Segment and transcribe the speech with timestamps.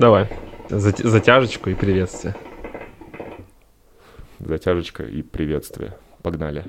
[0.00, 0.28] Давай.
[0.70, 2.34] Зат- Затяжечку и приветствие.
[4.38, 5.92] Затяжечка и приветствие.
[6.22, 6.64] Погнали.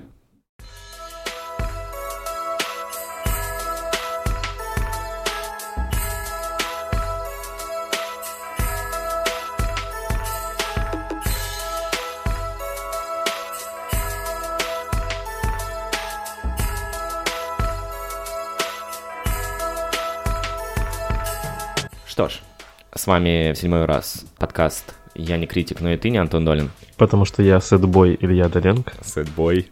[23.11, 26.71] Вами в седьмой раз подкаст «Я не критик, но и ты не Антон Долин».
[26.95, 28.93] Потому что я сэдбой Илья Доленко.
[29.03, 29.69] Сэдбой.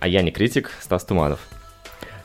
[0.00, 1.38] А я не критик, Стас Туманов.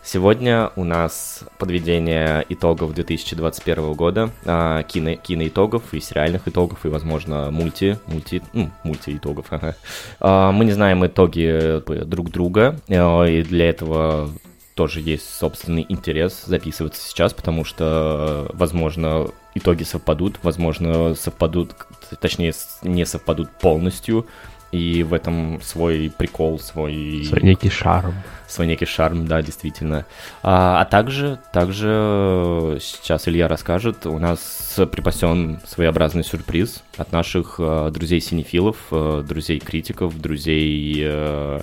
[0.03, 7.51] Сегодня у нас подведение итогов 2021 года, а, кино, киноитогов и сериальных итогов, и, возможно,
[7.51, 9.45] мульти, мульти, ну, мульти-итогов.
[10.21, 14.31] А, Мы не знаем итоги э, друг друга, э, и для этого
[14.75, 21.73] тоже есть собственный интерес записываться сейчас, потому что, возможно, итоги совпадут, возможно, совпадут,
[22.19, 24.27] точнее, не совпадут полностью,
[24.71, 28.13] и в этом свой прикол, свой, Свой некий шарм.
[28.45, 30.05] свой некий шарм, да, действительно.
[30.43, 37.91] А, а также, также сейчас Илья расскажет, у нас припасен своеобразный сюрприз от наших э,
[37.93, 41.61] друзей-синефилов, э, друзей-критиков, друзей э,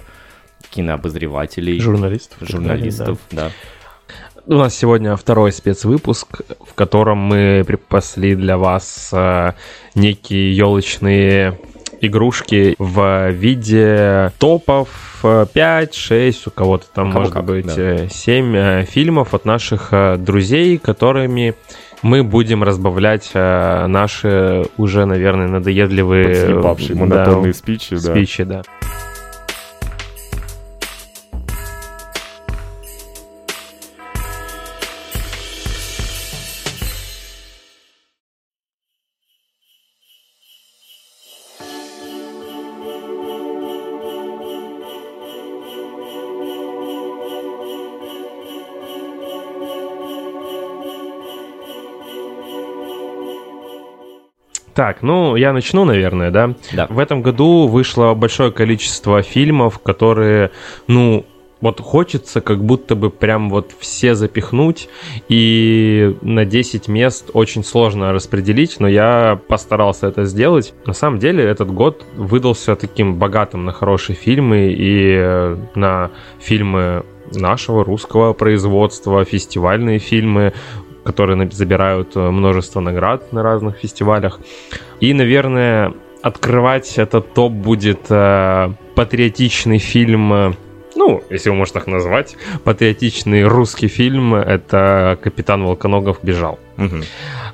[0.68, 2.38] кинообозревателей, Журналистов.
[2.40, 3.50] журналистов, да.
[4.46, 9.52] У нас сегодня второй спецвыпуск, в котором мы припасли для вас э,
[9.94, 11.58] некие елочные
[12.00, 17.74] игрушки в виде топов э, 5-6, у кого-то там У кого может как, быть да.
[17.76, 21.54] э, 7 э, фильмов от наших друзей, которыми
[22.02, 28.00] мы будем разбавлять наши уже, наверное, надоедливые Подслепавшие да, монотонные спичи, да.
[28.00, 28.62] спичи, да.
[54.74, 56.54] Так, ну, я начну, наверное, да?
[56.72, 56.86] Да.
[56.88, 60.50] В этом году вышло большое количество фильмов, которые,
[60.86, 61.26] ну,
[61.62, 64.88] вот хочется как будто бы прям вот все запихнуть,
[65.28, 70.74] и на 10 мест очень сложно распределить, но я постарался это сделать.
[70.86, 76.10] На самом деле этот год выдался таким богатым на хорошие фильмы и э, на
[76.40, 80.52] фильмы нашего русского производства, фестивальные фильмы,
[81.04, 84.40] которые забирают э, множество наград на разных фестивалях.
[85.00, 90.52] И, наверное, открывать этот топ будет э, патриотичный фильм, э,
[90.94, 96.58] ну, если его можно так назвать, патриотичный русский фильм, это «Капитан Волконогов бежал».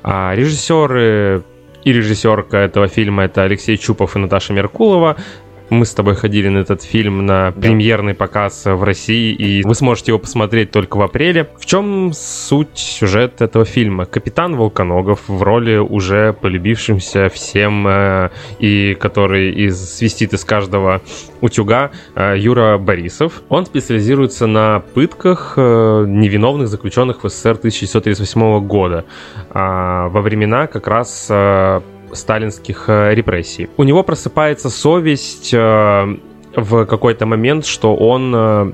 [0.03, 1.43] А режиссеры
[1.83, 5.15] и режиссерка этого фильма это Алексей Чупов и Наташа Меркулова.
[5.69, 10.11] Мы с тобой ходили на этот фильм на премьерный показ в России, и вы сможете
[10.11, 11.47] его посмотреть только в апреле.
[11.59, 14.05] В чем суть сюжет этого фильма?
[14.05, 21.01] Капитан Волконогов в роли уже полюбившимся всем, э, и который из, свистит из каждого
[21.41, 23.43] утюга, э, Юра Борисов.
[23.49, 29.05] Он специализируется на пытках э, невиновных заключенных в СССР 1938 года
[29.51, 31.81] а, во времена как раз э,
[32.13, 33.69] сталинских э, репрессий.
[33.77, 36.17] У него просыпается совесть э,
[36.55, 38.71] в какой-то момент, что он э,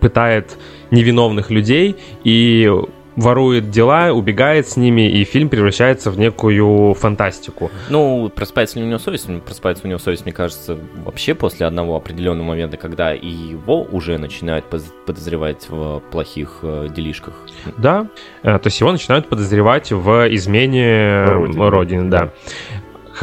[0.00, 0.56] пытает
[0.90, 2.70] невиновных людей и
[3.16, 7.70] ворует дела, убегает с ними, и фильм превращается в некую фантастику.
[7.88, 9.28] Ну, просыпается ли у него совесть?
[9.44, 14.18] Просыпается у него совесть, мне кажется, вообще после одного определенного момента, когда и его уже
[14.18, 14.64] начинают
[15.06, 17.34] подозревать в плохих э, делишках.
[17.76, 18.08] Да,
[18.42, 21.68] э, то есть его начинают подозревать в измене Родине.
[21.68, 22.30] Родины, да.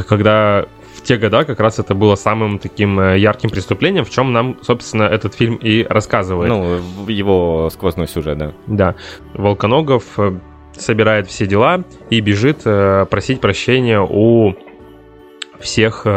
[0.08, 0.66] Когда
[1.02, 4.58] в те года как раз это было самым таким э, ярким преступлением, в чем нам,
[4.62, 6.50] собственно, этот фильм и рассказывает.
[6.50, 8.54] Ну, в его сквозной сюжет, да.
[8.68, 8.96] Да.
[9.34, 10.38] Волконогов э,
[10.78, 14.56] собирает все дела и бежит э, просить прощения у
[15.60, 16.08] всех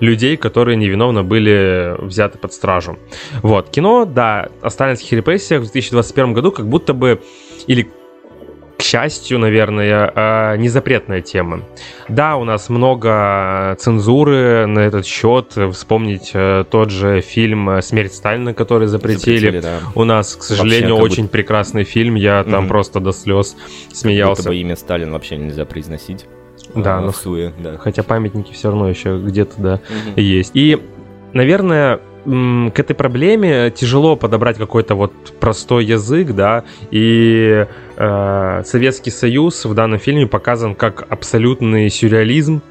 [0.00, 2.98] людей, которые невиновно были взяты под стражу.
[3.42, 3.68] Вот.
[3.68, 7.20] Кино, да, о сталинских репрессиях в 2021 году как будто бы,
[7.66, 7.90] или
[8.82, 11.60] к счастью, наверное, э, не запретная тема.
[12.08, 15.56] Да, у нас много цензуры на этот счет.
[15.72, 19.60] Вспомнить э, тот же фильм «Смерть Сталина», который запретили.
[19.60, 19.78] да.
[19.94, 22.16] У нас, к сожалению, как очень прекрасный фильм.
[22.16, 22.68] Я там Мгм.
[22.68, 24.48] просто до слез Будто смеялся.
[24.48, 26.26] бы имя Сталин вообще нельзя произносить.
[26.74, 27.78] Да, А, ну, в суе, да.
[27.78, 30.14] Хотя памятники все равно еще где-то, да, Мгм.
[30.16, 30.50] есть.
[30.54, 30.82] И,
[31.34, 37.66] наверное, к этой проблеме тяжело подобрать какой-то вот простой язык, да, и
[37.96, 42.62] э, Советский Союз в данном фильме показан как абсолютный сюрреализм,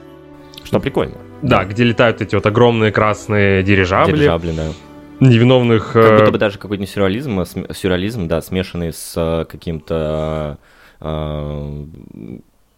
[0.63, 1.15] Что прикольно.
[1.41, 4.67] да, где летают эти вот огромные красные дирижабли, Дирижабли, да.
[5.19, 5.91] невиновных...
[5.93, 9.45] Как э, будто бы даже какой-то не сюрреализм, а см- сюрреализм, да, смешанный с э,
[9.51, 10.57] каким-то
[11.01, 11.83] э,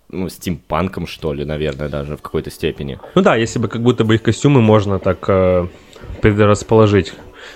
[0.09, 2.99] ну, стимпанком, что ли, наверное, даже в какой-то степени.
[3.15, 5.67] Ну да, если бы как будто бы их костюмы можно так э,
[6.21, 7.13] предрасположить.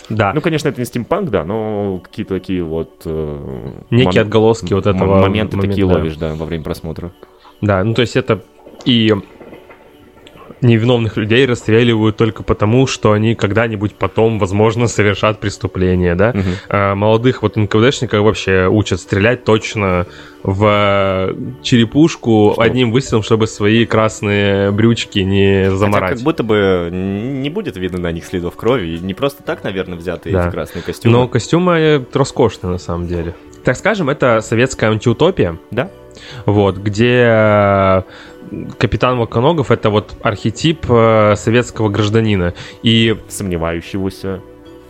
[0.10, 3.02] Да, Ну, конечно, это не стимпанк, да, но какие-то такие вот...
[3.06, 5.20] э, некие мом- отголоски вот этого...
[5.20, 5.94] Моменты момента, такие да.
[5.96, 7.12] ловишь, да, во время просмотра.
[7.62, 8.42] Да, ну то есть это
[8.86, 9.14] и
[10.62, 16.32] невиновных людей расстреливают только потому, что они когда-нибудь потом, возможно, совершат преступление, да?
[16.34, 16.44] Мгм.
[16.70, 20.06] А молодых вот НКВДшников вообще учат стрелять точно
[20.44, 22.62] в черепушку Что?
[22.62, 26.14] одним выстрелом, чтобы свои красные брючки не Хотя заморать.
[26.16, 28.98] как будто бы не будет видно на них следов крови.
[29.02, 30.46] Не просто так, наверное, взяты Да.
[30.46, 31.12] эти красные костюмы.
[31.18, 33.36] Но костюмы роскошные на самом деле.
[33.64, 35.58] Так скажем, это советская антиутопия.
[35.72, 35.90] Да.
[36.46, 38.02] Вот, где э,
[38.78, 42.54] капитан Волконогов это вот архетип э, советского гражданина.
[42.84, 44.42] И Сомневающегося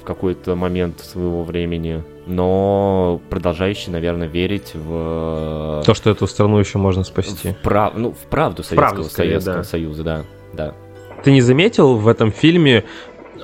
[0.02, 5.84] в какой-то момент своего времени, но продолжающий, наверное, верить в...
[5.86, 7.52] то, что эту страну еще можно спасти.
[7.52, 7.94] В, прав...
[7.96, 9.64] ну, в правду Советского, правду, скорее, Советского да.
[9.64, 10.24] Союза, да.
[10.54, 10.74] да.
[11.24, 12.84] Ты не заметил в этом фильме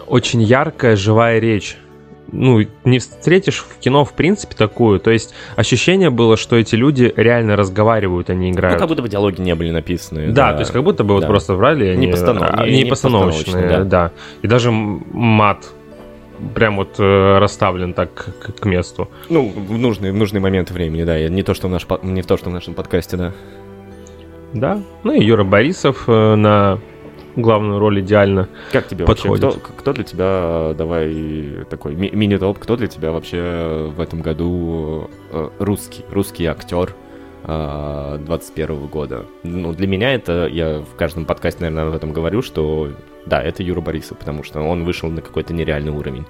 [0.08, 1.78] очень яркая живая речь?
[2.36, 5.00] Ну, не встретишь в кино, в принципе, такую.
[5.00, 8.80] То есть ощущение было, что эти люди реально разговаривают, не Ну, играют.
[8.80, 10.32] как будто бы диалоги не были написаны.
[10.32, 11.28] Да, то есть как будто бы вот да.
[11.28, 14.12] просто врали, они, Не постанов- а, не- постановочные, постановочные, да.
[14.42, 15.64] И даже мат
[16.56, 19.10] прям вот э, расставлен так к, к месту.
[19.30, 21.30] Ну, в нужные, в нужные моменты времени, да.
[21.30, 23.32] Не то, что в, наш, не то, что в нашем подкасте, да.
[24.54, 24.82] Да.
[25.04, 26.80] Ну и Юра Борисов э, на
[27.36, 28.48] главную роль идеально.
[28.72, 29.44] Как тебе Подходит.
[29.44, 29.60] вообще?
[29.60, 35.10] Кто, кто для тебя, давай такой ми- мини-топ, кто для тебя вообще в этом году
[35.32, 36.96] э, русский, русский актер
[37.44, 39.26] э, 21 года?
[39.44, 42.90] Ну, для меня это, я в каждом подкасте, наверное, об этом говорю, что
[43.26, 46.26] да, это Юра Борисов, потому что он вышел на какой-то нереальный уровень.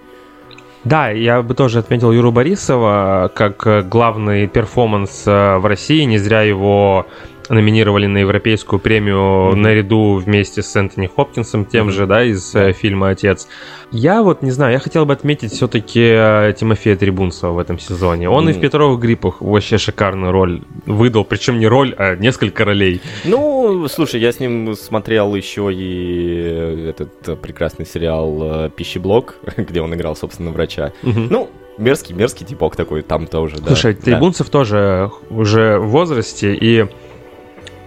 [0.84, 6.04] Да, я бы тоже отметил Юру Борисова как э, главный перформанс э, в России.
[6.04, 7.08] Не зря его
[7.50, 9.62] номинировали на европейскую премию Мгм.
[9.62, 11.92] наряду вместе с Энтони Хопкинсом, тем Мгм.
[11.94, 13.48] же, да, из э, фильма «Отец».
[13.92, 18.30] Я вот не знаю, я хотел бы отметить все-таки Тимофея Трибунцева в этом сезоне.
[18.30, 18.60] Он и в.
[18.60, 23.02] «Петровых гриппах» вообще шикарную роль выдал, причем не роль, а несколько ролей.
[23.26, 29.82] Ну, слушай, я с ним смотрел еще и этот э, прекрасный сериал э, «Пищеблок», где
[29.82, 30.92] он играл, собственно, врача.
[31.04, 31.28] Мгм.
[31.30, 33.68] Ну, мерзкий, мерзкий типок такой там тоже, да.
[33.68, 34.02] Слушай, Да.
[34.02, 36.86] Трибунцев тоже уже в возрасте, и,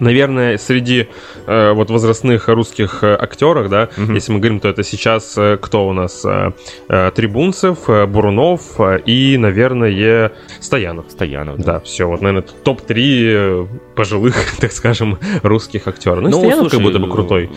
[0.00, 1.08] наверное, среди
[1.46, 4.14] э, вот возрастных русских э, актеров, да, Мгм.
[4.14, 6.24] если мы говорим, то это сейчас э, кто у нас?
[6.24, 6.52] Э,
[6.88, 11.10] э, Трибунцев, э, Бурунов э, и, наверное, Стоянов.
[11.10, 16.22] Стоянов, Да, все, вот, наверное, топ-3 пожилых, так скажем, русских актеров.
[16.22, 17.50] Ну, и Стоянов как слушай, будто бы крутой.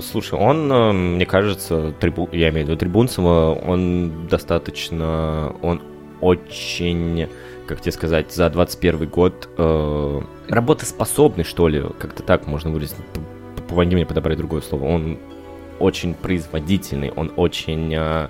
[0.00, 2.28] Слушай, он, э, мне кажется, трибу...
[2.32, 5.80] я имею в виду Трибунцева, он достаточно, он
[6.20, 7.28] очень,
[7.72, 12.96] как тебе сказать, за 21 год э, работоспособный, что ли, как-то так можно выразить.
[13.68, 14.84] Помоги мне подобрать другое слово.
[14.84, 15.18] Он
[15.78, 17.94] очень производительный, он очень...
[17.94, 18.28] э,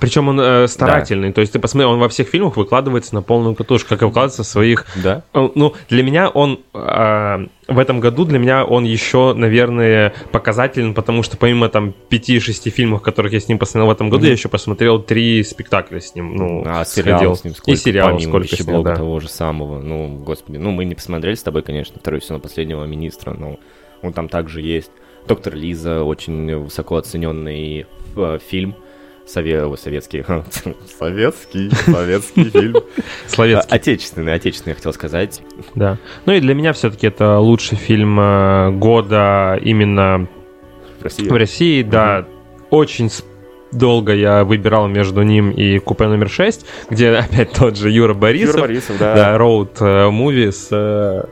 [0.00, 3.54] Причем он э, старательный, то есть ты посмотри, он во всех фильмах выкладывается на полную
[3.54, 5.22] катушку, как и выкладывается в своих да?
[5.32, 10.94] Э, Ну, для меня он э, в этом году, для меня он еще, наверное, показателен,
[10.94, 14.26] потому что помимо там 5-6 фильмов, которых я с ним посмотрел в этом году, Мгм.
[14.26, 16.34] я еще посмотрел три спектакля с ним.
[16.36, 17.18] Ну, а сходил.
[17.18, 17.70] сериал с ним сколько?
[17.70, 18.96] И сериал помимо сколько с ним, да.
[18.96, 19.80] того же самого.
[19.80, 23.58] Ну, господи, ну мы не посмотрели с тобой, конечно, второй сезон последнего министра, но
[24.02, 24.90] он там также есть.
[25.26, 27.86] Доктор Лиза, очень высоко оцененный
[28.16, 28.74] э, фильм.
[29.26, 29.74] Сове...
[29.76, 30.24] Советский.
[30.98, 31.70] Советский.
[31.70, 32.76] Советский фильм.
[33.26, 35.40] Словецкий, Отечественный, отечественный, я хотел сказать.
[35.74, 35.98] да.
[36.26, 40.28] Ну и для меня все-таки это лучший фильм э, года именно
[41.00, 41.28] В России.
[41.28, 42.26] в России, да.
[42.70, 43.10] Очень
[43.72, 48.54] долго я выбирал между ним и купе номер 6, где опять тот же Юра Борисов.
[48.56, 49.14] Юра Борисов, да.
[49.14, 51.24] Да, роуд муви с э,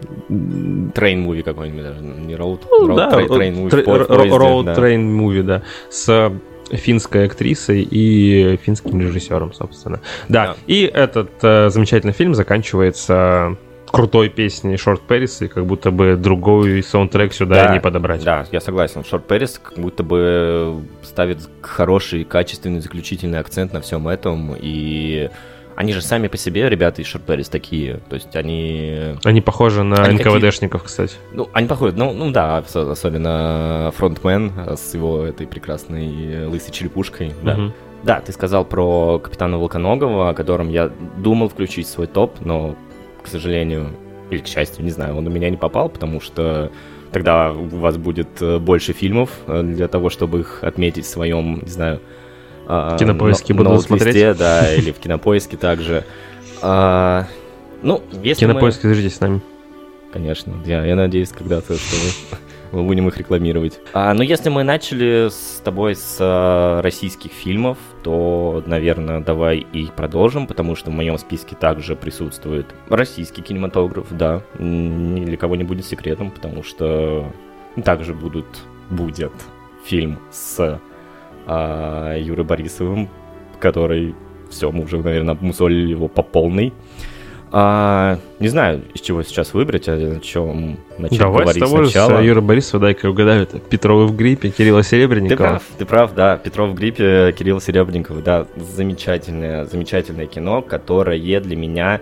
[0.95, 2.00] Train-movie какой-нибудь даже.
[2.00, 2.62] Не road.
[2.70, 4.75] Ну, road да, trai- train-movie в тре- по- в ро- поезде, Road да.
[4.75, 6.32] Train Movie, да, с
[6.73, 10.00] финской актрисой и финским режиссером, собственно.
[10.29, 10.57] Да, Да.
[10.67, 13.57] и этот э, замечательный фильм заканчивается
[13.91, 18.25] крутой песней Shortparis, и как будто бы другой саундтрек сюда Да, не подобрать.
[18.25, 19.05] Да, я согласен.
[19.04, 24.57] Shortparis как будто бы ставит хороший, качественный, заключительный акцент на всем этом.
[24.59, 25.29] И
[25.76, 28.00] они же сами по себе, ребята из Shortparis, такие.
[28.09, 29.17] То есть они...
[29.25, 31.14] Они похожи на Они НКВДшников, кстати.
[31.33, 37.33] Ну, они похожи, ну, ну да, ос- особенно фронтмен с его этой прекрасной лысой черепушкой.
[37.43, 37.55] Да.
[37.55, 37.73] Мгм.
[38.05, 42.75] Да, ты сказал про Капитана Волконогова, о котором я думал включить свой топ, но,
[43.23, 43.91] к сожалению,
[44.31, 46.73] или к счастью, не знаю, он у меня не попал, потому что
[47.12, 51.61] тогда у вас будет э, больше фильмов э, для того, чтобы их отметить в своем,
[51.62, 52.00] не знаю,
[52.66, 54.37] а, кинопоиске буду смотреть.
[54.38, 56.04] да, или в кинопоиске также.
[56.62, 57.26] А,
[57.83, 58.95] ну, если Кинопоиск, мы...
[58.95, 59.40] с нами.
[60.12, 61.97] Конечно, я, я надеюсь когда-то, что
[62.73, 63.81] мы будем их рекламировать.
[63.92, 69.87] А, ну, если мы начали с тобой с а, российских фильмов, то, наверное, давай и
[69.87, 75.64] продолжим, потому что в моем списке также присутствует российский кинематограф, да, ни для кого не
[75.64, 77.33] будет секретом, потому что
[77.85, 78.47] также будут,
[78.90, 79.33] будет
[79.85, 80.78] фильм с
[81.46, 83.08] а, Юрой Борисовым,
[83.61, 84.14] который
[84.50, 86.72] все, мы уже, наверное, обмусолили его по полной.
[87.54, 91.84] А, не знаю, из чего сейчас выбрать, а на чем начать Давай говорить с того
[91.84, 92.22] сначала.
[92.22, 95.37] С Юра Борисова, дай-ка угадаю, это Петрова в гриппе, Кирилла Серебренникова.
[95.37, 101.18] Ты прав, ты прав, да, Петров в гриппе, Кирилл Серебренников, да, замечательное, замечательное кино, которое
[101.18, 102.00] для меня,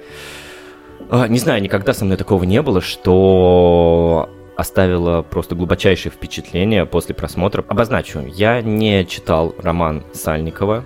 [1.09, 4.30] а, не знаю, никогда со мной такого не было, что
[4.61, 7.65] оставило просто глубочайшее впечатление после просмотра.
[7.67, 10.85] Обозначу, я не читал роман Сальникова,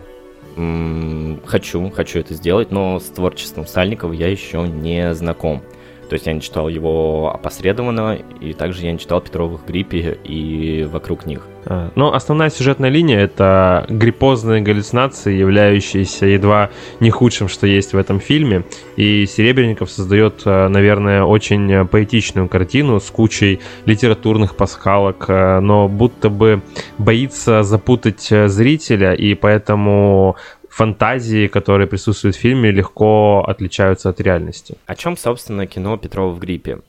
[1.45, 5.63] хочу, хочу это сделать, но с творчеством Сальникова я еще не знаком.
[6.09, 10.85] То есть я не читал его опосредованно, и также я не читал Петровых гриппе и
[10.85, 11.45] вокруг них.
[11.67, 17.99] А, но основная сюжетная линия— это гриппозные галлюцинации, являющиеся едва не худшим, что есть в
[17.99, 18.65] этом фильме.
[18.97, 26.31] И Серебренников создает, а, наверное, очень поэтичную картину с кучей литературных пасхалок, а, но будто
[26.31, 26.63] бы
[26.99, 30.37] боится запутать зрителя, и поэтому
[30.69, 34.77] фантазии, которые присутствуют в фильме, легко отличаются от реальности.
[34.87, 36.81] О чем, собственно, кино Петрова в гриппе?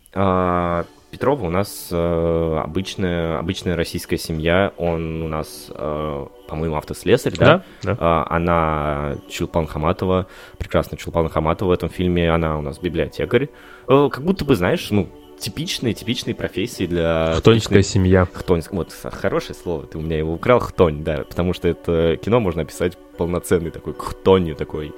[1.16, 4.74] Петрова у нас э, обычная, обычная российская семья.
[4.76, 7.64] Он у нас, э, по-моему, автослесарь, да?
[7.84, 7.94] Да.
[7.94, 7.98] да.
[8.02, 12.30] А, она Чулпан Хаматова, прекрасная Чулпан Хаматова в этом фильме.
[12.30, 13.48] Она у нас библиотекарь.
[13.88, 15.08] Э, как будто бы, знаешь, ну,
[15.40, 17.36] типичные, типичные профессии для...
[17.38, 17.86] Хтоньская типичных...
[17.86, 18.28] семья.
[18.34, 22.42] Хтонь, вот, хорошее слово, ты у меня его украл, хтонь, да, потому что это кино
[22.42, 24.94] можно описать полноценный такой хтонью, такой...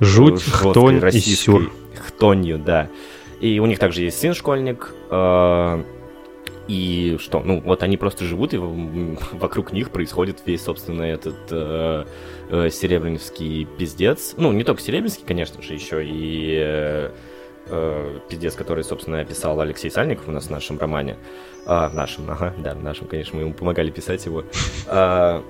[0.00, 1.70] Жуть, хтонь и сюр.
[2.06, 2.88] Хтонью, да.
[3.40, 5.84] И у них также есть сын-школьник, э,
[6.68, 8.58] и что, ну, вот они просто живут, и
[9.32, 12.04] вокруг них происходит весь, собственно, этот э,
[12.50, 14.34] э, серебряновский пиздец.
[14.36, 16.58] Ну, не только серебряновский, конечно же, еще и...
[16.60, 17.10] Э,
[17.66, 21.16] э, пиздец, который, собственно, описал Алексей Сальников у нас в нашем романе.
[21.66, 24.44] А, в нашем, ага, да, в нашем, конечно, мы ему помогали писать его.
[24.86, 25.44] А,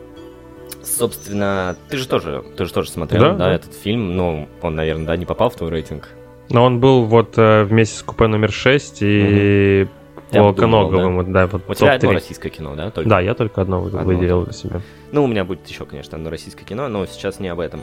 [0.83, 4.75] собственно, ты же тоже, ты же тоже смотрел, да, да, да, этот фильм, ну, он,
[4.75, 6.09] наверное, да, не попал в твой рейтинг.
[6.51, 9.91] Но он был вот э, вместе с купе номер 6 и угу.
[10.31, 11.17] Волконоговым, да?
[11.17, 12.91] вот, да, вот У тебя одно российское кино, да?
[12.91, 13.09] Только?
[13.09, 14.81] Да, я только одно, одно выделил для себя.
[15.13, 17.81] Ну, у меня будет еще, конечно, одно российское кино, но сейчас не об этом.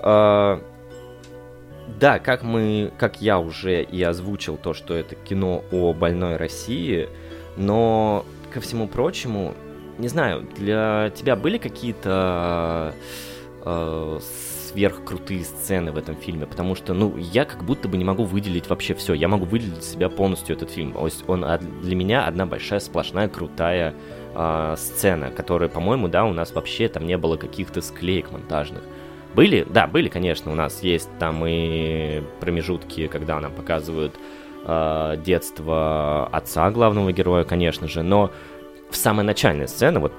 [0.00, 0.60] А,
[1.98, 7.08] да, как мы, как я уже и озвучил то, что это кино о больной России,
[7.56, 9.54] но ко всему прочему,
[9.98, 12.94] не знаю, для тебя были какие-то
[13.64, 14.18] э,
[14.72, 18.68] сверхкрутые сцены в этом фильме, потому что, ну, я как будто бы не могу выделить
[18.68, 20.92] вообще все, я могу выделить себя полностью этот фильм.
[20.92, 21.44] То есть он
[21.82, 23.94] для меня одна большая сплошная крутая
[24.34, 28.82] э, сцена, которая, по-моему, да, у нас вообще там не было каких-то склеек монтажных.
[29.34, 29.66] Были?
[29.68, 30.52] Да, были, конечно.
[30.52, 34.14] У нас есть там и промежутки, когда нам показывают
[34.64, 38.30] э, детство отца главного героя, конечно же, но
[38.92, 40.12] в самой начальной сцене, вот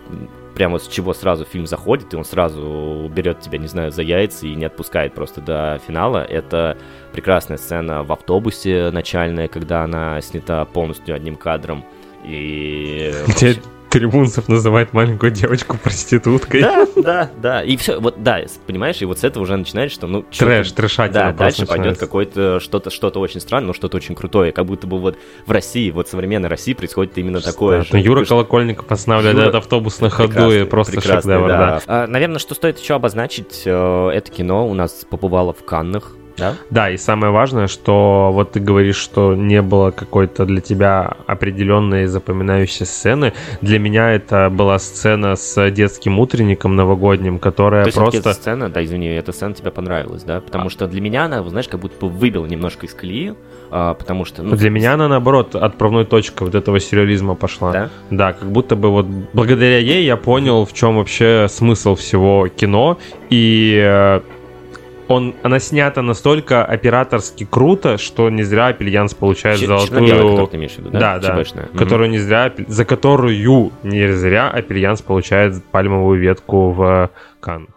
[0.55, 4.47] прямо с чего сразу фильм заходит, и он сразу берет тебя, не знаю, за яйца
[4.47, 6.23] и не отпускает просто до финала.
[6.23, 6.77] Это
[7.11, 11.85] прекрасная сцена в автобусе начальная, когда она снята полностью одним кадром.
[12.25, 13.13] И...
[13.27, 13.57] Где
[13.93, 16.61] Трибунцев называет маленькую девочку проституткой.
[16.61, 17.63] Да, да, да.
[17.63, 20.23] И все, вот, да, понимаешь, и вот с этого уже начинается, что, ну...
[20.35, 24.51] Трэш, трэшатина Да, дальше пойдет какое-то что-то, что-то очень странное, но что-то очень крутое.
[24.51, 27.99] Как будто бы вот в России, вот в современной России происходит именно такое да, же.
[27.99, 29.43] Юра Колокольников останавливает Юра...
[29.49, 31.57] этот автобус на ходу и просто шедевр, да.
[31.57, 31.81] да.
[31.85, 36.55] А, наверное, что стоит еще обозначить, э, это кино у нас побывало в Каннах, да?
[36.69, 42.07] Да, и самое важное, что вот ты говоришь, что не было какой-то для тебя определенной
[42.07, 43.33] запоминающей сцены.
[43.61, 48.19] Для меня это была сцена с детским утренником новогодним, которая То просто...
[48.19, 50.41] эта сцена, да, извини, эта сцена тебе понравилась, да?
[50.41, 50.69] Потому а.
[50.69, 53.35] что для меня она, знаешь, как будто бы выбила немножко из колеи,
[53.69, 54.43] а, потому что...
[54.43, 57.71] Ну, для меня она, наоборот, отправной точкой вот этого сюрреализма пошла.
[57.71, 57.89] Да?
[58.09, 62.97] Да, как будто бы вот благодаря ей я понял, в чем вообще смысл всего кино,
[63.29, 64.21] и э,
[65.07, 70.47] он, она снята настолько операторски круто, что не зря Опельянц получает Ч- золотую...
[70.47, 71.19] Ты имеешь в виду, да?
[71.19, 71.43] Да, да.
[71.77, 72.53] Которую не зря...
[72.67, 73.37] За которую
[73.83, 77.69] не зря Опельянц получает пальмовую ветку в Каннах.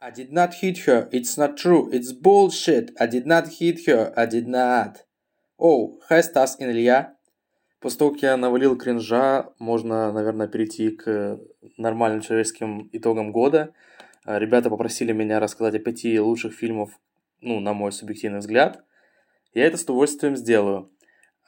[0.00, 1.08] I did not hit her.
[1.12, 1.90] It's not true.
[1.92, 2.92] It's bullshit.
[2.98, 4.12] I did not hit her.
[4.16, 5.02] I did not.
[5.58, 7.17] Oh, has us in Илья.
[7.80, 11.38] После того, как я навалил кринжа, можно, наверное, перейти к
[11.76, 13.72] нормальным человеческим итогам года.
[14.24, 16.90] А, ребята попросили меня рассказать о пяти лучших фильмов,
[17.40, 18.82] ну, на мой субъективный взгляд.
[19.54, 20.90] Я это с удовольствием сделаю.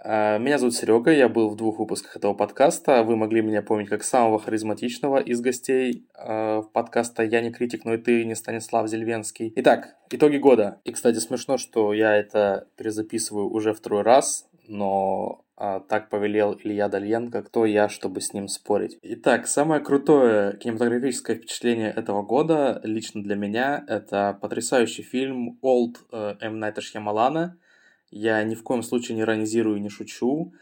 [0.02, 3.02] А, меня зовут Серега, я был в двух выпусках этого подкаста.
[3.02, 7.94] Вы могли меня помнить как самого харизматичного из гостей э, подкаста «Я не критик, но
[7.94, 9.52] и ты не Станислав Зельвенский».
[9.56, 10.80] Итак, итоги года.
[10.84, 16.88] И, кстати, смешно, что я это перезаписываю уже второй раз, но э, так повелел Илья
[16.88, 18.98] Дальенко, кто я, чтобы с ним спорить.
[19.02, 26.36] Итак, самое крутое кинематографическое впечатление этого года лично для меня это потрясающий фильм «Old» э,
[26.40, 26.58] М.
[26.58, 27.56] Найта Шьямалана–
[28.10, 30.52] я ни в коем случае не иронизирую, не шучу.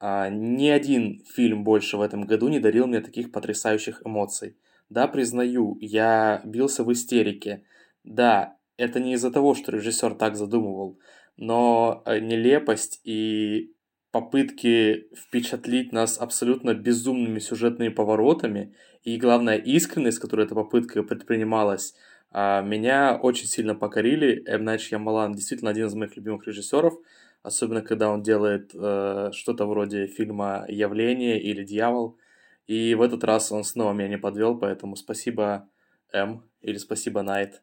[0.00, 4.56] А, ни один фильм больше в этом году не дарил мне таких потрясающих эмоций.
[4.88, 7.64] Да, признаю, я бился в истерике.
[8.02, 10.98] Да, это не из-за того, что режиссер так задумывал,
[11.36, 13.72] но э, нелепость и
[14.10, 21.94] попытки впечатлить нас абсолютно безумными сюжетными поворотами и, главное, искренность, которой эта попытка предпринималась–
[22.32, 24.42] а, меня очень сильно покорили.
[24.46, 24.64] М.
[24.64, 26.94] Найт Ямалан действительно один из моих любимых режиссеров,
[27.42, 32.18] особенно когда он делает э, что-то вроде фильма «Явление» или «Дьявол».
[32.66, 35.68] И в этот раз он снова меня не подвел, поэтому спасибо
[36.12, 37.62] М или спасибо Найт.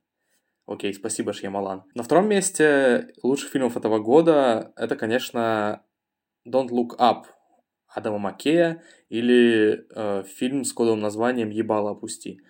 [0.66, 1.84] Окей, спасибо, Шьямалан.
[1.96, 5.84] На втором месте лучших фильмов этого года это, конечно,
[6.48, 7.26] Don't Look Up
[7.88, 12.42] Адама Маккея или э, фильм с кодовым названием «Ебало опусти».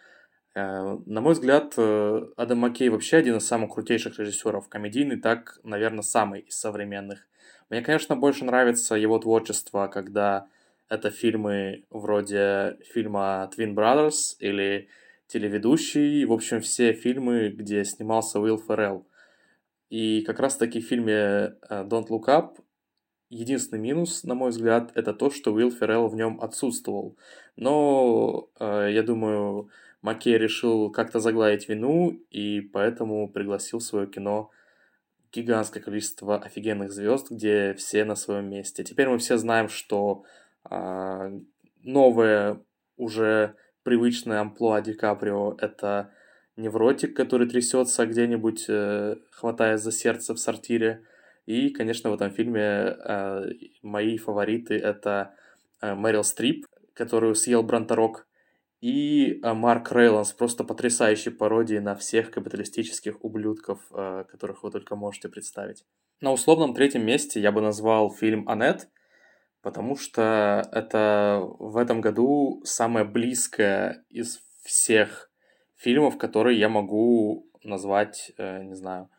[0.55, 5.59] Э, на мой взгляд, э, Адам Маккей вообще один из самых крутейших режиссеров, комедийный, так,
[5.63, 7.27] наверное, самый из современных.
[7.69, 10.47] Мне, конечно, больше нравится его творчество, когда
[10.89, 14.87] это фильмы вроде фильма Twin Brothers или
[15.27, 19.05] телеведущий, в общем, все фильмы, где снимался Уилл Феррелл.
[19.89, 22.55] И как раз-таки в фильме э, Don't Look Up
[23.29, 27.17] единственный минус, на мой взгляд, это то, что Уилл Феррелл в нем отсутствовал.
[27.55, 29.69] Но, я думаю,
[30.01, 34.51] Маккей решил как-то загладить вину, и поэтому пригласил в свое кино
[35.31, 38.83] гигантское количество офигенных звезд, где все на своем месте.
[38.83, 40.23] Теперь мы все знаем, что
[40.69, 41.39] э,
[41.83, 42.63] новое,
[42.95, 46.11] уже привычное амплуа Ди Каприо— это
[46.55, 51.03] невротик, который трясется где-нибудь, э, хватаясь за сердце в сортире.
[51.47, 53.49] И, конечно, в этом фильме э,
[53.81, 55.33] мои фавориты— это
[55.81, 58.27] э, Мэрил Стрип, которую съел Бранторок,
[58.81, 64.95] и а, Марк Рейланс, просто потрясающий пародии на всех капиталистических ублюдков, а, которых вы только
[64.95, 65.83] можете представить.
[66.21, 68.87] На условном третьем месте я бы назвал фильм «Аннет»,
[69.61, 75.31] потому что это в этом году самое близкое из всех
[75.75, 79.09] фильмов, которые я могу назвать, э, не знаю,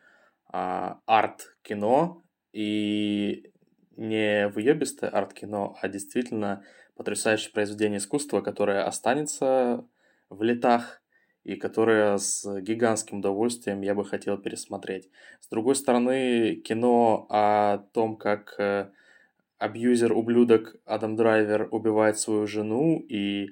[0.49, 3.53] а, арт-кино, и
[3.97, 6.65] не выебистое арт-кино, а действительно
[6.97, 9.85] потрясающее произведение искусства, которое останется
[10.31, 11.03] в летах
[11.45, 15.09] и которое с гигантским удовольствием я бы хотел пересмотреть.
[15.41, 18.91] С другой стороны, кино о том, как э,
[19.59, 23.49] абьюзер-ублюдок Адам Драйвер убивает свою жену и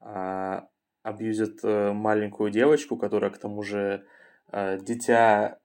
[0.00, 0.68] а,
[1.02, 4.04] абьюзит э, маленькую девочку, которая к тому же
[4.48, 5.58] а, дитя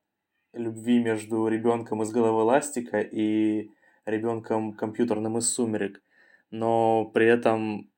[0.54, 3.70] любви между ребенком из головы ластика и
[4.06, 6.02] ребенком компьютерным из сумерек–
[6.54, 7.90] но при этом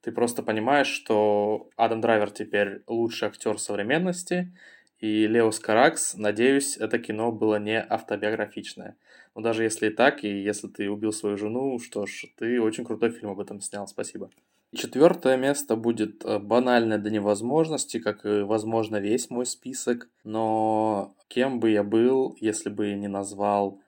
[0.00, 4.52] ты просто понимаешь, что Адам Драйвер теперь лучший актер современности,
[4.98, 8.96] и Леос Каракс, надеюсь, это кино было не автобиографичное.
[9.36, 12.84] Но даже если и так, и если ты убил свою жену, что ж, ты очень
[12.84, 14.28] крутой фильм об этом снял, спасибо.
[14.74, 20.08] Четвертое место будет э, банальное до невозможности, как и, возможно, весь мой список.
[20.24, 23.80] Но кем бы я был, если бы не назвал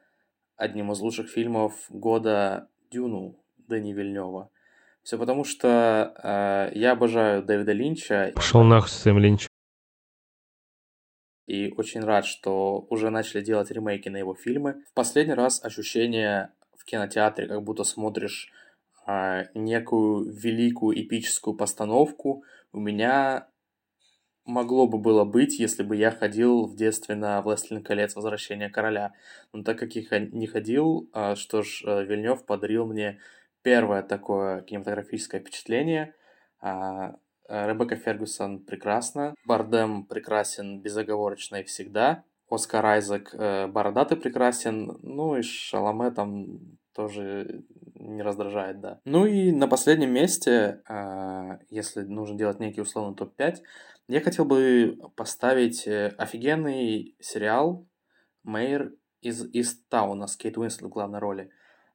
[0.56, 4.50] одним из лучших фильмов года Дюну Дэни Вильнева.
[5.02, 8.32] Все потому, что э, я обожаю Дэвида Линча.
[8.34, 9.46] Пошел нахуй с этим Линч.
[11.46, 14.82] И очень рад, что уже начали делать ремейки на его фильмы.
[14.90, 18.50] В последний раз ощущение в кинотеатре, как будто смотришь
[19.54, 22.42] некую великую эпическую постановку,
[22.72, 23.48] у меня
[24.46, 28.14] могло бы было быть, если бы я ходил в детстве на «Властелин колец.
[28.14, 29.12] Возвращение короля».
[29.52, 33.18] Но так как я не ходил, э, что ж, э, Вильнев подарил мне
[33.62, 36.14] первое такое кинематографическое впечатление.
[36.60, 37.16] А,
[37.48, 45.42] Ребекка Фергюсон прекрасна, Бардем прекрасен безоговорочно и всегда, Оскар Айзек э, бородатый прекрасен, ну и
[45.42, 46.58] Шаломе там
[46.92, 47.62] тоже
[48.06, 49.00] не раздражает, да.
[49.04, 53.62] Ну и на последнем месте, э, если нужно делать некий условный топ-5,
[54.08, 57.86] я хотел бы поставить э, офигенный сериал
[58.44, 61.50] «Мэйр из Истауна» с Кейт Уинслет в главной роли.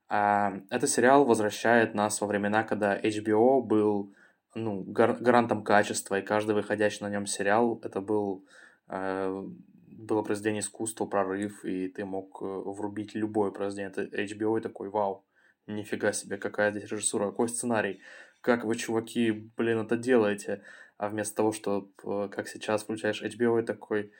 [0.09, 4.13] Э, этот сериал возвращает нас во времена, когда HBO был
[4.53, 8.45] ну, гар- гарантом качества, и каждый выходящий на нем сериал, это был
[8.89, 9.45] э,
[9.87, 13.91] было произведение искусства, прорыв, и ты мог э, врубить любое произведение.
[13.91, 15.23] Это HBO и такой, вау,
[15.67, 18.01] нифига себе, какая здесь режиссура, какой сценарий,
[18.41, 20.63] как вы, чуваки, блин, это делаете.
[20.97, 21.89] А вместо того, что,
[22.29, 24.11] как сейчас, включаешь HBO и такой,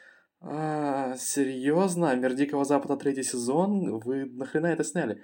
[0.41, 2.15] а, серьезно?
[2.15, 3.99] Мир Дикого Запада третий сезон?
[3.99, 5.21] Вы нахрена это сняли?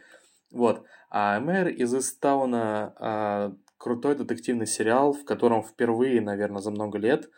[0.51, 0.85] Вот.
[1.09, 7.29] А Мэр из Истауна а, крутой детективный сериал, в котором впервые, наверное, за много лет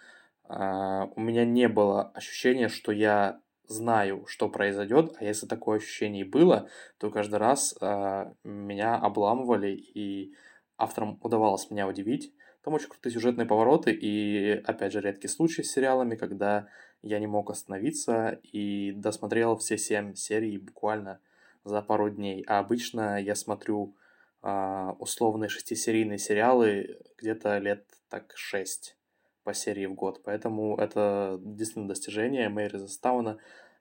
[0.44, 6.26] а, у меня не было ощущения, что я знаю, что произойдет, а если такое ощущение
[6.26, 10.34] и было, то каждый раз а, меня обламывали, и
[10.78, 12.34] авторам удавалось меня удивить.
[12.64, 16.68] Там очень крутые сюжетные повороты, и, опять же, редкий случай с сериалами, когда
[17.04, 21.22] я не мог остановиться и досмотрел все семь серий буквально
[21.64, 22.44] за пару дней.
[22.48, 23.96] А обычно я смотрю
[24.42, 28.99] а, условные шестисерийные сериалы где-то лет так шесть
[29.44, 30.22] по серии в год.
[30.24, 32.50] Поэтому это действительно достижение.
[32.50, 33.38] Мэйр из Стауна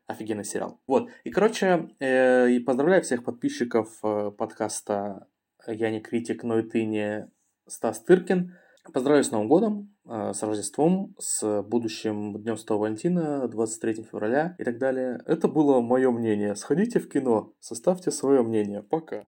[0.07, 0.81] офигенный сериал.
[0.87, 1.11] Вот.
[1.25, 5.29] И, короче, э, и поздравляю всех подписчиков э, подкаста
[5.67, 7.31] «Я не критик, но и ты не
[7.67, 8.57] Стас Тыркин».
[8.93, 14.65] Поздравляю с Новым годом, э, с Рождеством, с будущим Днем Святого Валентина, 23 февраля и
[14.65, 15.21] так далее.
[15.27, 16.57] Это было мое мнение.
[16.57, 18.83] Сходите в кино, составьте свое мнение.
[18.83, 19.27] Пока.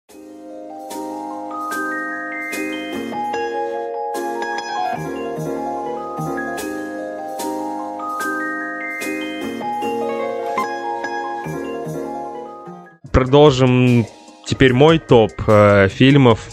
[13.16, 14.06] Продолжим
[14.46, 16.50] теперь мой топ э, фильмов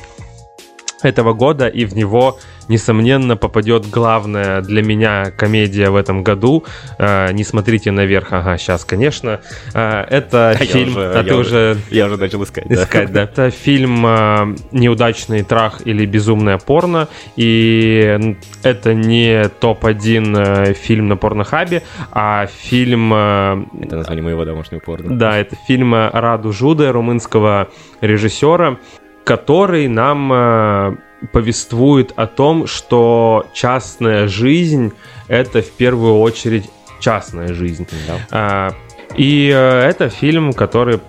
[1.02, 2.38] этого года, и в него
[2.72, 6.64] несомненно, попадет главная для меня комедия в этом году.
[6.98, 9.40] Э, не смотрите наверх, ага, сейчас, конечно.
[9.74, 10.96] Э, это а фильм...
[10.96, 11.76] Уже, а ты уже...
[11.90, 12.66] Я уже начал искать.
[12.70, 13.14] Искать, да.
[13.14, 13.22] да.
[13.22, 17.08] Это фильм э, «Неудачный трах» или «Безумное порно».
[17.36, 23.12] И это не топ-1 э, фильм на порнохабе, а фильм...
[23.14, 25.16] Э, это название моего домашнего порно.
[25.16, 27.68] Да, это фильм Раду Жуде, румынского
[28.00, 28.78] режиссера,
[29.24, 30.96] который нам э,
[31.32, 34.92] повествует о том, что частная жизнь
[35.28, 36.68] это в первую очередь
[37.00, 37.86] частная жизнь.
[38.06, 38.18] Да.
[38.30, 38.74] А,
[39.16, 41.00] и э, это фильм, который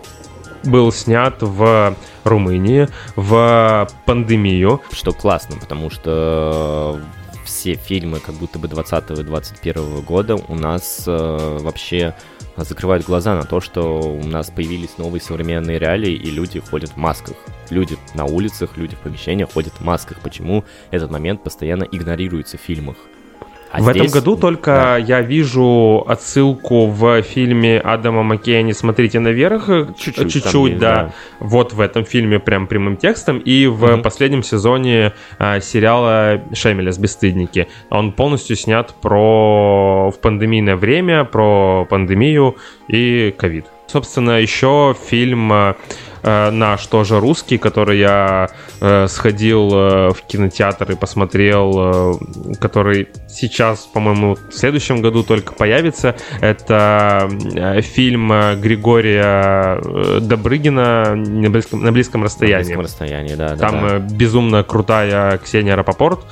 [0.63, 4.81] был снят в Румынии в пандемию.
[4.91, 6.99] Что классно, потому что
[7.45, 12.15] все фильмы как будто бы 20 и 21 года у нас э, вообще
[12.57, 16.97] закрывают глаза на то, что у нас появились новые современные реалии, и люди ходят в
[16.97, 17.35] масках.
[17.69, 20.19] Люди на улицах, люди в помещениях ходят в масках.
[20.21, 22.97] Почему этот момент постоянно игнорируется в фильмах?
[23.73, 23.95] А в здесь...
[23.95, 24.97] этом году только да.
[24.97, 30.95] я вижу отсылку в фильме Адама Маккея «Не смотрите наверх» чуть-чуть, чуть-чуть да.
[30.95, 31.13] да.
[31.39, 33.39] Вот в этом фильме прям прямым текстом.
[33.39, 36.99] И в mm последнем сезоне а, сериала «Шемелес.
[36.99, 37.67] Бесстыдники».
[37.89, 42.57] Он полностью снят про в пандемийное время, про пандемию
[42.87, 43.65] и ковид.
[43.87, 45.75] Собственно, еще фильм а,
[46.23, 48.49] э, наш тоже русский, который я
[48.81, 52.13] э, сходил э, в кинотеатр и посмотрел, э,
[52.59, 56.15] который сейчас, по-моему, в следующем году только появится.
[56.41, 62.73] Это э, фильм э, Григория э, Добрыгина на близком, на близком расстоянии.
[62.73, 63.55] На близком расстоянии, да.
[63.55, 63.99] Там да, да.
[63.99, 66.25] безумно крутая Ксения Рапопорт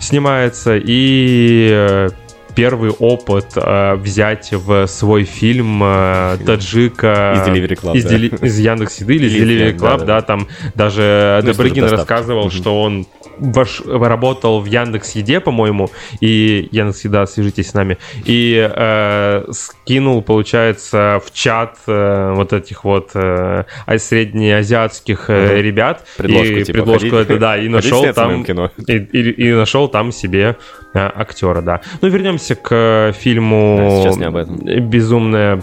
[0.00, 2.08] снимается и
[2.56, 8.10] первый опыт э, взять в свой фильм э, таджика из Delivery Club, из, да.
[8.10, 11.84] дели, из Яндекс Еды или из Delivery Club, да, да, да, там даже ну, Добрыгин
[11.84, 13.06] рассказывал, что он
[13.38, 15.90] ваш, работал в Яндекс Еде, по-моему,
[16.20, 22.84] и Яндекс Еда, свяжитесь с нами, и э, скинул, получается, в чат э, вот этих
[22.84, 23.64] вот э,
[23.98, 29.52] среднеазиатских э, ребят предложку, и типа, предложку это да, и нашел там и, и, и
[29.52, 30.56] нашел там себе
[30.94, 31.80] э, актера, да.
[32.00, 34.04] Ну вернемся к фильму.
[34.04, 34.56] Да, не об этом.
[34.88, 35.62] Безумная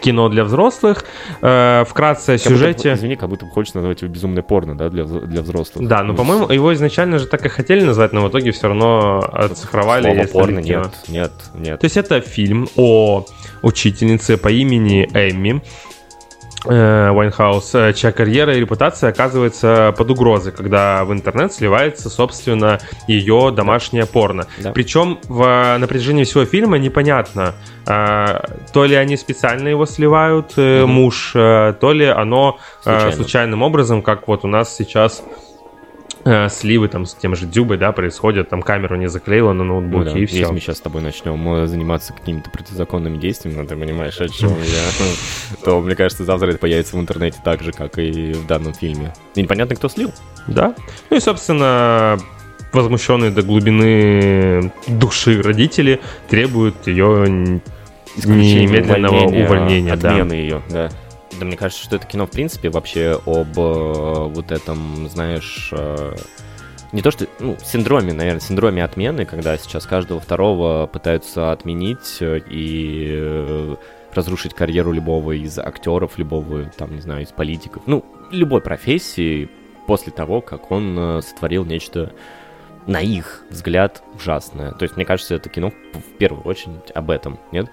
[0.00, 1.04] кино для взрослых.
[1.42, 2.90] Э, вкратце о сюжете...
[2.90, 5.86] Будто, извини, как будто хочешь назвать его безумное порно, да, для, для взрослых.
[5.86, 8.68] Да, но, ну, по-моему, его изначально же так и хотели назвать, но в итоге все
[8.68, 10.04] равно оцифровали.
[10.04, 11.80] Слово порно нет, нет, нет.
[11.80, 13.26] То есть это фильм о
[13.62, 15.62] учительнице по имени Эмми,
[16.64, 22.80] э, Уайнхаус, э, чья карьера и репутация оказывается под угрозой, когда в интернет сливается, собственно,
[23.06, 24.46] ее домашнее порно.
[24.58, 24.72] Да.
[24.72, 27.54] Причем в, на протяжении всего фильма непонятно,
[27.86, 28.40] э,
[28.72, 30.86] то ли они специально его сливают, э, mm-hmm.
[30.86, 35.22] муж, э, то ли оно э, случайным образом, как вот у нас сейчас
[36.24, 40.08] Э, сливы там с тем же Дюбой, да, происходят, там камеру не заклеила на ноутбуке
[40.08, 40.18] ну, да.
[40.20, 40.38] и все.
[40.38, 44.28] Если мы сейчас с тобой начнем э, заниматься какими-то противозаконными действиями, ну, ты понимаешь, о
[44.28, 45.06] чем я,
[45.64, 49.12] то, мне кажется, завтра это появится в интернете так же, как и в данном фильме.
[49.34, 50.12] И непонятно, кто слил.
[50.46, 50.74] Да.
[51.10, 52.18] Ну и, собственно,
[52.72, 57.60] возмущенные до глубины души родители требуют ее
[58.16, 60.34] немедленного увольнения отмены да.
[60.36, 60.90] ее, да.
[61.38, 66.16] Да, мне кажется, что это кино, в принципе, вообще об э, вот этом, знаешь, э,
[66.92, 72.40] не то что, ну, синдроме, наверное, синдроме отмены, когда сейчас каждого второго пытаются отменить э,
[72.48, 73.76] и э,
[74.12, 79.50] разрушить карьеру любого из актеров, любого, там, не знаю, из политиков, ну, любой профессии
[79.88, 82.12] после того, как он э, сотворил нечто
[82.86, 84.72] на их взгляд ужасное.
[84.72, 87.70] То есть, мне кажется, это кино в первую очередь об этом, нет?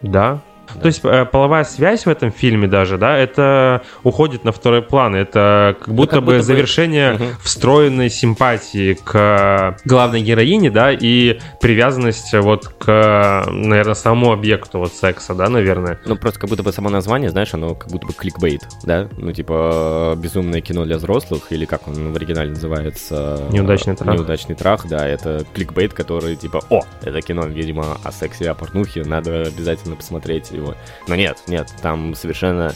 [0.00, 0.40] Да,
[0.74, 0.80] да.
[0.80, 5.14] То есть э, половая связь в этом фильме даже, да, это уходит на второй план.
[5.14, 7.26] Это как будто, ну, как бы будто завершение бы...
[7.42, 15.34] встроенной симпатии к главной героине, да, и привязанность вот к, наверное, самому объекту вот секса,
[15.34, 15.98] да, наверное.
[16.06, 19.08] Ну, просто как будто бы само название, знаешь, оно как будто бы кликбейт, да?
[19.16, 23.42] Ну, типа, безумное кино для взрослых, или как он в оригинале называется?
[23.50, 24.14] Неудачный трах.
[24.16, 29.04] Неудачный трах, да, это кликбейт, который, типа, о, это кино, видимо, о сексе, о порнухе,
[29.04, 30.74] надо обязательно посмотреть его.
[31.08, 32.74] Но нет, нет, там совершенно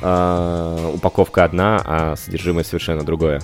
[0.00, 3.40] э, упаковка одна, а содержимое совершенно другое.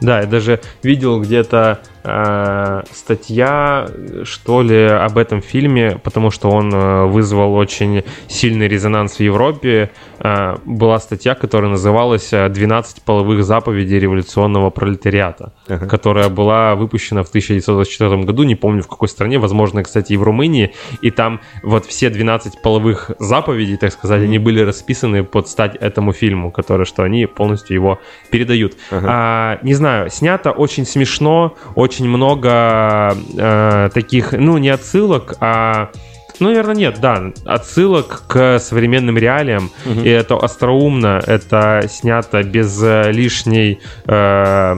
[0.00, 3.88] Да, я даже видел где-то э, статья,
[4.24, 9.90] что ли, об этом фильме, потому что он э, вызвал очень сильный резонанс в Европе.
[10.20, 15.86] Э, была статья, которая называлась «12 половых заповедей революционного пролетариата», uh-huh.
[15.86, 20.22] которая была выпущена в 1924 году, не помню в какой стране, возможно, кстати, и в
[20.22, 20.72] Румынии.
[21.02, 26.12] И там вот все 12 половых заповедей, так сказать, они были расписаны под стать этому
[26.12, 27.98] фильму, который, что они полностью его
[28.30, 28.74] передают.
[28.90, 29.04] Uh-huh.
[29.04, 35.88] А, не знаю, снято очень смешно, очень очень много э, таких, ну, не отсылок, а
[36.40, 37.32] ну, наверное, нет, да.
[37.44, 39.70] Отсылок к современным реалиям.
[39.86, 40.00] Угу.
[40.00, 44.74] И это остроумно, это снято без э, лишней э,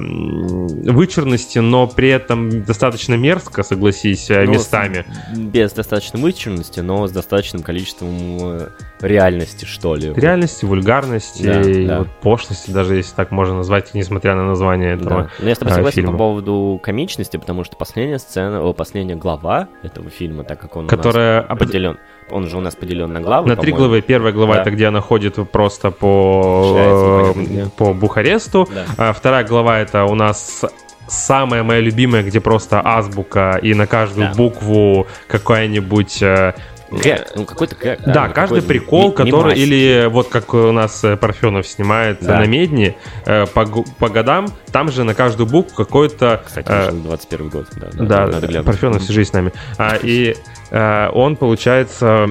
[0.91, 5.05] вычурности, но при этом достаточно мерзко, согласись, э, ну, местами.
[5.37, 8.69] Без достаточной вычурности, но с достаточным количеством э,
[9.01, 10.13] реальности, что ли.
[10.15, 11.99] Реальности, вульгарности, да, и да.
[12.01, 15.31] Вот пошлости, даже если так можно назвать, несмотря на название этого да.
[15.39, 16.13] Но я с тобой согласен фильма.
[16.13, 21.41] по поводу комичности, потому что последняя сцена, последняя глава этого фильма, так как он Которая
[21.57, 21.99] поделен.
[22.31, 23.49] Он же у нас поделен на главы.
[23.49, 24.03] На три главы.
[24.03, 24.61] Первая глава да.
[24.63, 28.69] это где она ходит просто по, э, по Бухаресту.
[28.73, 28.85] Да.
[28.97, 30.65] А вторая глава это у нас
[31.09, 34.35] самая моя любимая, где просто азбука и на каждую да.
[34.35, 36.55] букву какая-нибудь э,
[36.91, 38.01] Гэг, ну какой-то гэг.
[38.05, 42.39] Да, да ну, каждый прикол, который, или вот как у нас э, Парфенов снимает да.
[42.39, 43.65] на медне, э, по,
[43.99, 46.43] по годам, там же на каждую букву какой-то...
[46.45, 47.89] Кстати, э, 21 год, да.
[47.93, 49.53] Да, надо, надо Парфенов, свяжись с нами.
[49.79, 50.35] А, и
[50.71, 52.31] э, он, получается,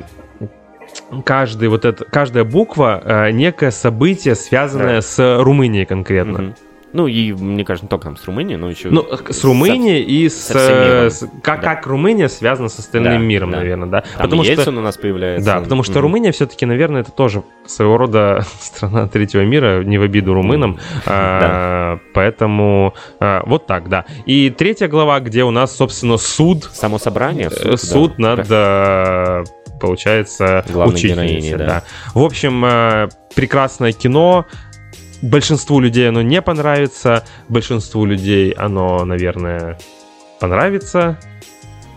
[1.24, 5.02] каждый вот это, каждая буква э, некое событие, связанное да.
[5.02, 6.50] с Румынией конкретно.
[6.50, 6.56] Угу.
[6.91, 8.89] Ну, и, мне кажется, не только там с Румынией, но еще...
[8.89, 10.49] Ну, с Румынией и с...
[10.49, 11.75] с, как, да.
[11.75, 13.58] как Румыния связана с остальным да, миром, да.
[13.58, 14.02] наверное, да?
[14.02, 15.45] Там потому что у нас появляется.
[15.45, 16.02] Да, потому что mm-hmm.
[16.02, 20.73] Румыния все-таки, наверное, это тоже своего рода страна третьего мира, не в обиду румынам.
[20.73, 21.04] Mm-hmm.
[21.06, 21.39] А,
[21.95, 22.04] да.
[22.13, 24.06] Поэтому а, вот так, да.
[24.25, 26.63] И третья глава, где у нас, собственно, суд...
[26.73, 27.52] Само собрание?
[27.52, 28.36] Суд, суд да.
[28.36, 28.47] над...
[28.49, 29.43] А,
[29.80, 31.58] получается, Главной учительницей.
[31.58, 31.65] Да.
[31.65, 31.84] да.
[32.13, 34.45] В общем, а, прекрасное кино,
[35.21, 39.77] большинству людей оно не понравится, большинству людей оно, наверное,
[40.39, 41.19] понравится.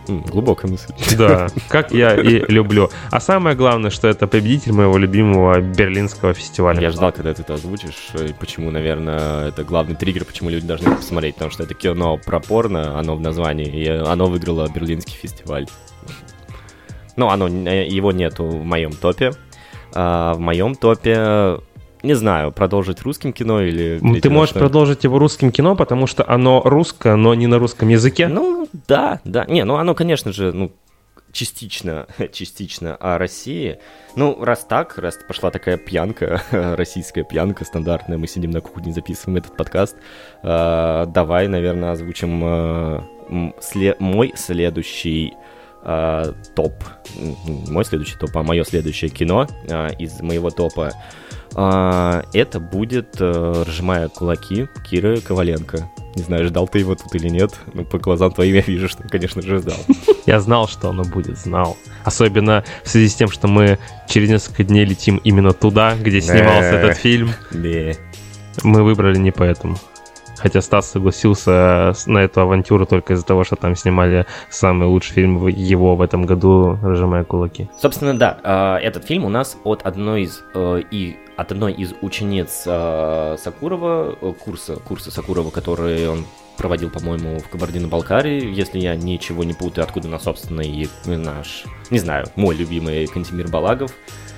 [0.07, 0.93] Глубокая мысль.
[1.17, 2.89] Да, как я и люблю.
[3.09, 6.81] А самое главное, что это победитель моего любимого берлинского фестиваля.
[6.81, 8.09] Я ждал, когда ты это озвучишь.
[8.37, 11.35] Почему, наверное, это главный триггер, почему люди должны посмотреть.
[11.35, 15.67] Потому что это кино про порно, оно в названии, и оно выиграло берлинский фестиваль.
[17.15, 19.31] Ну, оно, его нету в моем топе.
[19.93, 21.59] А в моем топе
[22.03, 23.99] не знаю, продолжить русским кино или...
[24.19, 28.27] Ты можешь продолжить его русским кино, потому что оно русское, но не на русском языке?
[28.27, 29.45] Ну, да, да.
[29.45, 30.71] Не, ну оно, конечно же, ну,
[31.31, 33.79] частично, частично о России.
[34.15, 39.37] Ну, раз так, раз пошла такая пьянка, российская пьянка стандартная, мы сидим на кухне, записываем
[39.37, 39.97] этот подкаст,
[40.43, 42.99] э, давай, наверное, озвучим э,
[43.59, 45.33] сле- мой следующий
[45.83, 46.73] э, топ,
[47.69, 50.91] мой следующий топ, а мое следующее кино э, из моего топа,
[51.55, 55.89] это будет э, «Разжимая кулаки» Киры Коваленко.
[56.15, 57.53] Не знаю, ждал ты его тут или нет.
[57.73, 59.77] Ну, по глазам твоим я вижу, что, конечно же, ждал.
[60.25, 61.75] Я знал, что оно будет, знал.
[62.03, 66.75] Особенно в связи с тем, что мы через несколько дней летим именно туда, где снимался
[66.75, 67.31] этот фильм.
[68.63, 69.77] Мы выбрали не поэтому.
[70.43, 75.47] Хотя Стас согласился на эту авантюру только из-за того, что там снимали самый лучший фильм
[75.47, 77.69] его в этом году «Разжимая кулаки».
[77.81, 81.93] Собственно, да, а, этот фильм у нас от одной из э, и от одной из
[82.01, 86.25] учениц э, Сакурова, э, курса, курса Сакурова, который он
[86.57, 91.99] проводил, по-моему, в Кабардино-Балкарии, если я ничего не путаю, откуда на собственно и наш, не
[91.99, 93.93] знаю, мой любимый Кантимир Балагов.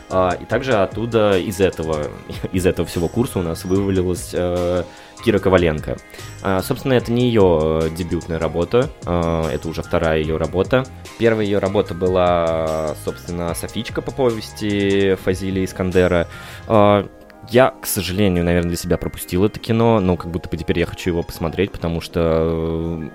[0.07, 2.07] А, и также оттуда из этого,
[2.51, 4.83] из этого всего курса у нас вывалилась э,
[5.25, 5.97] Кира Коваленко.
[6.43, 10.85] А, собственно, это не ее э, дебютная работа, а, это уже вторая ее работа.
[11.17, 16.27] Первая ее работа была, собственно, Софичка по повести Фазили Искандера.
[16.67, 17.09] А,
[17.49, 20.85] я, к сожалению, наверное, для себя пропустил это кино, но как будто бы теперь я
[20.85, 23.09] хочу его посмотреть, потому что э,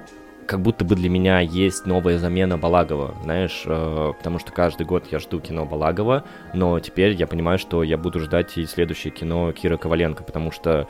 [0.47, 5.05] как будто бы для меня есть новая замена Балагова, знаешь, э, потому что каждый год
[5.13, 9.53] я жду кино Балагова, но теперь я понимаю, что я буду ждать и следующее кино
[9.53, 10.89] Кира Коваленко, потому что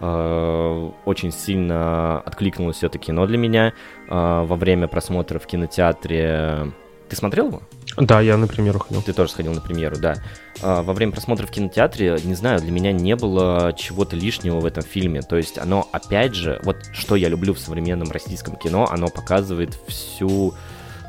[0.00, 3.72] э, очень сильно откликнулось это кино для меня э,
[4.08, 6.72] во время просмотра в кинотеатре.
[7.08, 7.62] Ты смотрел его?
[7.96, 9.02] Да, я на премьеру ходил.
[9.02, 10.14] Ты тоже сходил на премьеру, да.
[10.62, 14.66] А, во время просмотра в кинотеатре, не знаю, для меня не было чего-то лишнего в
[14.66, 15.22] этом фильме.
[15.22, 19.76] То есть оно, опять же, вот что я люблю в современном российском кино, оно показывает
[19.88, 20.54] всю...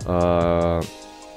[0.06, 0.82] Э,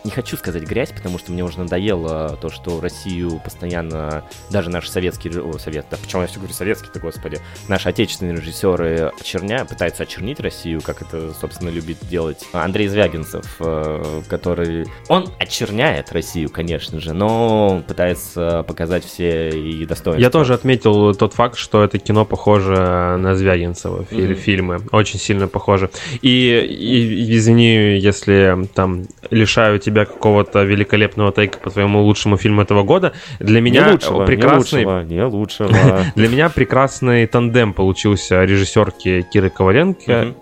[0.05, 4.91] не хочу сказать грязь, потому что мне уже надоело то, что Россию постоянно, даже наши
[4.91, 7.39] советские, о, совет, да, почему я все говорю советские-то, господи,
[7.69, 14.23] наши отечественные режиссеры очерня, пытаются очернить Россию, как это, собственно, любит делать Андрей Звягинцев, э,
[14.29, 20.21] который, он очерняет Россию, конечно же, но пытается показать все и достоинства.
[20.21, 22.75] Я тоже отметил тот факт, что это кино похоже
[23.19, 24.35] на Звягинцева, mm-hmm.
[24.35, 25.91] фильмы, очень сильно похоже.
[26.21, 32.63] И, и извини, если там лишаю тебя тебя какого-то великолепного тейка по твоему лучшему фильму
[32.63, 33.13] этого года.
[33.39, 34.85] Для меня не лучшего, прекрасный...
[34.85, 36.01] Не лучшего, не лучшего.
[36.17, 40.35] Для меня прекрасный тандем получился режиссерки Киры Коваленко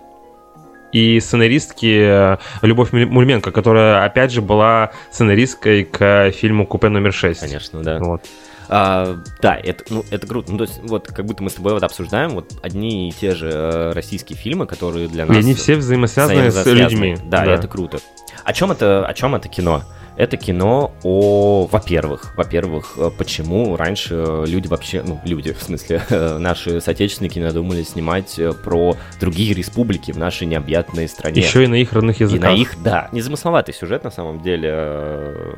[0.92, 7.40] и сценаристки Любовь Мульменко, которая, опять же, была сценаристкой к фильму «Купе номер 6».
[7.40, 7.98] Конечно, да.
[7.98, 8.22] Вот.
[8.68, 10.52] А, да, это, ну, это круто.
[10.52, 13.34] Ну, то есть, вот как будто мы с тобой вот обсуждаем вот одни и те
[13.34, 15.36] же э, российские фильмы, которые для нас...
[15.36, 17.16] И они все взаимосвязаны с людьми.
[17.24, 17.98] Да, да, это круто.
[18.44, 19.82] О чем это, о чем это кино?
[20.16, 26.02] Это кино о, во-первых, во-первых, э, почему раньше люди вообще, ну, люди, в смысле,
[26.38, 31.40] наши соотечественники надумали снимать э, про другие республики в нашей необъятной стране.
[31.40, 32.50] Еще и на их родных языках.
[32.50, 33.08] И на их, да.
[33.12, 35.54] Незамысловатый сюжет, на самом деле, э,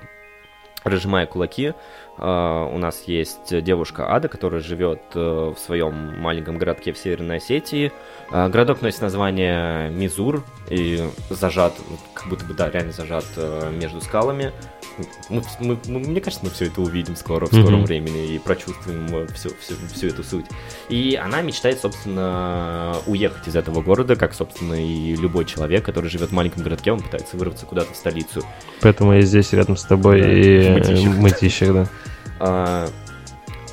[0.84, 1.72] разжимая кулаки,
[2.16, 7.38] Uh, у нас есть девушка Ада, которая живет uh, в своем маленьком городке в Северной
[7.38, 7.90] Осетии.
[8.31, 11.74] Uh, городок носит название Мизур и зажат,
[12.14, 13.24] как будто бы, да, реально зажат
[13.72, 14.53] между скалами.
[15.29, 17.87] Мы, мы, мы, мне кажется, мы все это увидим скоро, в скором mm-hmm.
[17.87, 20.46] времени и прочувствуем всю, всю, всю эту суть.
[20.88, 26.29] И она мечтает, собственно, уехать из этого города, как, собственно, и любой человек, который живет
[26.29, 28.44] в маленьком городке, он пытается вырваться куда-то в столицу.
[28.83, 31.88] Поэтому я здесь рядом с тобой да, и мытищах да.
[32.40, 32.88] А,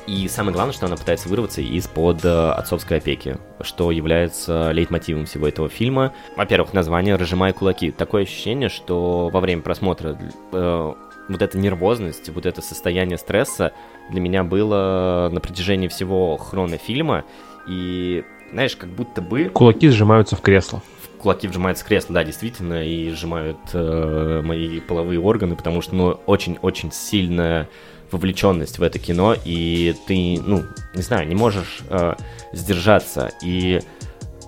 [0.06, 5.46] и самое главное, что она пытается вырваться из-под э, отцовской опеки, что является лейтмотивом всего
[5.46, 6.12] этого фильма.
[6.36, 7.92] Во-первых, название «Разжимая кулаки».
[7.92, 10.18] Такое ощущение, что во время просмотра
[10.52, 10.92] э,
[11.28, 13.72] вот эта нервозность, вот это состояние стресса
[14.10, 17.24] для меня было на протяжении всего хрона фильма.
[17.68, 19.50] И, знаешь, как будто бы...
[19.50, 20.82] Кулаки сжимаются в кресло
[21.22, 26.20] кулаки вжимаются в кресло, да, действительно, и сжимают э, мои половые органы, потому что, ну,
[26.26, 27.68] очень-очень сильная
[28.12, 32.14] вовлеченность в это кино, и ты, ну, не знаю, не можешь э,
[32.52, 33.30] сдержаться.
[33.42, 33.80] И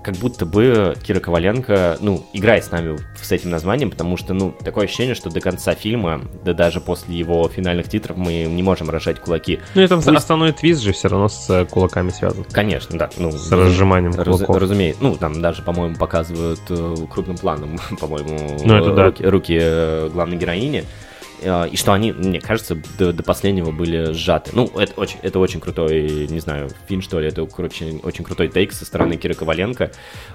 [0.04, 4.54] как будто бы Кира Коваленко, ну, играет с нами с этим названием, потому что, ну,
[4.62, 8.90] такое ощущение, что до конца фильма, да даже после его финальных титров мы не можем
[8.90, 9.60] рожать кулаки.
[9.74, 10.08] Ну, это Пусть...
[10.08, 12.44] основной твист же все равно с э, кулаками связан.
[12.52, 13.08] Конечно, да.
[13.16, 14.50] Ну, с разжиманием кулаков.
[14.50, 15.02] Раз, разумеется.
[15.02, 19.04] Ну, там даже, по-моему, показывают э, крупным планом, по-моему, ну, это да.
[19.06, 20.84] руки, руки э, главной героини.
[21.44, 24.50] А, и что они, мне кажется, до, до последнего были сжаты.
[24.54, 28.48] Ну, это очень, это очень крутой, не знаю, фильм, что ли, это, короче, очень крутой
[28.48, 29.92] тейк со стороны Киры Коваленко.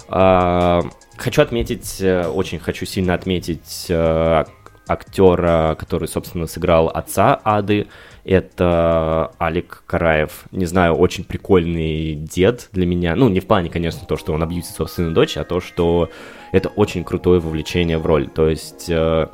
[0.08, 0.82] А,
[1.16, 4.44] хочу отметить, э, очень хочу сильно отметить э,
[4.86, 7.86] актера, который, собственно, сыграл отца Ады,
[8.24, 10.44] это Алик Караев.
[10.50, 13.16] Не знаю, очень прикольный дед для меня.
[13.16, 16.10] Ну, не в плане, конечно, то, что он абьюзит собственную дочь, а то, что
[16.52, 18.28] это очень крутое вовлечение в роль.
[18.28, 19.28] То есть э,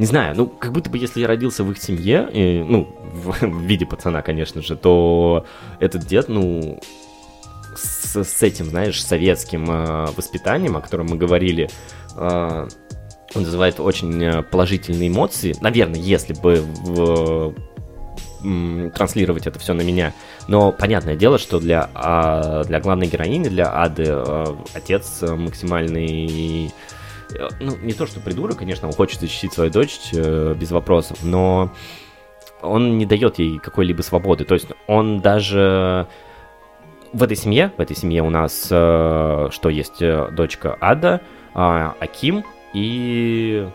[0.00, 3.32] не знаю, ну, как будто бы если я родился в их семье, и, ну, в,
[3.42, 5.44] в виде пацана, конечно же, то
[5.78, 6.80] этот дед, ну,
[7.76, 11.68] с, с этим, знаешь, советским э, воспитанием, о котором мы говорили,
[12.16, 12.68] э,
[13.34, 15.54] он вызывает очень э, положительные эмоции.
[15.60, 17.54] Наверное, если бы в,
[18.42, 20.14] м, транслировать это все на меня.
[20.48, 26.70] Но понятное дело, что для, а, для главной героини, для Ады, а, отец максимальный э,
[27.60, 31.72] ну, не то, что придурок, конечно, он хочет защитить свою дочь э, без вопросов, но
[32.62, 34.44] он не дает ей какой-либо свободы.
[34.44, 36.06] То есть он даже
[37.12, 41.20] в этой семье, в этой семье у нас э, что есть э, дочка Ада,
[41.54, 41.58] э,
[42.00, 43.68] Аким и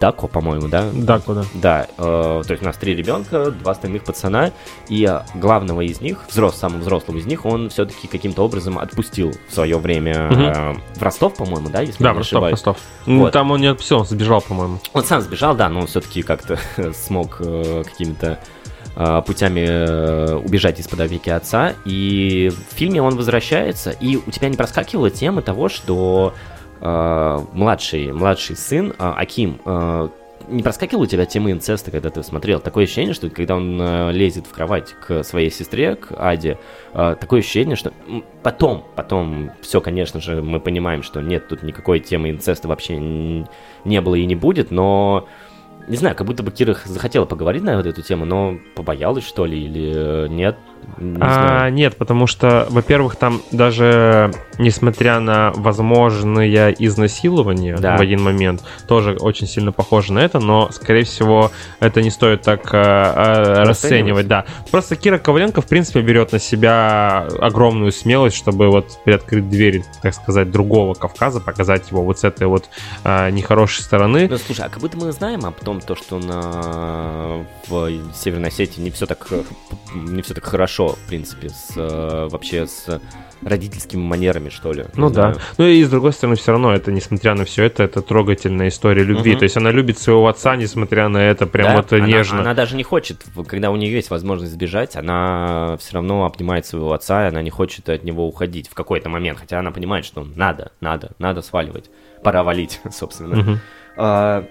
[0.00, 0.88] Дако, по-моему, да?
[0.92, 1.44] Дако, да.
[1.54, 4.52] Да, э, то есть у нас три ребенка, два остальных пацана,
[4.88, 9.32] и э, главного из них, взрос, самого взрослого из них, он все-таки каким-то образом отпустил
[9.48, 10.42] в свое время Мгм.
[10.42, 12.52] э, в Ростов, по-моему, да, если Да, не Ростов, ошибаюсь.
[12.52, 12.76] Ростов.
[13.06, 13.32] Ну, Вот.
[13.32, 14.78] Там он не отпустил, он сбежал, по-моему.
[14.92, 16.58] Он сам сбежал, да, но он все-таки как-то
[16.94, 18.38] смог э, какими-то
[18.96, 21.74] э, путями э, убежать из-под опеки отца.
[21.84, 26.34] И в фильме он возвращается, и у тебя не проскакивала тема того, что
[26.80, 30.08] э, младший, младший сын э, Аким э,
[30.48, 32.60] не проскакивала у тебя тема инцеста, когда ты смотрел?
[32.60, 36.58] Такое ощущение, что когда он э, лезет в кровать к своей сестре, к Аде,
[36.94, 37.92] э, такое ощущение, что
[38.42, 44.00] потом, потом, все, конечно же, мы понимаем, что нет тут никакой темы инцеста вообще не
[44.00, 45.28] было и не будет, но
[45.88, 49.46] не знаю, как будто бы Кира захотела поговорить на вот эту тему, но побоялась, что
[49.46, 50.56] ли, или э, нет,
[50.96, 57.96] не А, нет, потому что, во-первых, там даже несмотря на возможное изнасилование Да.
[57.96, 62.42] в один момент, тоже очень сильно похоже на это, но, скорее всего, это не стоит
[62.42, 64.44] так а, а, расценивать, да.
[64.70, 70.14] Просто Кира Коваленко, в принципе, берет на себя огромную смелость, чтобы вот приоткрыть дверь, так
[70.14, 72.68] сказать, другого Кавказа, показать его вот с этой вот
[73.04, 74.28] а, нехорошей стороны.
[74.28, 77.44] Ну, слушай, а как будто мы знаем об том, то, что на...
[77.68, 79.28] в Северной Осетии не все так,
[79.94, 83.00] не все так хорошо, в принципе, с, э, вообще с
[83.42, 84.86] родительскими манерами, что ли.
[84.94, 85.32] Ну да.
[85.32, 85.36] знаю.
[85.58, 89.04] Ну и с другой стороны, все равно это, несмотря на все это, это трогательная история
[89.04, 89.32] любви.
[89.32, 89.38] Мгм.
[89.38, 92.40] То есть она любит своего отца, несмотря на это, прям Да, вот она, нежно.
[92.40, 96.92] Она даже не хочет, когда у нее есть возможность сбежать, она все равно обнимает своего
[96.92, 100.26] отца, и она не хочет от него уходить в какой-то момент, хотя она понимает, что
[100.34, 101.90] надо, надо, надо сваливать.
[102.22, 103.36] Пора валить, собственно.
[103.36, 103.60] Мгм.
[103.96, 104.44] А,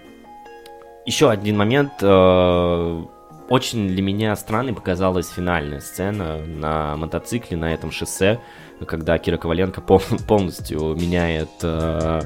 [1.06, 1.92] Еще один момент.
[3.48, 8.40] Э, Очень для меня странной показалась финальная сцена на мотоцикле на этом шоссе,
[8.86, 12.22] когда Кира Коваленко пол- полностью меняет, э,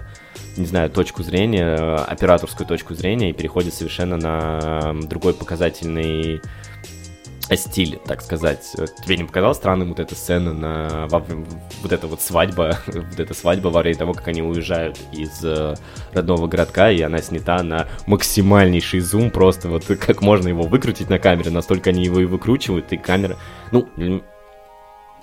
[0.57, 6.41] не знаю, точку зрения, э, операторскую точку зрения и переходит совершенно на другой показательный
[7.55, 8.71] стиль, так сказать.
[9.03, 11.25] Тебе не показалась странным вот эта сцена на во-
[11.81, 15.75] вот эта вот свадьба, вот эта свадьба во время того, как они уезжают из э,
[16.13, 21.19] родного городка, и она снята на максимальнейший зум, просто вот как можно его выкрутить на
[21.19, 23.37] камере, настолько они его и выкручивают, и камера...
[23.71, 23.87] Ну,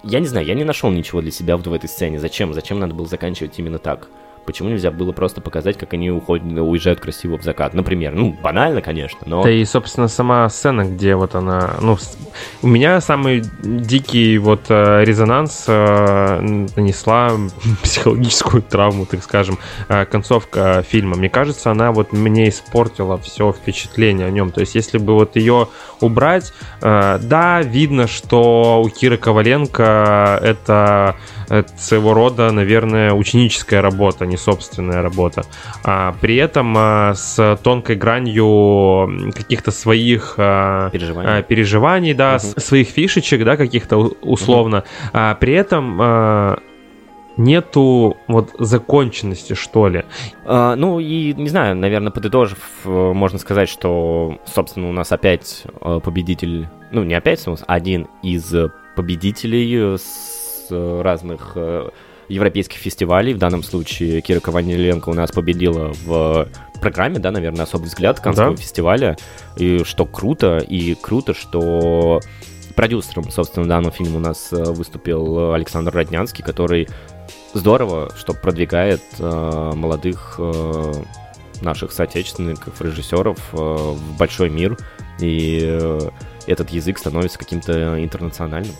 [0.04, 2.18] я не знаю, я не нашел ничего для себя вот в этой сцене.
[2.18, 2.54] Зачем?
[2.54, 4.08] Зачем надо было заканчивать именно так?
[4.48, 7.74] Почему нельзя было просто показать, как они уходят, уезжают красиво в закат?
[7.74, 9.42] Например, ну, банально, конечно, но...
[9.42, 11.74] Да и, собственно, сама сцена, где вот она...
[11.82, 11.98] Ну,
[12.62, 16.40] у меня самый дикий вот э, резонанс э,
[16.76, 17.32] нанесла
[17.82, 19.58] психологическую травму, так скажем,
[19.90, 21.18] э, концовка фильма.
[21.18, 24.50] Мне кажется, она вот мне испортила все впечатление о нем.
[24.50, 25.68] То есть, если бы вот ее
[26.00, 31.16] убрать, да, видно, что у Киры Коваленко это,
[31.48, 35.44] это своего рода, наверное, ученическая работа, не собственная работа.
[35.84, 41.38] А, при этом а, с тонкой гранью каких-то своих а, Переживания.
[41.38, 44.84] а, переживаний, да, с- своих фишечек, да, каких-то условно.
[45.12, 46.58] А, при этом а,
[47.36, 50.04] нету вот законченности, что ли.
[50.44, 55.62] А, ну и, не знаю, наверное, подытожив, э, можно сказать, что, собственно, у нас опять
[55.80, 58.52] э, победитель, ну не опять, у нас один из
[58.96, 60.37] победителей э, с э,
[60.70, 61.88] разных э,
[62.28, 63.34] европейских фестивалей.
[63.34, 66.48] В данном случае Кира Коваленко у нас победила в
[66.80, 68.56] программе, да, наверное, особый взгляд Каннского Да.
[68.56, 69.16] фестиваля.
[69.56, 72.20] И что круто, и круто, что
[72.76, 76.88] продюсером, собственно, данного фильма у нас э, выступил Александр Роднянский, который
[77.54, 80.92] здорово, что продвигает э, молодых э,
[81.62, 84.78] наших соотечественников, режиссеров э, в большой мир,
[85.18, 86.10] и э,
[86.46, 88.74] этот язык становится каким-то интернациональным.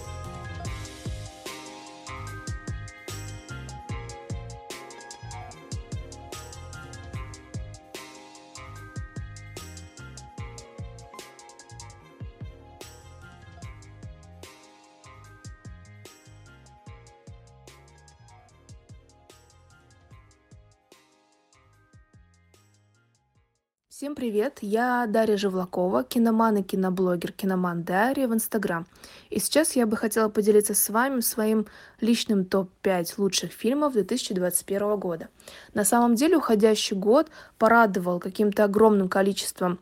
[24.08, 28.86] Всем привет, я Дарья Живлакова, киноман и киноблогер Киноман Дарья в Инстаграм.
[29.28, 31.66] И сейчас я бы хотела поделиться с вами своим
[32.00, 35.28] личным топ-5 лучших фильмов 2021 года.
[35.74, 37.28] На самом деле уходящий год
[37.58, 39.78] порадовал каким-то огромным количеством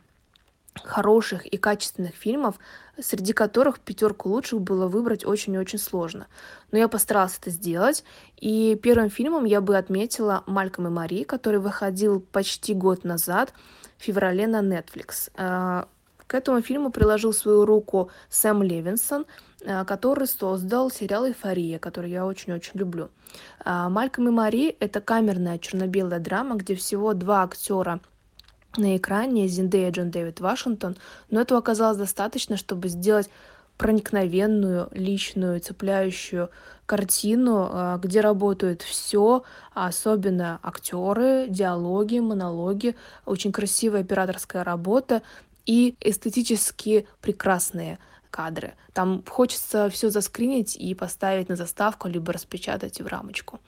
[0.82, 2.56] хороших и качественных фильмов,
[3.00, 6.26] среди которых пятерку лучших было выбрать очень-очень сложно.
[6.72, 8.02] Но я постаралась это сделать,
[8.38, 13.52] и первым фильмом я бы отметила «Мальком и Мари», который выходил почти год назад,
[13.98, 15.30] феврале на Netflix.
[15.36, 15.88] А,
[16.26, 19.26] к этому фильму приложил свою руку Сэм Левинсон,
[19.66, 23.10] а, который создал сериал «Эйфория», который я очень-очень люблю.
[23.64, 28.00] А, «Мальком и Мари»— это камерная черно-белая драма, где всего два актера—
[28.78, 30.96] на экране Зиндея Джон Дэвид Вашингтон,
[31.30, 33.30] но этого оказалось достаточно, чтобы сделать
[33.76, 36.50] проникновенную, личную, цепляющую
[36.86, 39.42] картину, а, где работают все,
[39.74, 45.22] особенно актеры, диалоги, монологи, очень красивая операторская работа
[45.66, 47.98] и эстетически прекрасные
[48.30, 48.74] кадры.
[48.92, 53.60] Там хочется все заскринить и поставить на заставку, либо распечатать в рамочку.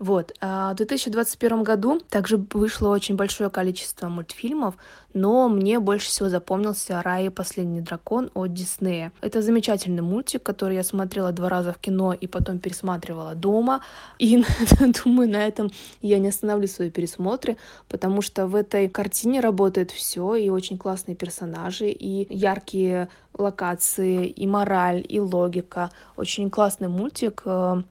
[0.00, 0.32] Вот.
[0.40, 4.76] А в 2021 году также вышло очень большое количество мультфильмов,
[5.12, 9.12] но мне больше всего запомнился «Рай и последний дракон» от Диснея.
[9.20, 13.82] Это замечательный мультик, который я смотрела два раза в кино и потом пересматривала дома.
[14.18, 14.42] И
[15.04, 15.70] думаю, на этом
[16.00, 21.14] я не остановлю свои пересмотры, потому что в этой картине работает все, и очень классные
[21.14, 25.90] персонажи, и яркие локации, и мораль, и логика.
[26.16, 27.82] Очень классный мультик, э,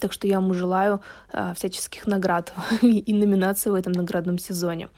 [0.00, 1.00] так что я ему желаю
[1.32, 4.88] э, всяческих наград и номинаций в этом наградном сезоне.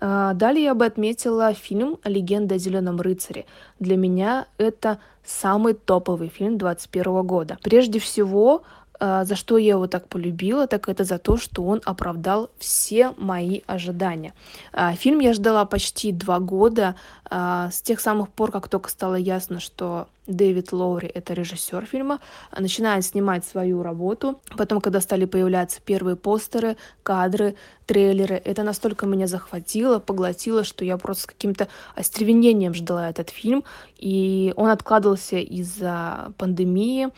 [0.00, 3.44] Э, далее я бы отметила фильм «Легенда о зеленом рыцаре».
[3.78, 7.58] Для меня это самый топовый фильм 2021 года.
[7.62, 8.62] Прежде всего,
[9.02, 13.62] за что я его так полюбила, так это за то, что он оправдал все мои
[13.66, 14.32] ожидания.
[14.72, 16.94] А, фильм я ждала почти два года,
[17.24, 22.20] а, с тех самых пор, как только стало ясно, что Дэвид Лоури— это режиссер фильма,
[22.56, 24.40] начинает снимать свою работу.
[24.56, 30.96] Потом, когда стали появляться первые постеры, кадры, трейлеры, это настолько меня захватило, поглотило, что я
[30.96, 33.64] просто с каким-то остервенением ждала этот фильм.
[33.98, 37.08] И он откладывался из-за пандемии,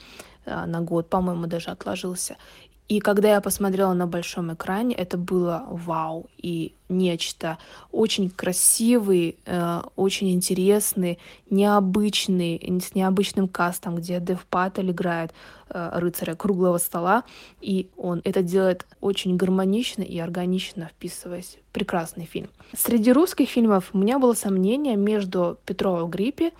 [0.47, 2.37] на год, по-моему, даже отложился.
[2.87, 7.57] И когда я посмотрела на большом экране, это было вау и нечто.
[7.91, 11.19] Очень красивый, э, очень интересный,
[11.49, 15.33] необычный, с необычным кастом, где Дэв Паттель играет
[15.71, 17.25] э, рыцаря круглого стола,
[17.63, 21.57] и он это делает очень гармонично и органично, вписываясь.
[21.73, 22.51] Прекрасный фильм.
[22.77, 26.53] Среди русских фильмов у меня было сомнение между Петровым Гриппе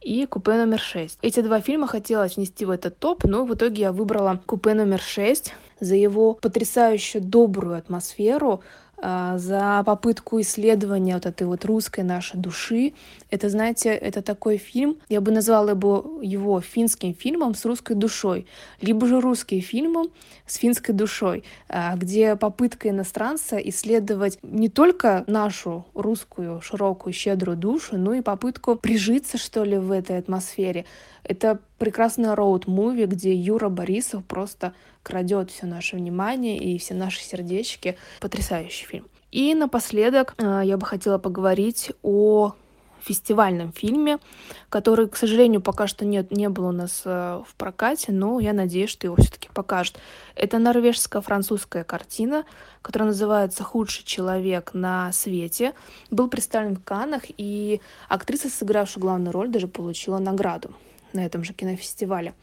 [0.00, 1.18] и «Купе номер 6».
[1.22, 5.00] Эти два фильма хотелось внести в этот топ, но в итоге я выбрала «Купе номер
[5.00, 8.62] 6» за его потрясающе добрую атмосферу,
[9.02, 12.92] за попытку исследования вот этой вот русской нашей души.
[13.30, 18.46] Это, знаете, это такой фильм, я бы назвала его, его финским фильмом с русской душой,
[18.80, 20.10] либо же русским фильмом
[20.46, 27.96] с финской душой, а, где попытка иностранца исследовать не только нашу русскую широкую, щедрую душу,
[27.96, 30.84] но и попытку прижиться, что ли, в этой атмосфере.
[31.22, 37.96] Это прекрасный роуд-муви, где Юра Борисов просто крадет все наше внимание и все наши сердечки.
[38.20, 39.06] Потрясающий фильм.
[39.30, 42.54] И напоследок э, я бы хотела поговорить о
[43.00, 44.18] фестивальном фильме,
[44.68, 48.52] который, к сожалению, пока что нет, не было у нас э, в прокате, но я
[48.52, 49.98] надеюсь, что его все-таки покажут.
[50.34, 52.44] Это норвежско-французская картина,
[52.82, 55.74] которая называется «Худший человек на свете».
[56.10, 60.72] Был представлен в Каннах, и актриса, сыгравшая главную роль, даже получила награду
[61.12, 62.34] на этом же кинофестивале.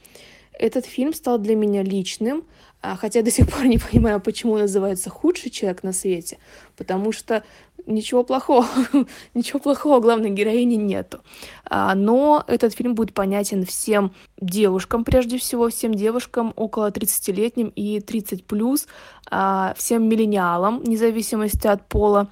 [0.58, 2.44] Этот фильм стал для меня личным,
[2.82, 6.38] а, хотя до сих пор не понимаю, почему он называется «Худший человек на свете»,
[6.76, 7.44] потому что
[7.86, 8.68] ничего плохого,
[9.34, 11.20] ничего плохого главной героини нету.
[11.66, 18.00] А, но этот фильм будет понятен всем девушкам, прежде всего, всем девушкам около 30-летним и
[18.00, 18.88] 30+,
[19.30, 22.30] а, всем миллениалам, вне зависимости от пола,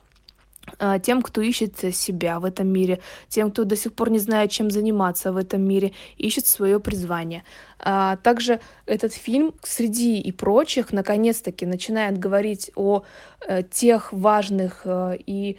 [1.04, 3.00] тем, кто ищет себя в этом мире,
[3.30, 7.44] тем, кто до сих пор не знает, чем заниматься в этом мире, ищет свое призвание.
[7.80, 13.04] А, также этот фильм среди и прочих наконец-таки начинает говорить о
[13.48, 15.58] э, тех важных э, и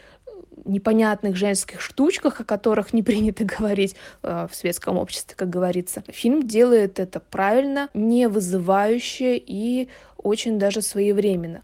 [0.64, 6.02] непонятных женских штучках, о которых не принято говорить э, в светском обществе, как говорится.
[6.08, 11.62] Фильм делает это правильно, не вызывающе и очень даже своевременно.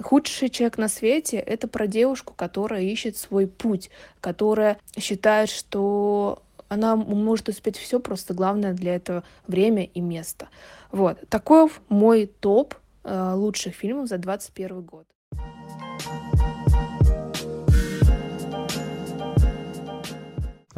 [0.00, 3.90] Худший человек на свете— это про девушку, которая ищет свой путь,
[4.20, 10.48] которая считает, что она может успеть все, просто главное для этого время и место.
[10.92, 11.18] Вот.
[11.28, 12.74] Таков мой топ
[13.04, 15.06] э, лучших фильмов за 2021 год.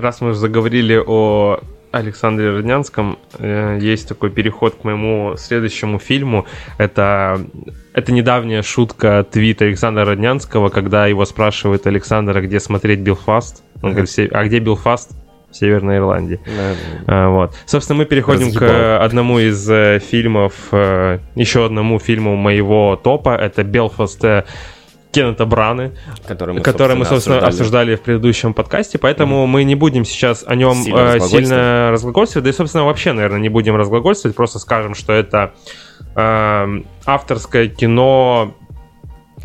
[0.01, 1.61] раз мы уже заговорили о
[1.93, 6.47] Александре Роднянском, э, есть такой переход к моему следующему фильму.
[6.79, 7.41] Это,
[7.93, 13.65] это недавняя шутка твита Александра Роднянского, когда его спрашивает Александра, где смотреть Билфаст.
[13.83, 15.13] Он говорит, а где Билфаст?
[15.51, 16.39] в Северной Ирландии.
[16.47, 16.75] Да,
[17.07, 17.29] да.
[17.29, 17.57] Вот.
[17.67, 18.69] Собственно, мы переходим Разъебал.
[18.69, 23.35] к одному из э, фильмов, э, еще одному фильму моего топа.
[23.35, 24.25] Это Белфаст
[25.13, 25.93] Кеннета Браны,
[26.27, 27.95] который мы, который мы собственно, обсуждали.
[27.95, 29.49] обсуждали в предыдущем подкасте, поэтому mm-hmm.
[29.49, 33.41] мы не будем сейчас о нем сильно, э, сильно разглагольствовать, да и, собственно, вообще, наверное,
[33.41, 35.55] не будем разглагольствовать, просто скажем, что это
[36.15, 38.55] э, авторское кино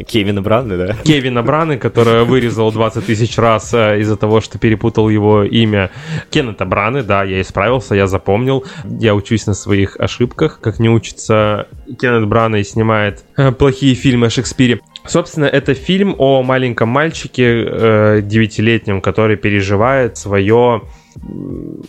[0.04, 0.94] Кевина Браны, да?
[1.04, 5.92] Кевина Браны, который вырезал 20 тысяч раз э, из-за того, что перепутал его имя.
[6.30, 8.66] Кеннета Браны, да, я исправился, я запомнил.
[8.84, 11.68] Я учусь на своих ошибках, как не учится
[12.00, 14.82] Кеннет Браны снимает э, плохие фильмы о Шекспире.
[15.06, 20.82] Собственно, это фильм о маленьком мальчике э, девятилетнем, который переживает свое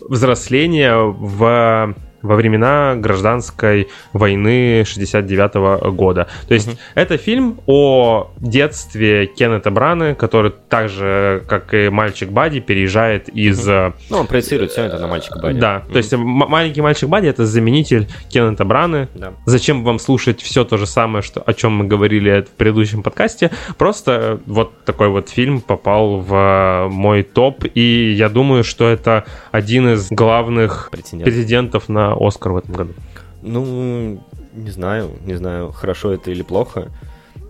[0.09, 1.95] взросление в
[2.27, 6.29] во времена гражданской войны 69 года.
[6.49, 6.79] То есть mm-hmm.
[6.95, 13.67] это фильм о детстве Кеннета Браны, который так же, как и мальчик Бади, переезжает из...
[13.69, 13.95] Mm-hmm.
[14.11, 15.59] Ну, он проецирует все это на мальчика Бади.
[15.59, 15.93] Да, mm-hmm.
[15.93, 19.09] то есть маленький мальчик Бади— это заменитель Кеннета Браны.
[19.15, 19.33] Да.
[19.47, 23.51] Зачем вам слушать все то же самое, что, о чем мы говорили в предыдущем подкасте?
[23.79, 29.89] Просто вот такой вот фильм попал в мой топ, и я думаю, что это один
[29.95, 32.95] из главных претендентов на Оскар в этом году?
[33.43, 34.21] Ну,
[34.55, 36.91] не знаю, не знаю, хорошо это или плохо.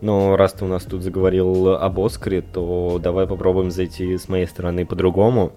[0.00, 4.46] Но раз ты у нас тут заговорил об Оскаре, то давай попробуем зайти с моей
[4.46, 5.52] стороны по-другому.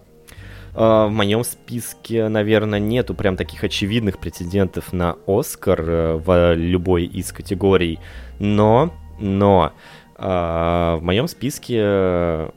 [0.74, 7.06] А, в моем списке, наверное, нету прям таких очевидных претендентов на Оскар э, в любой
[7.06, 8.00] из категорий.
[8.40, 9.74] Но, но
[10.16, 12.52] а, в моем списке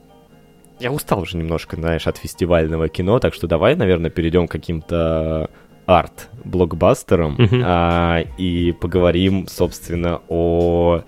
[0.78, 5.50] я устал уже немножко, знаешь, от фестивального кино, так что давай, наверное, перейдем к каким-то
[5.87, 7.62] арт-блокбастером mm-hmm.
[7.64, 11.03] а, и поговорим, собственно, о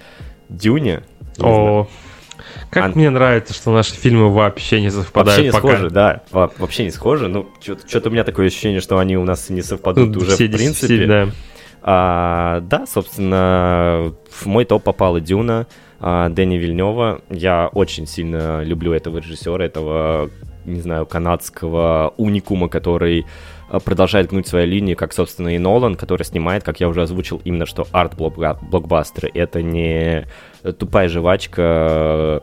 [0.49, 1.03] Дюне.
[1.39, 1.89] О,
[2.71, 2.93] как Ан...
[2.95, 5.69] мне нравится, что наши фильмы вообще не совпадают вообще не пока.
[5.69, 7.29] схожи, да, вообще не схожи.
[7.29, 10.37] Ну, что-то у меня такое ощущение, что они у нас не совпадут ну, уже в
[10.37, 10.97] принципе.
[10.97, 11.29] Все, да.
[11.87, 15.67] А, да, собственно, в мой топ попала Дюна
[16.01, 17.21] а, Дэнни Вильнева.
[17.31, 20.31] Я очень сильно люблю этого режиссера, этого,
[20.65, 23.27] не знаю, канадского уникума, который
[23.85, 27.67] продолжает гнуть свои линии, как, собственно, и Нолан, который снимает, как я уже озвучил, именно
[27.67, 29.31] что арт-блокбастеры.
[29.35, 30.27] Это не
[30.79, 32.43] тупая жвачка,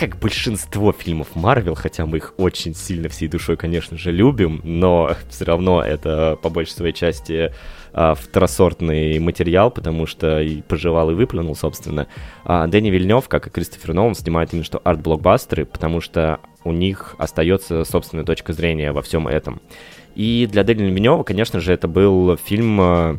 [0.00, 5.14] как большинство фильмов Марвел, хотя мы их очень сильно всей душой, конечно же, любим, но
[5.28, 7.52] все равно это по большей своей части
[7.92, 12.06] а, второсортный материал, потому что и пожевал, и выплюнул, собственно.
[12.44, 17.14] А Дэнни Вильнев, как и Кристофер Нолан, снимает именно что арт-блокбастеры, потому что у них
[17.18, 19.60] остается собственная точка зрения во всем этом.
[20.20, 23.16] И для Дэниела Вильнева, конечно же, это был фильм, э,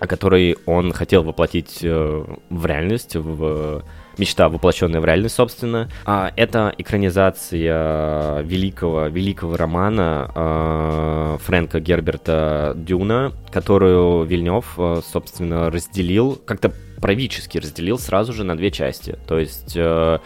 [0.00, 3.82] который он хотел воплотить э, в реальность, в
[4.18, 5.88] мечта, воплощенная в реальность, собственно.
[6.04, 16.38] А это экранизация великого, великого романа э, Фрэнка Герберта Дюна, которую Вильнев, э, собственно, разделил,
[16.44, 16.70] как-то
[17.00, 19.18] правительски разделил сразу же на две части.
[19.26, 20.18] То есть э,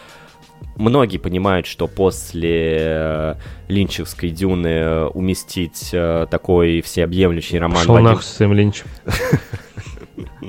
[0.81, 3.35] многие понимают, что после э,
[3.69, 7.79] линчевской дюны э, уместить э, такой всеобъемлющий роман...
[7.79, 8.87] Пошел нахуй с своим линчем.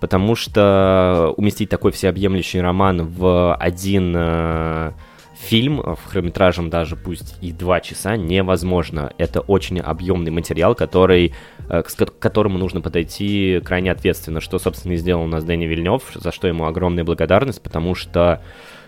[0.00, 4.16] Потому что уместить такой всеобъемлющий роман в один
[5.32, 9.12] фильм, в хронометражем даже пусть и два часа, невозможно.
[9.18, 11.34] Это очень объемный материал, который,
[11.68, 11.84] к
[12.18, 16.48] которому нужно подойти крайне ответственно, что, собственно, и сделал у нас Дэнни Вильнев, за что
[16.48, 18.42] ему огромная благодарность, потому что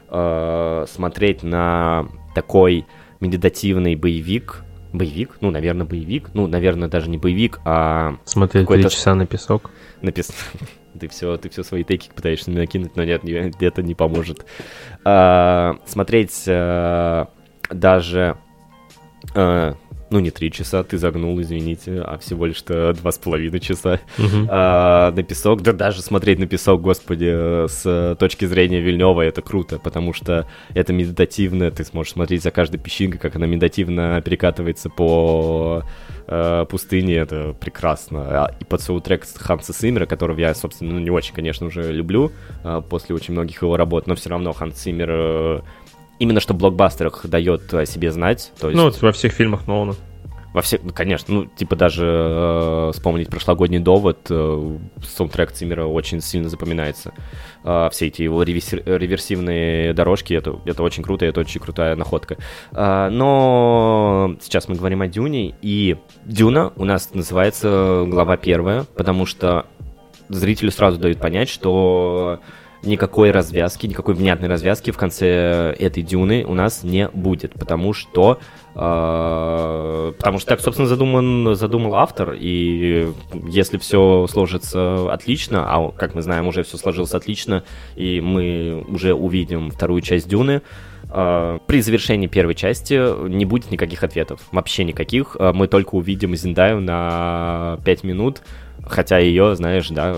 [0.08, 2.86] э, смотреть на такой
[3.20, 8.16] медитативный боевик, боевик, ну, наверное, боевик, ну, наверное, даже не боевик, а...
[8.24, 9.70] Смотреть три часа на песок.
[10.02, 10.34] На песок.
[10.98, 14.44] ты все, ты все свои тейки пытаешься накинуть, но нет, не, это не поможет.
[15.04, 17.28] А, смотреть а,
[17.70, 18.36] даже
[19.34, 19.74] а,
[20.10, 24.46] ну не три часа, ты загнул, извините, а всего лишь-то два с половиной часа uh-huh.
[24.48, 25.62] а, на песок.
[25.62, 30.92] Да даже смотреть на песок, господи, с точки зрения Вильнева это круто, потому что это
[30.92, 35.82] медитативно, ты сможешь смотреть за каждой песчинкой, как она медитативно перекатывается по
[36.26, 38.44] э, пустыне, это прекрасно.
[38.44, 42.32] А, и под саундтрек Ханса Симмера, которого я, собственно, ну, не очень, конечно, уже люблю
[42.62, 45.60] э, после очень многих его работ, но все равно Ханс Симмер э,
[46.18, 48.52] именно что в блокбастерах дает о себе знать.
[48.60, 48.76] То есть...
[48.76, 49.94] Ну, вот во всех фильмах Нолана.
[50.54, 56.20] во всех, ну, конечно, ну, типа даже э, вспомнить прошлогодний довод, э, саундтрек Циммера очень
[56.20, 57.12] сильно запоминается.
[57.64, 62.36] Э, все эти его реверси- реверсивные дорожки, это, это очень круто, это очень крутая находка.
[62.70, 69.26] Э, но сейчас мы говорим о Дюне, и Дюна у нас называется глава первая, потому
[69.26, 69.66] что
[70.28, 72.38] зрителю сразу дают понять, что
[72.84, 78.38] никакой развязки, никакой внятной развязки в конце этой дюны у нас не будет, потому что
[78.74, 83.08] э, потому что так, собственно, задуман, задумал автор, и
[83.48, 87.64] если все сложится отлично, а как мы знаем, уже все сложилось отлично,
[87.96, 90.62] и мы уже увидим вторую часть дюны,
[91.10, 96.34] э, при завершении первой части не будет никаких ответов, вообще никаких, э, мы только увидим
[96.34, 98.42] Зиндаю на 5 минут,
[98.86, 100.16] хотя ее, знаешь, да,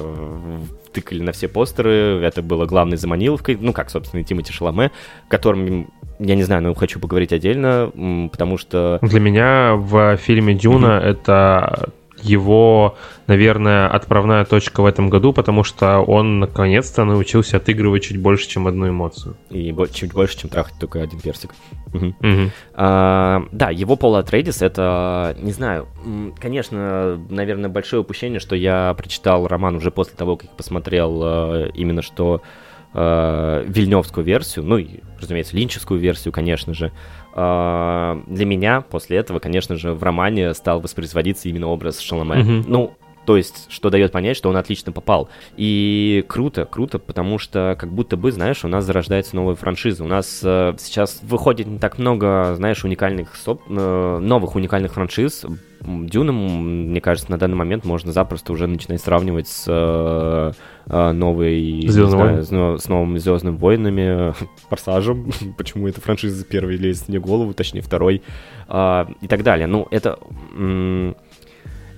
[0.96, 4.90] тыкали на все постеры, это было главной заманиловкой, ну, как, собственно, и Тимати Шаломе,
[5.28, 7.92] которым, я не знаю, но хочу поговорить отдельно,
[8.32, 8.98] потому что...
[9.02, 11.10] Для меня в фильме «Дюна» mm-hmm.
[11.10, 11.90] это
[12.28, 12.96] его,
[13.26, 18.66] наверное, отправная точка в этом году, потому что он наконец-то научился отыгрывать чуть больше, чем
[18.66, 19.36] одну эмоцию.
[19.50, 21.54] И чуть больше, чем трахать только один персик.
[21.94, 22.06] Угу.
[22.06, 22.50] Угу.
[22.74, 25.86] А, да, его Пола Трейдис это, не знаю,
[26.38, 32.02] конечно, наверное, большое упущение, что я прочитал роман уже после того, как посмотрел э, именно
[32.02, 32.42] что
[32.94, 36.92] э, вильневскую версию, ну и, разумеется, линческую версию, конечно же.
[37.38, 42.36] А, для меня после этого, конечно же, в романе стал воспроизводиться именно образ Шаломе.
[42.36, 42.64] Mm-hmm.
[42.66, 42.94] Ну,
[43.26, 45.28] то есть, что дает понять, что он отлично попал.
[45.56, 50.04] И круто, круто, потому что как будто бы, знаешь, у нас зарождается новая франшиза.
[50.04, 55.44] У нас э, сейчас выходит не так много, знаешь, уникальных, соп, э, новых уникальных франшиз.
[55.82, 60.52] Дюна, мне кажется, на данный момент можно запросто уже начинать сравнивать с э,
[60.86, 61.84] э новой...
[61.88, 64.34] Знаю, с, с новыми Звездными войнами,
[64.68, 65.32] Форсажем.
[65.58, 68.22] Почему эта франшиза первой лезет мне в голову, точнее, второй.
[68.68, 69.66] Э, и так далее.
[69.66, 70.18] Ну, это...
[70.56, 71.16] М-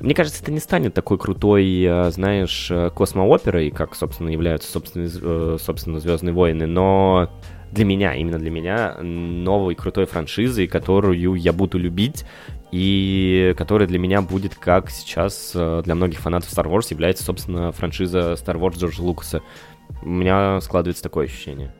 [0.00, 5.06] мне кажется, это не станет такой крутой, э, знаешь, э, космооперой, как, собственно, являются, собственно,
[5.06, 7.30] э, собственно «Звездные войны», но
[7.72, 12.24] для меня, именно для меня, новой крутой франшизой, которую я буду любить,
[12.70, 18.32] и которая для меня будет, как сейчас для многих фанатов Star Wars, является, собственно, франшиза
[18.32, 19.42] Star Wars Джорджа Лукаса.
[20.02, 21.74] У меня складывается такое ощущение.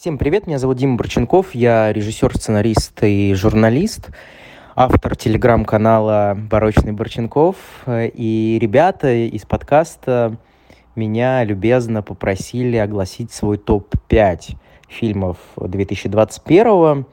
[0.00, 4.08] Всем привет, меня зовут Дима Борченков, я режиссер, сценарист и журналист,
[4.74, 7.56] автор телеграм-канала «Барочный Борченков».
[7.86, 10.38] И ребята из подкаста
[10.96, 14.56] меня любезно попросили огласить свой топ-5
[14.88, 17.04] фильмов 2021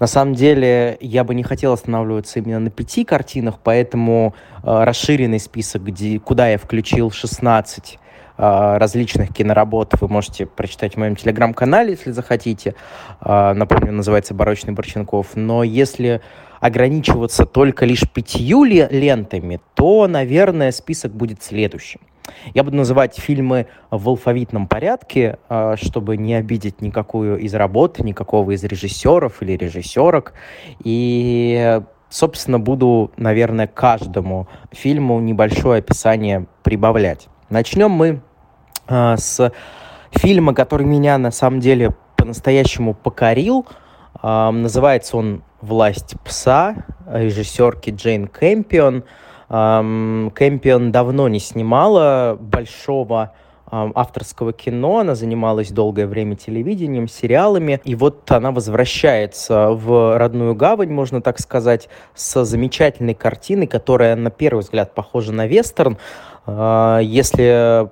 [0.00, 5.38] на самом деле, я бы не хотел останавливаться именно на пяти картинах, поэтому э, расширенный
[5.38, 8.03] список, где, куда я включил 16 а,
[8.36, 12.74] различных киноработ вы можете прочитать в моем телеграм-канале, если захотите.
[13.20, 15.36] А, напомню, называется «Барочный Борченков».
[15.36, 16.20] Но если
[16.60, 22.00] ограничиваться только лишь пятью лентами, то, наверное, список будет следующим.
[22.54, 28.52] Я буду называть фильмы в алфавитном порядке, а, чтобы не обидеть никакую из работ, никакого
[28.52, 30.32] из режиссеров или режиссерок.
[30.82, 37.28] И, собственно, буду, наверное, каждому фильму небольшое описание прибавлять.
[37.54, 38.20] Начнем мы
[38.88, 39.52] э, с
[40.10, 43.64] фильма, который меня на самом деле по-настоящему покорил.
[44.20, 46.74] Э, называется он «Власть пса»
[47.08, 49.04] режиссерки Джейн Кэмпион.
[49.48, 53.34] Э, Кэмпион давно не снимала большого
[53.70, 60.92] авторского кино, она занималась долгое время телевидением, сериалами, и вот она возвращается в родную гавань,
[60.92, 65.98] можно так сказать, с замечательной картиной, которая на первый взгляд похожа на вестерн,
[66.46, 67.88] если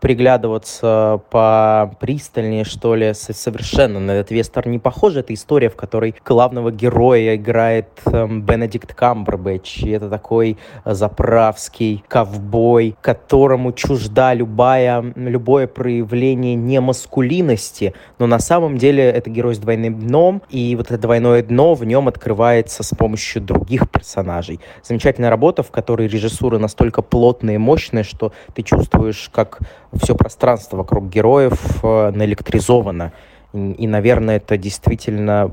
[0.00, 5.20] приглядываться по пристальнее, что ли, совершенно на этот вестерн не похоже.
[5.20, 9.82] Это история, в которой главного героя играет эм, Бенедикт Камбербэтч.
[9.82, 17.94] И это такой заправский ковбой, которому чужда любая, любое проявление немаскулинности.
[18.18, 21.84] Но на самом деле это герой с двойным дном, и вот это двойное дно в
[21.84, 24.60] нем открывается с помощью других персонажей.
[24.82, 29.60] Замечательная работа, в которой режиссура настолько плотная и мощная, мощное, что ты чувствуешь, как
[29.94, 33.12] все пространство вокруг героев э, наэлектризовано.
[33.52, 35.50] И, наверное, это действительно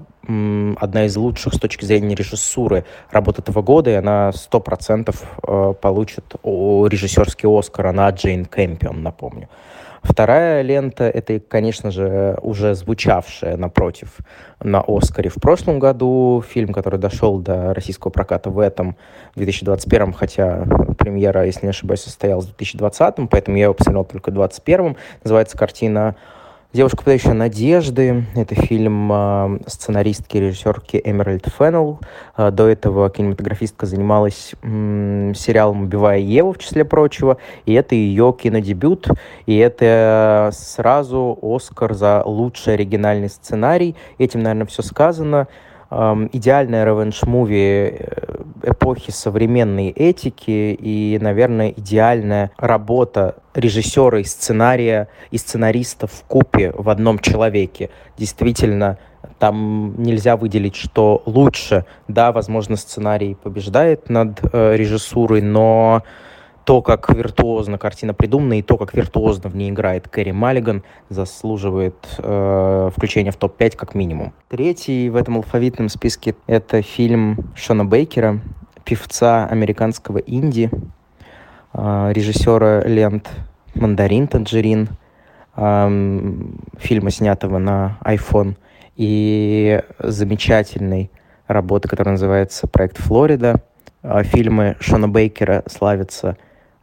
[0.77, 5.73] одна из лучших с точки зрения режиссуры работ этого года, и она сто процентов э,
[5.81, 7.87] получит режиссерский Оскар.
[7.87, 9.47] Она Джейн Кэмпион, напомню.
[10.03, 14.17] Вторая лента— это, конечно же, уже звучавшая напротив
[14.61, 16.43] на «Оскаре» в прошлом году.
[16.47, 18.97] Фильм, который дошел до российского проката в этом,
[19.33, 20.65] в 2021, хотя
[20.97, 24.97] премьера, если не ошибаюсь, состоялась в 2020, поэтому я его посмотрел только в 2021.
[25.23, 26.15] Называется картина
[26.73, 31.99] «Девушка, подающая надежды»— это фильм э, сценаристки и режиссерки Эмеральд Феннелл.
[32.35, 39.07] Э, до этого кинематографистка занималась сериалом «Убивая Еву», в числе прочего, и это ее кинодебют,
[39.45, 43.95] и это сразу Оскар за лучший оригинальный сценарий.
[44.17, 45.47] Этим, наверное, все сказано
[46.31, 56.07] идеальная ревенш-муви э, эпохи современной этики и, наверное, идеальная работа режиссера и сценария и сценариста
[56.07, 57.89] в купе в одном человеке.
[58.17, 58.97] Действительно,
[59.39, 61.85] там нельзя выделить, что лучше.
[62.07, 66.03] Да, возможно, сценарий побеждает над э, режиссурой, но
[66.65, 71.95] то, как виртуозно картина придумана, и то, как виртуозно в ней играет Кэрри Маллиган, заслуживает
[72.17, 74.33] э, включения в топ-5 как минимум.
[74.49, 78.39] Третий в этом алфавитном списке— это фильм Шона Бейкера,
[78.85, 80.69] певца американского инди,
[81.73, 83.29] э, режиссера лент
[83.75, 84.89] «Мандарин Танжерин»,
[85.55, 86.21] э,
[86.77, 88.55] фильма, снятого на iPhone,
[88.95, 91.11] и замечательной
[91.47, 93.61] работы, которая называется «Проект Флорида».
[94.01, 96.37] Э, фильмы Шона Бейкера славятся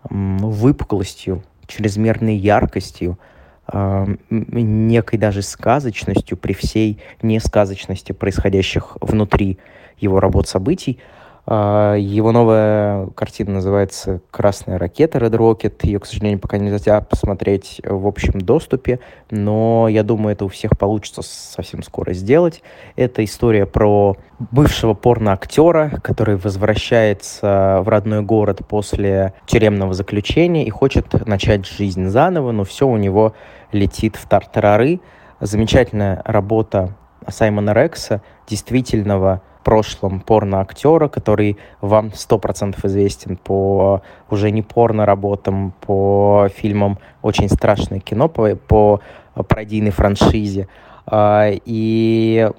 [0.08, 3.18] выпуклостью, чрезмерной яркостью,
[3.66, 9.58] а, некой даже сказочностью при всей несказочности происходящих внутри
[9.98, 10.98] его работ событий.
[11.46, 15.74] А, его новая картина называется «Красная ракета» Red Rocket.
[15.82, 20.78] Ее, к сожалению, пока нельзя посмотреть в общем доступе, но я думаю, это у всех
[20.78, 22.62] получится совсем скоро сделать.
[22.96, 31.26] Это история про бывшего порноактера, который возвращается в родной город после тюремного заключения и хочет
[31.26, 33.34] начать жизнь заново, но все у него
[33.72, 35.00] летит в тартарары.
[35.40, 36.96] Замечательная работа
[37.28, 46.48] Саймона Рекса, действительного прошлом порно-актера, который вам сто процентов известен по уже не порно-работам, по
[46.54, 49.00] фильмам «Очень страшное кино», по, по
[49.34, 50.68] пародийной франшизе.
[51.06, 52.50] А, и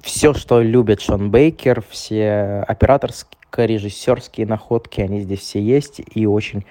[0.00, 6.64] все, что любит Шон Бейкер, все операторские, режиссерские находки, они здесь все есть и очень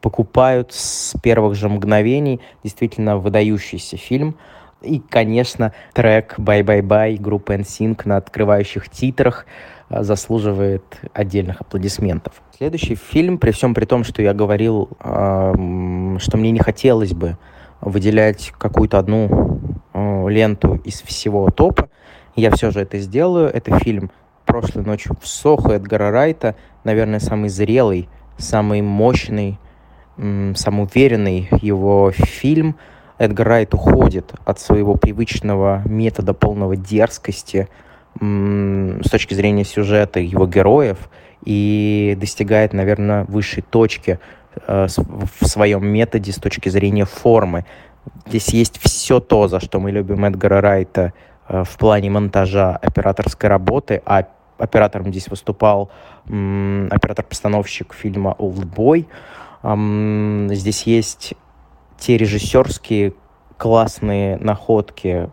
[0.00, 2.40] покупают с первых же мгновений.
[2.62, 4.36] Действительно выдающийся фильм.
[4.82, 9.46] И, конечно, трек «Bye Bye Bye» группы NSYNC на открывающих титрах
[9.88, 12.34] а, заслуживает отдельных аплодисментов.
[12.56, 17.38] Следующий фильм, при всем при том, что я говорил, что мне не хотелось бы
[17.80, 19.60] выделять какую-то одну
[20.28, 21.88] ленту из всего топа,
[22.34, 23.48] я все же это сделаю.
[23.48, 24.10] Это фильм
[24.44, 26.54] «Прошлой ночью в Сохо» Эдгара Райта,
[26.84, 29.58] наверное, самый зрелый, самый мощный,
[30.16, 32.76] самый уверенный его фильм–
[33.18, 37.68] Эдгар Райт уходит от своего привычного метода полного дерзкости
[38.20, 41.10] с точки зрения сюжета его героев
[41.44, 44.18] и достигает, наверное, высшей точки
[44.66, 47.66] э, в своем методе с точки зрения формы.
[48.26, 51.12] Здесь есть все то, за что мы любим Эдгара Райта
[51.48, 55.90] э, в плане монтажа операторской работы, а оператором здесь выступал
[56.24, 59.06] оператор-постановщик фильма «Олдбой».
[59.62, 61.34] Здесь есть
[61.98, 63.12] те режиссерские
[63.56, 65.30] классные находки,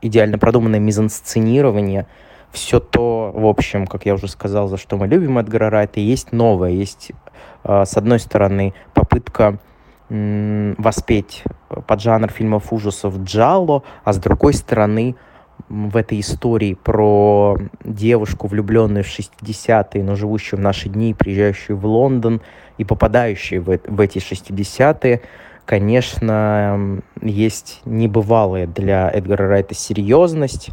[0.00, 2.06] идеально продуманное мизансценирование,
[2.52, 6.32] все то, в общем, как я уже сказал, за что мы любим Эдгара Райта, есть
[6.32, 7.12] новое, есть,
[7.64, 9.58] а, с одной стороны, попытка
[10.10, 11.42] воспеть
[11.86, 15.16] под жанр фильмов ужасов Джалло, а с другой стороны,
[15.68, 21.86] в этой истории про девушку, влюбленную в 60-е, но живущую в наши дни, приезжающую в
[21.86, 22.42] Лондон
[22.76, 25.22] и попадающую в, в эти 60-е,
[25.66, 30.70] конечно, есть небывалая для Эдгара Райта серьезность,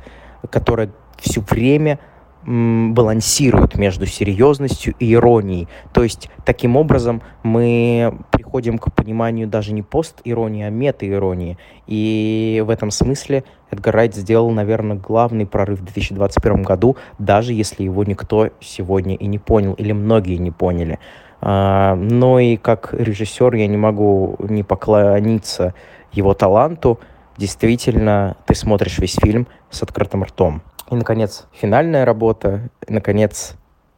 [0.50, 2.00] которая все время
[2.44, 5.68] балансирует между серьезностью и иронией.
[5.94, 11.60] То есть, таким образом, мы приходим к пониманию даже не пост-иронии, а мета-иронии.
[11.86, 17.84] И в этом смысле Эдгар Райт сделал, наверное, главный прорыв в 2021 году, даже если
[17.84, 20.98] его никто сегодня и не понял, или многие не поняли.
[21.42, 25.74] А, но и как режиссер я не могу не поклониться
[26.12, 27.00] его таланту.
[27.38, 30.62] Действительно, ты смотришь весь фильм с открытым ртом.
[30.92, 32.70] И, наконец, финальная работа.
[32.88, 33.56] И, наконец,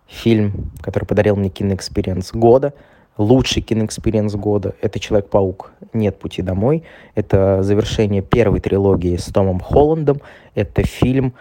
[0.08, 2.74] фильм, который подарил мне кино experience года.
[3.18, 5.72] Лучший кино experience года — это «Человек-паук.
[5.94, 6.84] Нет пути домой».
[7.14, 10.22] Это завершение первой трилогии с Томом Холландом.
[10.56, 11.34] Это фильм,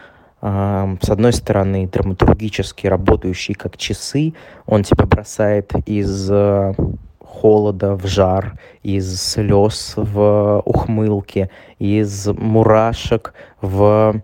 [0.42, 4.34] с одной стороны, драматургически работающий как часы,
[4.66, 6.74] он тебя бросает из э,
[7.20, 14.20] холода в жар, из слез в ухмылке, из мурашек в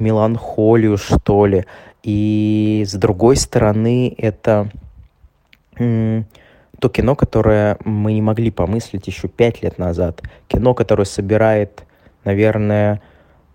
[0.00, 1.64] меланхолию, что ли.
[2.02, 4.68] И с другой стороны, это
[5.76, 10.22] то кино, которое мы не могли помыслить еще пять лет назад.
[10.48, 11.86] Кино, которое собирает
[12.26, 13.00] наверное,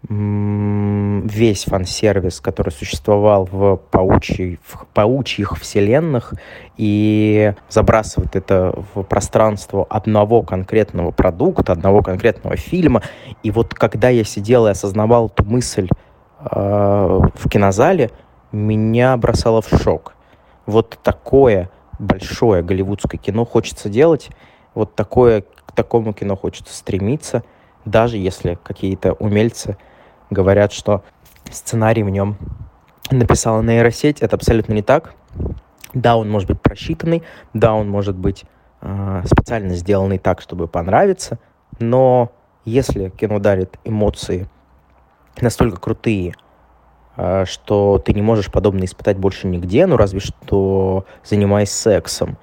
[0.10, 6.34] весь фан-сервис, который существовал в, паучьи, в паучьих вселенных,
[6.78, 13.04] и забрасывает это в пространство одного конкретного продукта, одного конкретного фильма.
[13.44, 15.88] И вот когда я сидел и осознавал эту мысль
[16.40, 18.10] э, в кинозале,
[18.52, 20.16] меня бросало в шок.
[20.66, 24.30] Вот такое большое голливудское кино хочется делать,
[24.74, 27.44] вот такое, к такому кино хочется стремиться,
[27.86, 29.78] даже если какие-то умельцы
[30.32, 31.04] говорят, что
[31.52, 32.38] сценарий в нем
[33.12, 34.22] написала нейросеть.
[34.22, 35.14] Это абсолютно не так.
[35.94, 37.22] Да, он может быть просчитанный,
[37.54, 38.46] да, он может быть
[38.82, 41.38] э, специально сделанный так, чтобы понравиться,
[41.80, 42.32] но
[42.64, 44.48] если кино дарит эмоции
[45.42, 46.34] настолько крутые,
[47.18, 52.38] э, что ты не можешь подобное испытать больше нигде, ну разве что занимаясь сексом,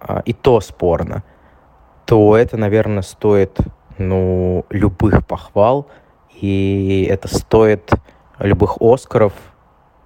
[0.00, 1.24] э, и то спорно,
[2.04, 3.58] то это, наверное, стоит
[3.98, 5.88] ну, любых похвал,
[6.40, 7.90] и это стоит
[8.38, 9.32] любых Оскаров.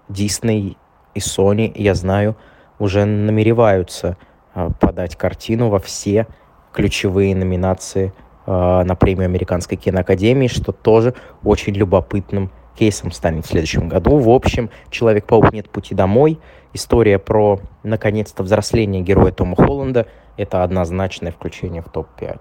[0.09, 0.77] Дисней
[1.15, 2.37] и Sony, я знаю,
[2.79, 4.17] уже намереваются
[4.55, 6.27] а, подать картину во все
[6.73, 8.13] ключевые номинации
[8.47, 11.15] а, на премию Американской киноакадемии, что тоже
[11.45, 14.19] очень любопытным кейсом станет в следующем году.
[14.19, 15.53] В общем, «Человек-паук.
[15.53, 16.41] Нет пути домой».
[16.73, 20.07] История про, наконец-то, взросление героя Тома Холланда–
[20.37, 22.41] это однозначное включение в топ-5.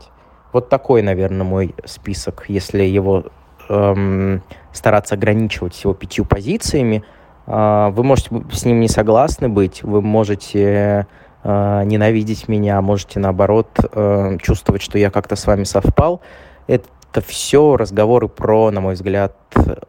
[0.53, 3.25] Вот такой, наверное, мой список, если его
[3.69, 4.43] эм,
[4.73, 7.03] стараться ограничивать всего пятью позициями.
[7.47, 11.07] Э, вы можете с ним не согласны быть, вы можете
[11.43, 16.21] э, ненавидеть меня, можете наоборот э, чувствовать, что я как-то с вами совпал.
[16.67, 19.35] Это все разговоры про, на мой взгляд,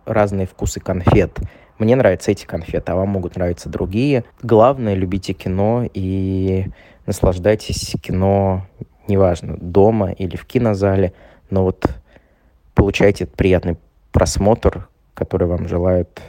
[0.07, 1.39] разные вкусы конфет.
[1.79, 4.25] Мне нравятся эти конфеты, а вам могут нравиться другие.
[4.43, 6.67] Главное, любите кино и
[7.07, 8.67] наслаждайтесь кино,
[9.09, 11.15] неважно, дома или в кинозале,
[11.49, 11.89] но вот
[12.81, 13.77] получаете приятный
[14.11, 16.23] просмотр, который вам желают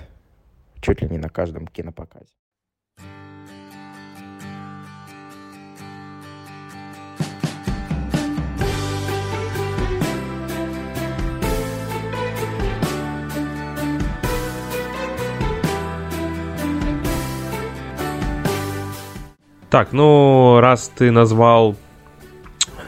[0.81, 2.25] чуть ли не на каждом кинопоказе.
[19.69, 21.77] Так, ну, раз ты назвал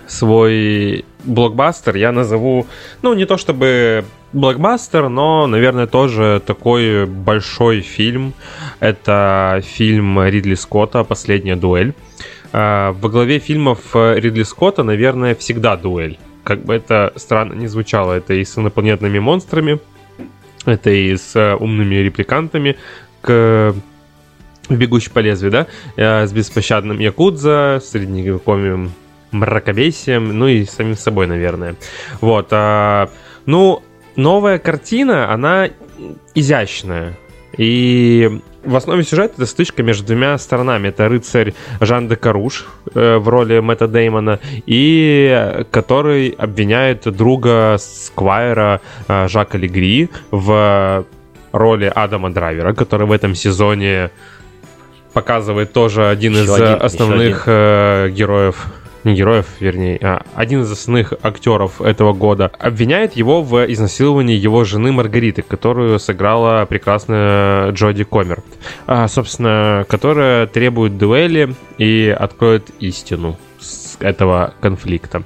[0.05, 2.67] свой блокбастер, я назову,
[3.01, 8.33] ну, не то чтобы блокбастер, но, наверное, тоже такой большой фильм.
[8.79, 11.93] Это фильм Ридли Скотта «Последняя дуэль».
[12.51, 16.17] А, во главе фильмов Ридли Скотта, наверное, всегда дуэль.
[16.43, 19.79] Как бы это странно не звучало, это и с инопланетными монстрами,
[20.65, 22.75] это и с умными репликантами,
[23.21, 23.73] к
[24.69, 28.91] «Бегущий по лезвию», да, э, с беспощадным Якудза, средневековым
[29.33, 31.75] мракобесием, ну и самим собой, наверное.
[32.21, 32.47] Вот.
[32.51, 33.09] А,
[33.45, 33.83] ну,
[34.15, 35.69] новая картина, она
[36.33, 37.13] изящная.
[37.57, 40.87] И в основе сюжета это стычка между двумя сторонами.
[40.87, 48.81] Это рыцарь Жан де Каруш э, в роли Мэтта Деймона, и который обвиняет друга Сквайра
[49.07, 51.05] э, Жака Легри в
[51.51, 54.09] роли Адама Драйвера, который в этом сезоне
[55.13, 58.65] показывает тоже один еще из один, основных э, героев
[59.03, 64.63] не героев, вернее, а один из основных актеров этого года, обвиняет его в изнасиловании его
[64.63, 68.43] жены Маргариты, которую сыграла прекрасная Джоди Комер,
[68.87, 73.37] а, собственно, которая требует дуэли и откроет истину
[74.03, 75.23] этого конфликта.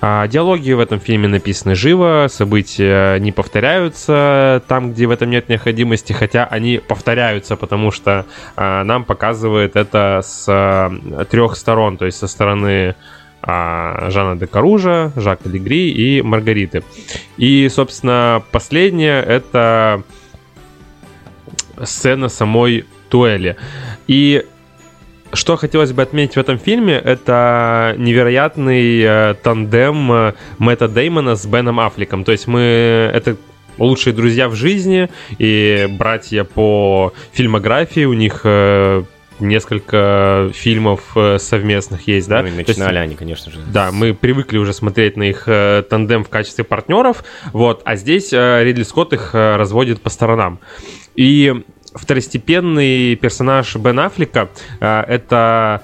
[0.00, 5.48] А, диалоги в этом фильме написаны живо, события не повторяются там, где в этом нет
[5.48, 10.90] необходимости, хотя они повторяются, потому что а, нам показывает это с а,
[11.30, 12.94] трех сторон, то есть со стороны
[13.42, 16.82] а, Жана де Каружа, Жака Легри и Маргариты.
[17.36, 20.02] И, собственно, последнее это
[21.82, 23.56] сцена самой дуэли.
[24.06, 24.44] И
[25.34, 31.46] что хотелось бы отметить в этом фильме, это невероятный э, тандем э, Мэтта Деймона с
[31.46, 32.24] Беном Аффлеком.
[32.24, 32.60] То есть мы...
[33.12, 33.36] Это
[33.78, 35.08] лучшие друзья в жизни
[35.38, 38.04] и братья по фильмографии.
[38.04, 39.02] У них э,
[39.40, 42.42] несколько фильмов совместных есть, да?
[42.42, 43.58] Ну и начинали есть, они, конечно же.
[43.72, 45.48] Да, мы привыкли уже смотреть на их
[45.88, 50.60] тандем в качестве партнеров, вот, а здесь Ридли Скотт их разводит по сторонам.
[51.16, 51.52] И
[51.94, 54.48] второстепенный персонаж Бен Аффлека
[54.80, 55.82] э, это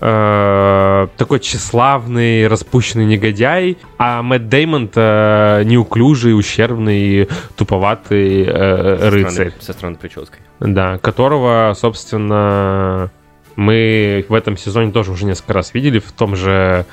[0.00, 9.52] э, такой тщеславный, распущенный негодяй, а Мэтт Деймон э, неуклюжий, ущербный, туповатый э, рыцарь.
[9.60, 10.40] Со странной прической.
[10.60, 13.10] Да, которого, собственно,
[13.56, 16.84] мы в этом сезоне тоже уже несколько раз видели в том же...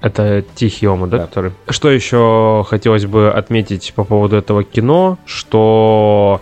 [0.00, 1.26] Это Тихий омут, да, Да.
[1.26, 1.52] который?
[1.68, 6.40] Что еще хотелось бы отметить по поводу этого кино, что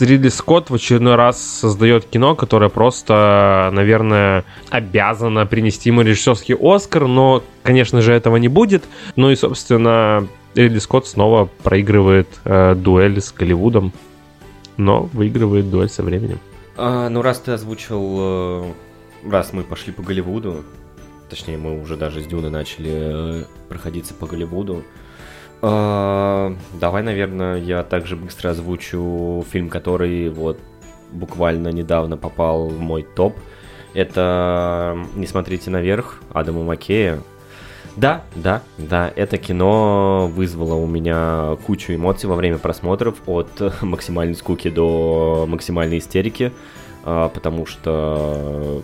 [0.00, 7.06] Ридли Скотт в очередной раз создает кино, которое просто, наверное, обязано принести ему режиссерский Оскар,
[7.06, 8.84] но, конечно же, этого не будет.
[9.16, 13.92] Ну и, собственно, Ридли Скотт снова проигрывает э, дуэль с Голливудом,
[14.76, 16.38] но выигрывает дуэль со временем.
[16.76, 18.72] А, ну, раз ты озвучил, э,
[19.30, 20.64] раз мы пошли по Голливуду,
[21.28, 24.84] точнее, мы уже даже с Дюны начали э, проходиться по Голливуду,
[25.62, 30.58] давай, наверное, я также быстро озвучу фильм, который вот
[31.12, 33.36] буквально недавно попал в мой топ.
[33.94, 37.20] Это «Не смотрите наверх» Адама Маккея.
[37.96, 43.50] Да, да, да, это кино вызвало у меня кучу эмоций во время просмотров от
[43.82, 46.52] максимальной скуки до максимальной истерики,
[47.04, 48.80] а, потому что,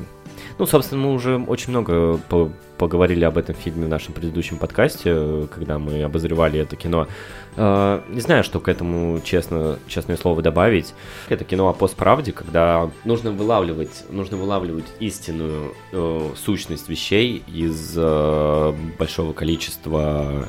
[0.58, 5.46] ну, собственно, мы уже очень много по- поговорили об этом фильме в нашем предыдущем подкасте,
[5.54, 7.06] когда мы обозревали это кино.
[7.56, 10.94] А, Не знаю, что к этому, честно, честное слово, добавить.
[11.28, 18.74] Это кино о постправде, когда нужно вылавливать, нужно вылавливать истинную э, сущность вещей из э,
[18.98, 20.48] большого количества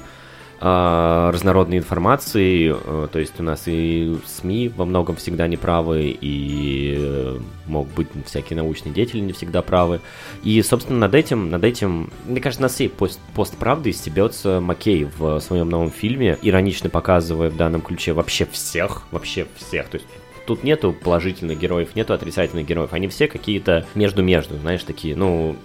[0.60, 2.76] разнородной информации.
[2.76, 8.07] Э, то есть у нас и СМИ во многом всегда неправы, и э, могут быть
[8.26, 10.01] всякие научные деятели не всегда правы.
[10.43, 15.39] И, собственно, над этим, над этим, мне кажется, над всей пост постправдой стебется Маккей в
[15.39, 19.88] своем новом фильме, иронично показывая в данном ключе вообще всех, вообще всех.
[19.88, 20.07] То есть
[20.49, 22.91] тут нету положительных героев, нету отрицательных героев.
[22.93, 25.55] Они все какие-то между-между, знаешь, такие, ну,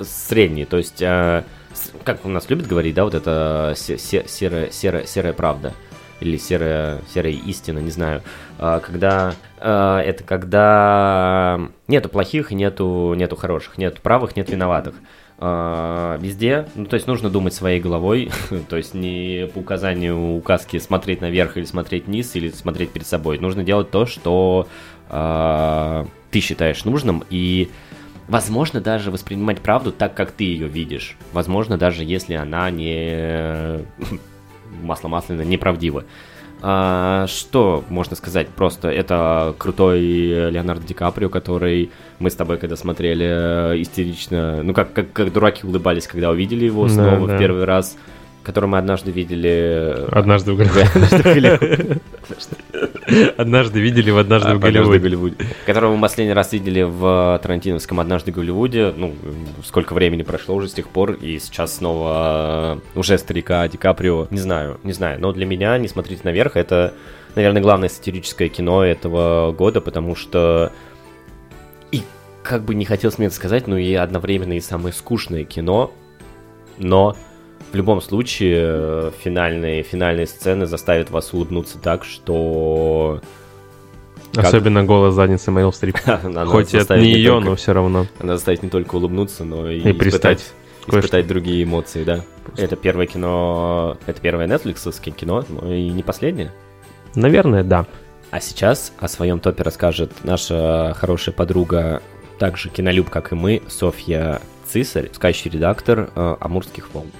[0.00, 0.66] средние.
[0.66, 1.42] То есть, э,
[2.04, 5.72] как у нас любят говорить, да, вот это се- се- серая, серая, серая правда.
[6.20, 8.22] Или серая, серая истина, не знаю.
[8.58, 14.94] А, Когда а, это когда нету плохих нету, нету хороших, нету правых, нет виноватых.
[15.38, 18.30] А, Везде, ну то есть нужно думать своей головой,
[18.68, 23.38] то есть не по указанию указки смотреть наверх или смотреть вниз или смотреть перед собой.
[23.38, 24.68] Нужно делать то, что
[25.08, 27.70] ты считаешь нужным и
[28.28, 31.16] Возможно, даже воспринимать правду так, как ты ее видишь.
[31.32, 33.84] Возможно, даже если она не
[34.82, 36.04] масло масляно неправдива.
[36.66, 38.48] А, что можно сказать?
[38.48, 43.26] Просто это крутой Леонардо Ди Каприо, который мы с тобой когда смотрели
[43.74, 47.36] э, истерично, ну как, как, как дураки улыбались, когда увидели его снова да.
[47.36, 47.98] в первый раз,
[48.44, 50.06] который мы однажды видели...
[50.12, 52.00] Однажды в Голливуде.
[53.36, 54.98] Однажды видели в «Однажды в «Однажды Голливуде».
[54.98, 55.36] в Голливуде.
[55.66, 58.92] Которого мы последний раз видели в Тарантиновском «Однажды в Голливуде».
[58.96, 59.14] Ну,
[59.64, 64.28] сколько времени прошло уже с тех пор, и сейчас снова э, уже старика Ди Каприо.
[64.30, 65.20] Не знаю, не знаю.
[65.20, 66.94] Но для меня «Не смотрите наверх»— это,
[67.34, 70.72] наверное, главное сатирическое кино этого года, потому что
[71.92, 72.02] и
[72.42, 75.92] как бы не хотелось мне это сказать, но и одновременно и самое скучное кино,
[76.78, 77.16] но
[77.74, 83.20] в любом случае э, финальные, финальные сцены заставят вас улыбнуться так, что
[84.32, 84.44] Как?
[84.44, 85.98] Особенно голос задницы Мэрил Стрип.
[86.46, 88.06] Хоть это не ее, только- но все равно.
[88.20, 90.52] Она заставит не только улыбнуться, но и, И испытать,
[90.86, 92.24] испытать другие эмоции, да.
[92.56, 96.52] Это первое кино, это первое Netflix кино, но и не последнее.
[97.16, 97.86] Наверное, да.
[98.30, 102.02] А сейчас о своем топе расскажет наша хорошая подруга,
[102.38, 107.10] также кинолюб, как и мы, Софья Цисарь, скающий редактор э, «Амурских волн».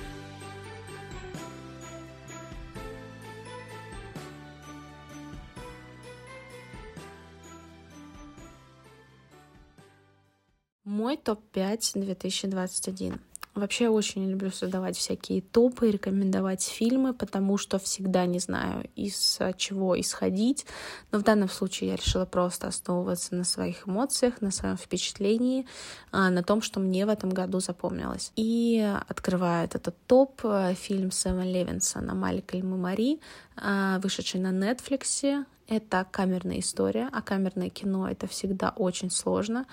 [10.84, 13.18] Мой топ-5 2021.
[13.54, 19.38] Вообще я очень люблю создавать всякие топы, рекомендовать фильмы, потому что всегда не знаю, из
[19.40, 20.66] а, чего исходить.
[21.10, 25.66] Но в данном случае я решила просто основываться на своих эмоциях, на своем впечатлении,
[26.12, 28.30] а, на том, что мне в этом году запомнилось.
[28.36, 33.20] И открывает этот топ а, фильм Сэма Левинсона «Малькольм и Мари»,
[33.56, 35.46] а, вышедший на Netflix.
[35.66, 39.64] Это камерная история, а камерное кино— это всегда очень сложно.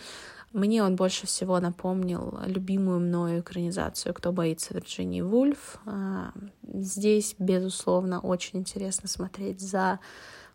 [0.54, 5.78] Мне он больше всего напомнил любимую мною экранизацию «Кто боится Вирджинии Вульф».
[5.86, 6.34] А,
[6.74, 10.00] Здесь, безусловно, очень интересно смотреть за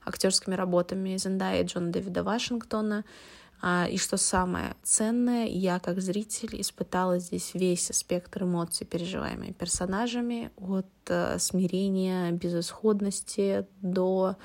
[0.05, 3.05] актерскими работами Зендая и Джона Дэвида Вашингтона.
[3.63, 10.51] А, И что самое ценное, я как зритель испытала здесь весь спектр эмоций, переживаемые персонажами,
[10.57, 14.37] от э, смирения, безысходности до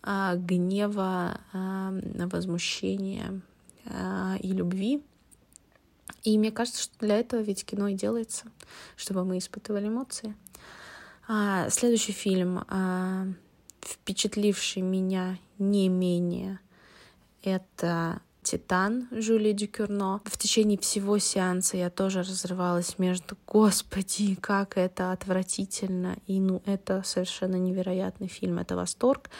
[0.00, 3.42] а, гнева, возмущения
[3.84, 5.02] и любви.
[6.22, 8.44] И мне кажется, что для этого ведь кино и делается,
[8.96, 10.36] чтобы мы испытывали эмоции.
[11.28, 13.26] А, следующий фильм, а,
[13.80, 16.60] впечатливший меня не менее,
[17.42, 20.20] это «Титан» Жюли Дюкюрно.
[20.24, 27.02] В течение всего сеанса я тоже разрывалась между «Господи, как это отвратительно!» и «Ну, это
[27.04, 29.30] совершенно невероятный фильм, это восторг!»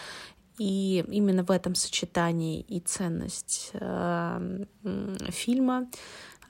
[0.62, 4.64] И именно в этом сочетании и ценность э,
[5.30, 5.88] фильма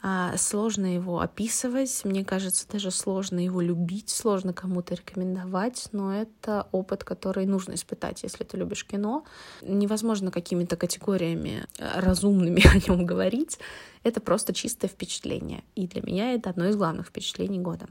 [0.02, 6.68] а, сложно его описывать, мне кажется, даже сложно его любить, сложно кому-то рекомендовать, но это
[6.72, 9.24] опыт, который нужно испытать, если ты любишь кино.
[9.62, 13.58] Невозможно какими-то категориями э, разумными о нем говорить,
[14.02, 15.64] это просто чистое впечатление.
[15.74, 17.86] И для меня это одно из главных впечатлений года.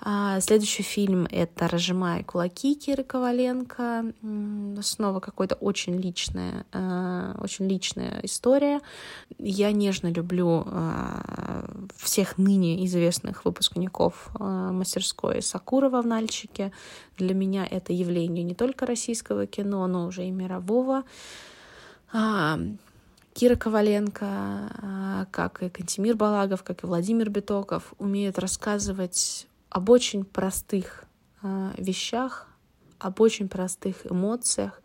[0.00, 4.12] А следующий фильм— это «Разжимая кулаки» Киры Коваленко.
[4.80, 8.80] Снова какая-то очень личная, э, очень личная история.
[9.38, 11.64] Я нежно люблю э,
[11.96, 16.72] всех ныне известных выпускников э, мастерской Сакурова в «Нальчике».
[17.16, 21.02] Для меня это явление не только российского кино, но уже и мирового.
[22.12, 22.60] А,
[23.34, 31.04] Кира Коваленко, как и Кантимир Балагов, как и Владимир Битоков, умеют рассказывать об очень простых
[31.42, 32.48] э, вещах,
[32.98, 34.82] об очень простых эмоциях,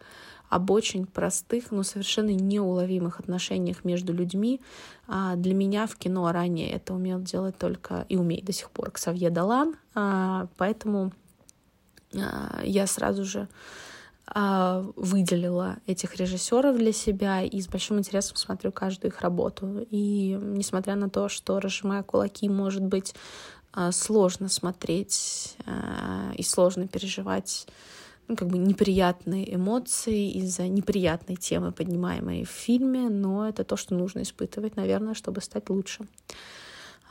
[0.50, 4.62] об очень простых, но совершенно неуловимых отношениях между людьми.
[5.08, 8.92] А для меня в кино ранее это умел делать только и умеет до сих пор
[8.92, 11.12] Ксавье Далан, а, поэтому
[12.16, 13.48] а, я сразу же
[14.28, 19.86] а, выделила этих режиссеров для себя и с большим интересом смотрю каждую их работу.
[19.90, 23.16] И несмотря на то, что «Разжимая кулаки» может быть
[23.92, 27.68] сложно смотреть а, и сложно переживать
[28.28, 33.96] ну, как бы неприятные эмоции из-за неприятной темы, поднимаемой в фильме, но это то, что
[33.96, 36.08] нужно испытывать, наверное, чтобы стать лучше.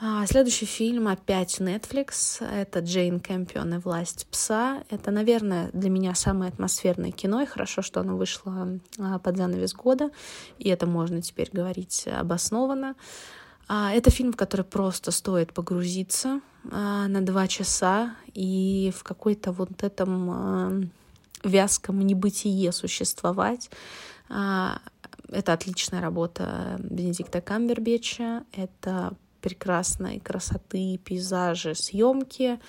[0.04, 2.44] А, следующий фильм опять Netflix.
[2.44, 4.82] Это Джейн Кэмпион и «Власть пса».
[4.90, 8.80] Это, наверное, для меня самое атмосферное кино, и хорошо, что оно вышло
[9.22, 10.10] под занавес года,
[10.58, 12.96] и это можно теперь говорить обоснованно.
[13.72, 16.40] Это фильм, в который просто стоит погрузиться,
[16.70, 20.80] а, на два часа и в какой-то вот этом а,
[21.42, 23.70] вязком небытие существовать.
[24.28, 24.80] А,
[25.28, 32.60] это отличная работа Бенедикта Камбербеча, это прекрасной красоты, пейзажи, съемки.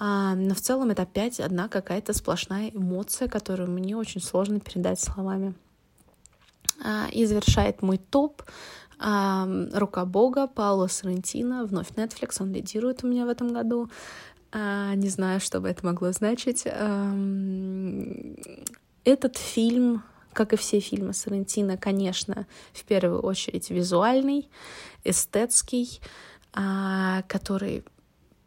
[0.00, 5.54] Но в целом это опять одна какая-то сплошная эмоция, которую мне очень сложно передать словами.
[7.12, 8.42] И завершает мой топ
[9.00, 13.90] «Рука Бога» Паула Соррентино, вновь Netflix, он лидирует у меня в этом году.
[14.52, 16.66] А, не знаю, что бы это могло значить.
[19.04, 20.02] Этот фильм,
[20.34, 24.48] как и все фильмы Соррентино, конечно, в первую очередь визуальный,
[25.04, 26.00] эстетский,
[26.52, 27.84] а, который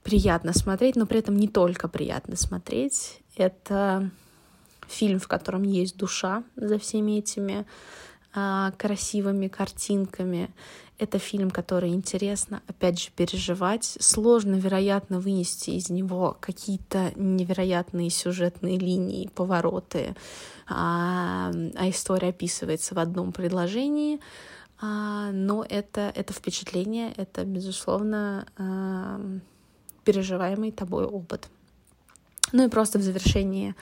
[0.04, 3.22] приятно смотреть, но при этом не только приятно смотреть.
[3.36, 4.12] Это
[4.88, 7.66] фильм, в котором есть душа за всеми этими
[8.78, 10.50] красивыми картинками.
[11.00, 13.98] Это фильм, который интересно, опять же, переживать.
[14.00, 20.16] Сложно, вероятно, вынести из него какие-то невероятные сюжетные линии, повороты,
[20.68, 24.20] а, а история описывается в одном предложении.
[24.80, 29.20] А, но это, это впечатление, это, безусловно, а,
[30.04, 31.50] переживаемый тобой опыт.
[32.54, 33.76] Ну и просто в завершении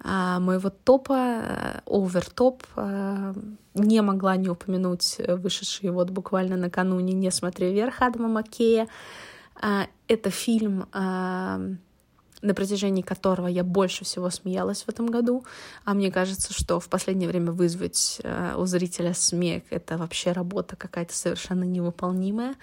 [0.00, 3.32] а, моего топа, овертоп, а,
[3.74, 8.88] не могла не упомянуть вышедший вот буквально накануне «Не смотри вверх» Адама Маккея.
[9.54, 11.60] А, это фильм, а,
[12.42, 15.44] на протяжении которого я больше всего смеялась в этом году.
[15.84, 18.20] А мне кажется, что в последнее время вызвать
[18.56, 22.56] у зрителя смех— это вообще работа какая-то совершенно невыполнимая.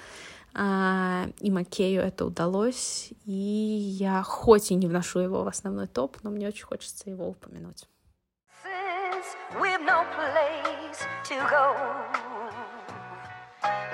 [0.56, 6.18] А, и Макею это удалось, и я хоть и не вношу его в основной топ,
[6.24, 7.88] но мне очень хочется его упомянуть.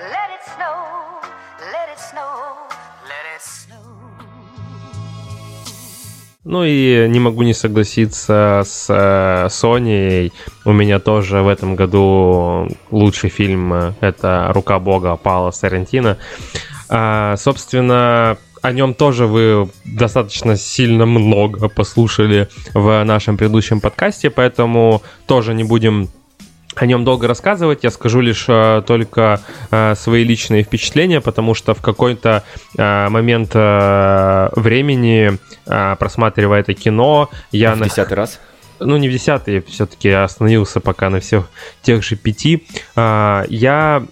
[0.00, 2.68] Let it snow,
[3.08, 3.89] let it snow.
[6.44, 10.32] Ну и не могу не согласиться с э, Sony.
[10.64, 16.16] У меня тоже в этом году лучший фильм э,— это «Рука Бога» Паула Сарантино.
[16.88, 25.02] А, собственно, о нем тоже вы достаточно сильно много послушали в нашем предыдущем подкасте, поэтому
[25.26, 26.08] тоже не будем
[26.80, 31.74] о нем долго рассказывать, я скажу лишь э, только э, свои личные впечатления, потому что
[31.74, 32.42] в какой-то
[32.78, 37.72] э, момент э, времени, э, просматривая это кино, я...
[37.72, 38.40] А в десятый раз?
[38.78, 41.50] Ну, не в десятый, все-таки остановился пока на всех
[41.82, 42.66] тех же пяти.
[42.96, 44.06] Э, я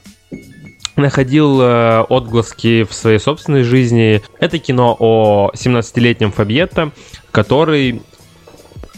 [0.96, 4.20] находил э, отгласки в своей собственной жизни.
[4.40, 6.90] Это кино о 17-летнем Фабьетто,
[7.30, 8.02] который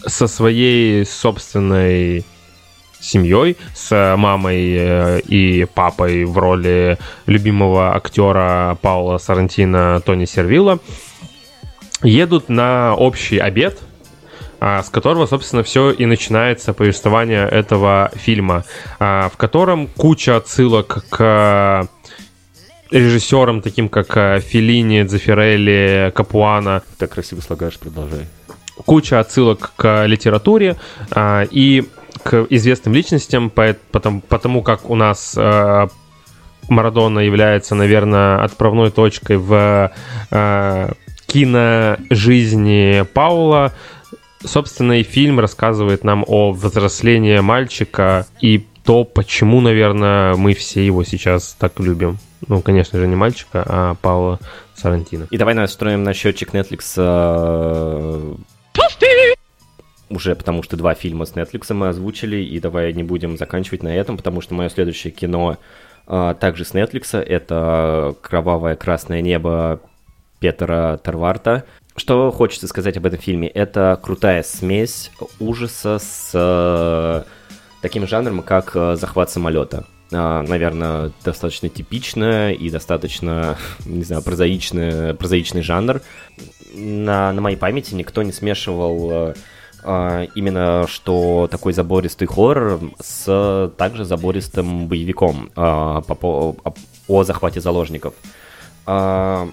[0.04, 2.24] со своей собственной
[3.00, 10.78] семьей, с мамой э, и папой в роли любимого актера Паула Сарантино Тони Сервилла,
[12.02, 13.78] едут на общий обед,
[14.60, 18.64] а, с которого, собственно, все и начинается повествование этого фильма,
[18.98, 21.88] а, в котором куча отсылок к
[22.90, 26.82] режиссерам, таким как э, Филини, Дзефирелли, Капуана.
[26.98, 28.26] Так красиво слагаешь, продолжай.
[28.84, 30.76] Куча отсылок к литературе
[31.10, 31.84] а, и
[32.22, 35.88] к известным личностям, потому, потому как у нас э,
[36.68, 39.92] Марадона является, наверное, отправной точкой в
[40.30, 40.92] э,
[41.26, 43.72] киножизни Паула.
[44.44, 51.04] Собственно, и фильм рассказывает нам о взрослении мальчика и то, почему, наверное, мы все его
[51.04, 52.18] сейчас так любим.
[52.48, 54.40] Ну, конечно же, не мальчика, а Паула
[54.74, 55.26] Сарантино.
[55.30, 58.34] И давай настроим на счетчик Netflix э,
[60.10, 63.94] уже потому что два фильма с Netflix мы озвучили, и давай не будем заканчивать на
[63.94, 65.56] этом, потому что мое следующее кино
[66.06, 69.80] а, также с Netflix, это «Кровавое красное небо»
[70.40, 71.64] Петра Тарварта.
[71.96, 73.48] Что хочется сказать об этом фильме?
[73.48, 77.22] Это крутая смесь ужаса с э,
[77.82, 79.86] таким жанром, как э, захват самолета.
[80.10, 86.00] Uh, наверное, достаточно типичная и достаточно, не знаю, прозаичный, прозаичный жанр.
[86.74, 89.34] На, на моей памяти никто не смешивал э, а,
[89.82, 96.74] именно что такой забористый хоррор с также забористым боевиком а, по, о,
[97.08, 98.14] о захвате заложников.
[98.86, 99.48] А,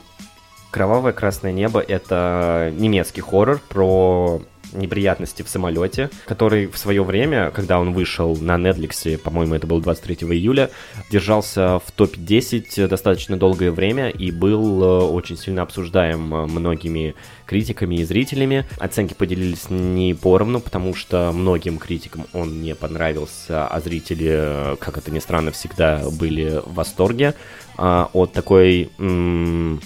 [0.70, 4.42] Кровавое красное небо это немецкий хоррор про
[4.74, 9.82] неприятности в самолете, который в свое время, когда он вышел на Netflix, по-моему, это было
[9.82, 10.70] 23 июля,
[11.12, 17.16] держался в топе 10 достаточно долгое время и был э, очень сильно обсуждаем э, многими
[17.46, 18.66] критиками и зрителями.
[18.80, 24.98] Оценки поделились не поровну, потому что многим критикам он не понравился, а зрители, э, как
[24.98, 27.34] это ни странно, всегда были в восторге
[27.78, 29.80] от такой м-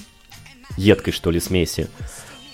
[0.77, 1.89] едкой, что ли, смеси.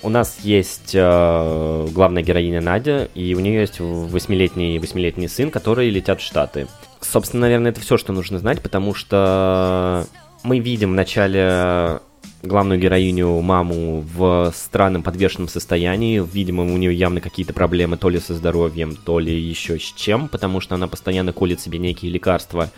[0.04, 5.90] У нас есть э, главная героиня Надя, и у нее есть восьмилетний, восьмилетний сын, которые
[5.90, 6.68] летят в Штаты.
[7.02, 10.06] Собственно, наверное, это все, что нужно знать, потому что
[10.44, 12.00] мы видим в начале
[12.44, 16.24] главную героиню, маму, в странном подвешенном состоянии.
[16.26, 20.28] Видимо, у нее явно какие-то проблемы то ли со здоровьем, то ли еще с чем,
[20.28, 22.70] потому что она постоянно колет себе некие лекарства.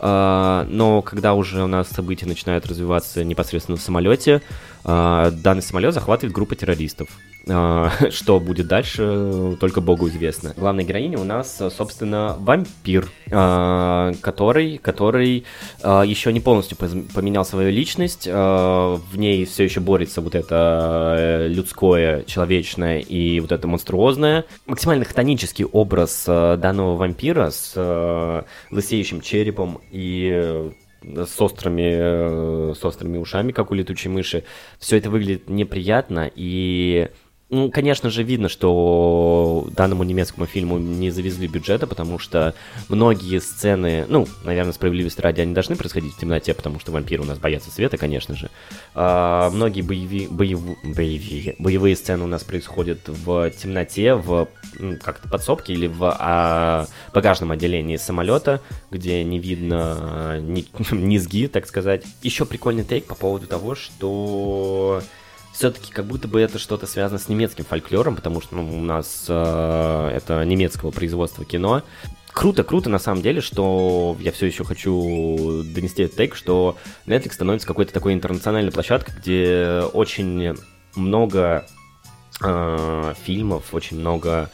[0.00, 4.42] А, но когда уже у нас события начинают развиваться непосредственно в самолете,
[4.84, 7.08] а, данный самолет захватывает группа террористов.
[7.50, 10.54] А, что будет дальше, только богу известно.
[10.56, 15.44] Главная героиня у нас, собственно, вампир, а, который, который
[15.82, 18.26] а, еще не полностью поменял свою личность.
[18.26, 24.44] В ней все еще борется вот это э, людское, человечное и вот это монструозное.
[24.66, 30.70] Максимально хтонический образ э, данного вампира с э, лысеющим черепом и
[31.02, 34.44] с острыми, с острыми ушами, как у летучей мыши.
[34.78, 37.08] Все это выглядит неприятно, и
[37.50, 42.54] ну, конечно же, видно, что данному немецкому фильму не завезли бюджета, потому что
[42.90, 47.26] многие сцены, ну, наверное, справедливости ради, они должны происходить в темноте, потому что вампиры у
[47.26, 48.50] нас боятся света, конечно же.
[48.94, 54.48] А, многие боеви, боев, боеви, боевые сцены у нас происходят в темноте, в
[55.02, 58.60] как-то подсобке или в а, багажном отделении самолета,
[58.90, 62.04] где не видно ни, низги, так сказать.
[62.22, 65.02] Еще прикольный тейк по поводу того, что
[65.58, 69.24] все-таки как будто бы это что-то связано с немецким фольклором, потому что ну, у нас
[69.28, 71.82] э, это немецкого производства кино.
[72.28, 76.76] Круто, круто на самом деле, что я все еще хочу донести этот тейк, что
[77.06, 80.54] Netflix становится какой-то такой интернациональной площадкой, где очень
[80.94, 81.66] много
[82.40, 84.50] э, фильмов, очень много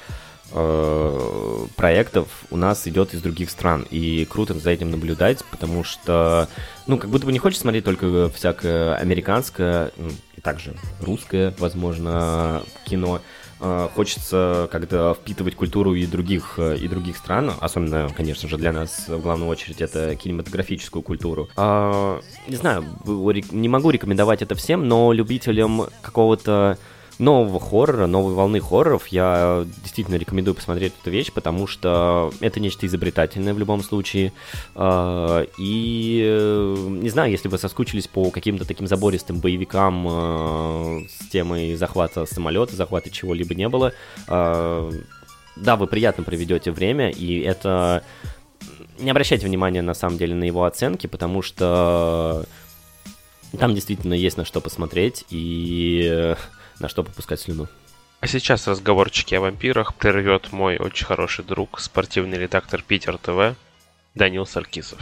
[1.76, 3.86] проектов у нас идет из других стран.
[3.90, 6.48] И круто за этим наблюдать, потому что,
[6.86, 9.90] ну, как будто бы не хочешь смотреть только всякое американское,
[10.42, 13.20] также русское, возможно, кино.
[13.60, 18.72] А, хочется как-то впитывать культуру и других, э, и других стран, особенно, конечно же, для
[18.72, 21.48] нас в главную очередь это кинематографическую культуру.
[21.56, 26.78] А, не знаю, не могу рекомендовать это всем, но любителям какого-то
[27.19, 32.86] нового хоррора, новой волны хорроров, я действительно рекомендую посмотреть эту вещь, потому что это нечто
[32.86, 34.32] изобретательное в любом случае.
[34.74, 41.28] А, и э, не знаю, если вы соскучились по каким-то таким забористым боевикам э, с
[41.28, 43.93] темой захвата самолета, захвата чего-либо не было,
[44.27, 44.91] а,
[45.57, 48.03] да, вы приятно проведете время, и это...
[48.99, 52.45] Не обращайте внимания, на самом деле, на его оценки, потому что
[53.59, 56.35] там действительно есть на что посмотреть, и
[56.80, 57.68] на что попускать слюну.
[58.20, 63.56] А сейчас разговорчики о вампирах прервет мой очень хороший друг, спортивный редактор Питер ТВ
[64.14, 64.98] Данил Саркисов.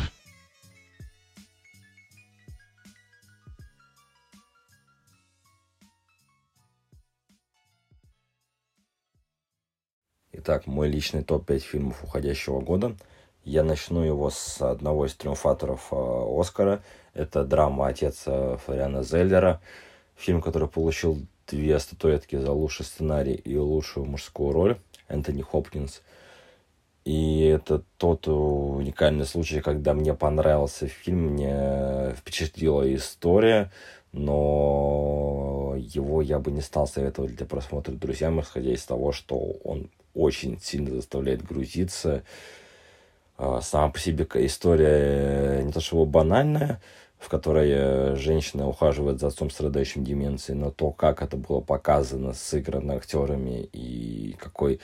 [10.33, 12.97] Итак, мой личный топ-5 фильмов уходящего года.
[13.45, 16.83] Я начну его с одного из триумфаторов э, Оскара.
[17.15, 19.61] Это драма «Отец» Флориана Зеллера.
[20.17, 24.79] Фильм, который получил две статуэтки за лучший сценарий и лучшую мужскую роль.
[25.09, 26.03] Энтони Хопкинс.
[27.05, 33.73] И это тот уникальный случай, когда мне понравился фильм, мне впечатлила история,
[34.13, 39.91] но его я бы не стал советовать для просмотра друзьям, исходя из того, что он
[40.15, 42.23] очень сильно заставляет грузиться.
[43.37, 46.81] А, сама по себе история не то чтобы банальная,
[47.23, 52.33] в которой э, женщина ухаживает за отцом, страдающим деменцией, но то, как это было показано,
[52.33, 54.81] сыграно актерами и какой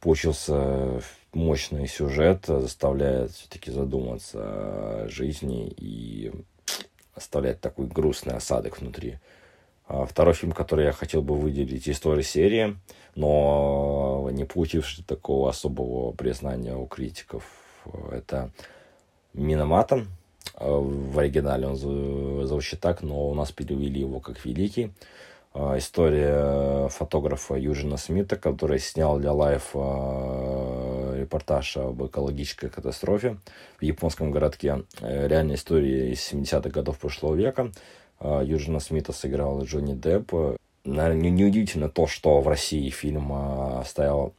[0.00, 1.00] получился
[1.32, 6.32] мощный сюжет, заставляет все-таки задуматься о жизни и
[7.14, 9.20] оставляет такой грустный осадок внутри.
[9.86, 12.76] А второй фильм, который я хотел бы выделить, история серии,
[13.14, 17.44] но не получивший такого особого признания у критиков,
[18.10, 18.50] это
[19.32, 20.08] Миноматом.
[20.58, 24.92] В оригинале он звучит так, но у нас перевели его как Великий.
[25.54, 33.38] А, история фотографа Южина Смита, который снял для Life а, репортаж об экологической катастрофе
[33.78, 34.84] в японском городке.
[35.00, 37.72] Э, реальная история из 70-х годов прошлого века.
[38.20, 40.32] А, Юджина Смита сыграл Джонни Депп.
[40.84, 44.34] Неудивительно то, что в России фильм а, оставил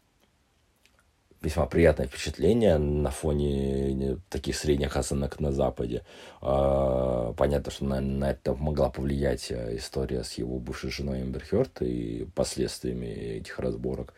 [1.41, 6.03] весьма приятное впечатление на фоне таких средних оценок на Западе.
[6.41, 11.81] А, понятно, что на, на это могла повлиять история с его бывшей женой Эмбер Хёрд
[11.81, 13.07] и последствиями
[13.37, 14.13] этих разборок.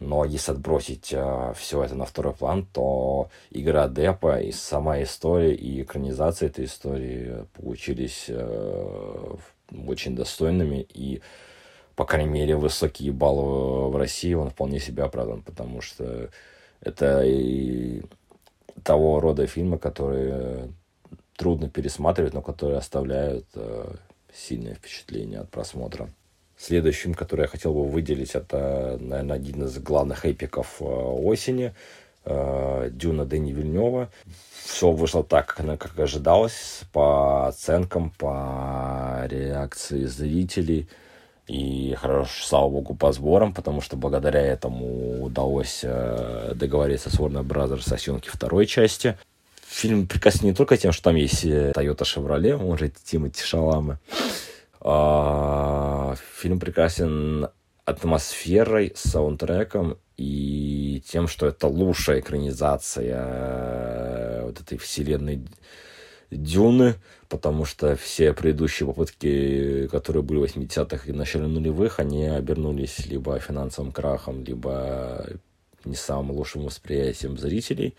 [0.00, 5.54] Но если отбросить э, все это на второй план, то игра Депа и сама история
[5.54, 9.36] и экранизация этой истории получились э,
[9.86, 11.22] очень достойными и
[11.96, 16.30] по крайней мере, высокие баллы в России он вполне себя оправдан, потому что
[16.80, 18.02] это и
[18.82, 20.68] того рода фильмы, которые
[21.36, 23.94] трудно пересматривать, но которые оставляют э,
[24.32, 26.08] сильное впечатление от просмотра.
[26.56, 31.74] Следующий фильм, который я хотел бы выделить, это, наверное, один из главных эпиков э, осени.
[32.24, 34.10] Э, Дюна Дэни Вильнева.
[34.64, 40.88] Все вышло так, как ожидалось, по оценкам, по реакции зрителей.
[41.46, 47.44] И хорошо, слава богу, по сборам, потому что благодаря этому удалось э, договориться с Warner
[47.44, 49.18] Brothers о съемке второй части.
[49.66, 53.98] Фильм прекрасен не только тем, что там есть Toyota Chevrolet, он же Тимати Шаламы,
[54.80, 57.48] а, фильм прекрасен
[57.84, 65.42] атмосферой, саундтреком и тем, что это лучшая экранизация э, вот этой вселенной
[66.36, 66.96] Дюны,
[67.28, 73.38] потому что все предыдущие попытки, которые были в 80-х и начале нулевых, они обернулись либо
[73.38, 75.26] финансовым крахом, либо
[75.84, 77.94] не самым лучшим восприятием зрителей.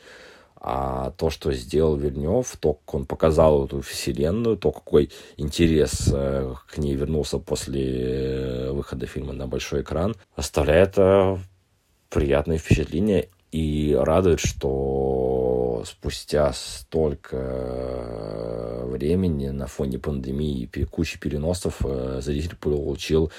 [0.67, 6.55] А то, что сделал Вернев, то, как он показал эту вселенную, то, какой интерес э,
[6.67, 11.37] к ней вернулся после э, выхода фильма на большой экран, оставляет э,
[12.09, 17.37] приятное впечатление и радует, что спустя столько
[18.85, 21.81] времени на фоне пандемии и кучи переносов
[22.19, 23.31] зритель получил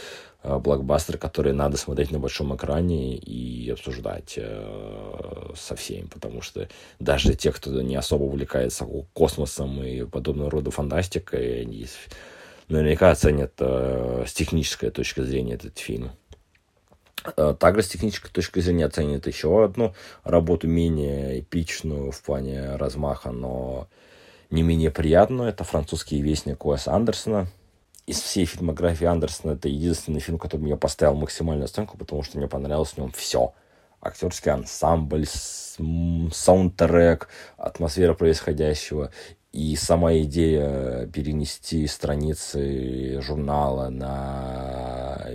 [0.46, 6.68] Э, блокбастер, который надо смотреть на большом экране и обсуждать э, со всеми, потому что
[7.00, 11.86] даже те, кто не особо увлекается космосом и подобного рода фантастикой, они
[12.68, 16.12] наверняка оценят э, с технической точки зрения этот фильм.
[17.58, 19.94] Также с технической точки зрения оценят еще одну
[20.24, 23.88] работу менее эпичную в плане размаха, но
[24.50, 25.48] не менее приятную.
[25.48, 27.48] Это французский вестник Уэса Андерсона–
[28.06, 32.46] из всей фильмографии Андерсона это единственный фильм, который я поставил максимальную оценку, потому что мне
[32.46, 33.52] понравилось в нем все.
[34.00, 39.10] Актерский ансамбль, саундтрек, атмосфера происходящего
[39.52, 45.26] и сама идея перенести страницы журнала на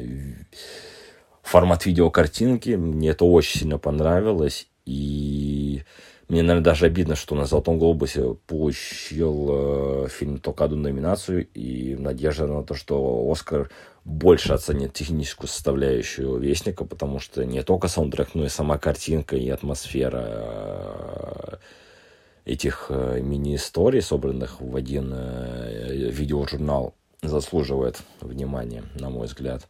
[1.43, 4.68] формат видеокартинки, мне это очень сильно понравилось.
[4.85, 5.84] И
[6.31, 11.95] мне, наверное, даже обидно, что на «Золотом глобусе» получил э, фильм только одну номинацию, и
[11.97, 13.69] надежда на то, что «Оскар»
[14.05, 19.49] больше оценит техническую составляющую «Вестника», потому что не только саундтрек, но и сама картинка и
[19.49, 21.57] атмосфера э,
[22.45, 29.68] этих э, мини-историй, собранных в один э, видеожурнал, заслуживает внимания, на мой взгляд.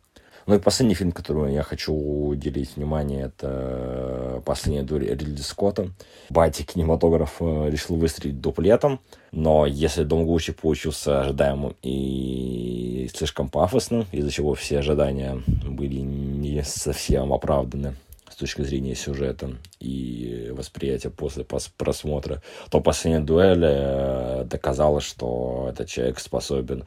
[0.47, 5.89] Ну и последний фильм, который я хочу уделить внимание, это «Последняя дурь» Ридли Скотта.
[6.29, 8.99] Бати кинематограф э, решил выстрелить дуплетом,
[9.31, 16.63] но если «Дом Гуччи» получился ожидаемым и слишком пафосным, из-за чего все ожидания были не
[16.63, 17.95] совсем оправданы,
[18.31, 21.45] с точки зрения сюжета и восприятия после
[21.77, 26.85] просмотра, то последняя дуэль э, доказала, что этот человек способен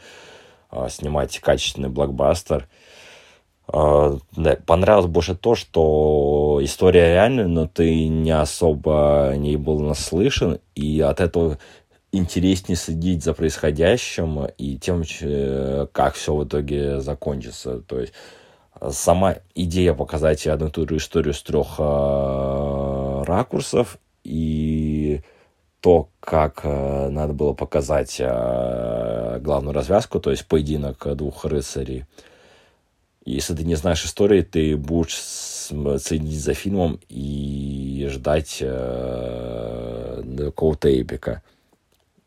[0.72, 2.66] э, снимать качественный блокбастер.
[3.72, 4.18] Э,
[4.66, 11.20] понравилось больше то, что история реальная, но ты не особо не был наслышан, и от
[11.20, 11.58] этого
[12.12, 15.02] интереснее следить за происходящим и тем,
[15.92, 17.80] как все в итоге закончится.
[17.80, 18.12] То есть
[18.90, 25.20] сама идея показать одну и ту же историю с трех э, ракурсов и
[25.80, 32.04] то, как э, надо было показать э, главную развязку, то есть поединок двух рыцарей.
[33.24, 41.42] Если ты не знаешь истории, ты будешь следить за фильмом и ждать э, какого-то эпика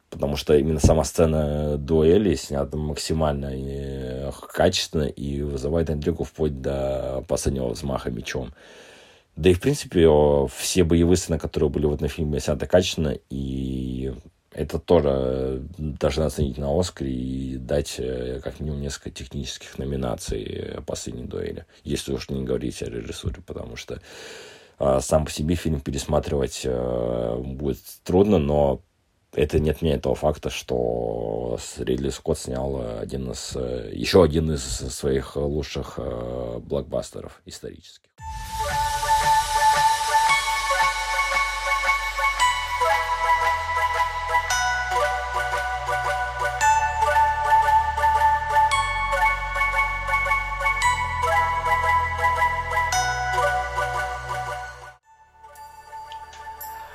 [0.09, 7.23] потому что именно сама сцена дуэли снята максимально э, качественно и вызывает интригу вплоть до
[7.27, 8.53] последнего взмаха мечом.
[9.35, 10.09] Да и, в принципе,
[10.55, 14.13] все боевые сцены, которые были в этом фильме, сняты качественно, и
[14.51, 21.25] это тоже должны оценить на Оскаре и дать э, как минимум несколько технических номинаций последней
[21.25, 24.01] дуэли, если уж не говорить о режиссуре, потому что
[24.79, 28.81] а, сам по себе фильм пересматривать э, будет трудно, но
[29.33, 33.55] это не отменяет того факта, что Ридли Скотт снял один из,
[33.91, 38.09] еще один из своих лучших э, блокбастеров исторических.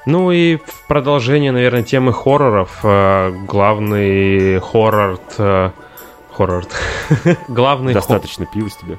[0.04, 2.80] Ну и в продолжение, наверное, темы хорроров.
[2.82, 5.18] Э, главный хоррор...
[5.38, 5.70] Э,
[6.32, 6.64] хоррор...
[7.48, 7.94] Главный...
[7.94, 8.98] Достаточно пива с тебя.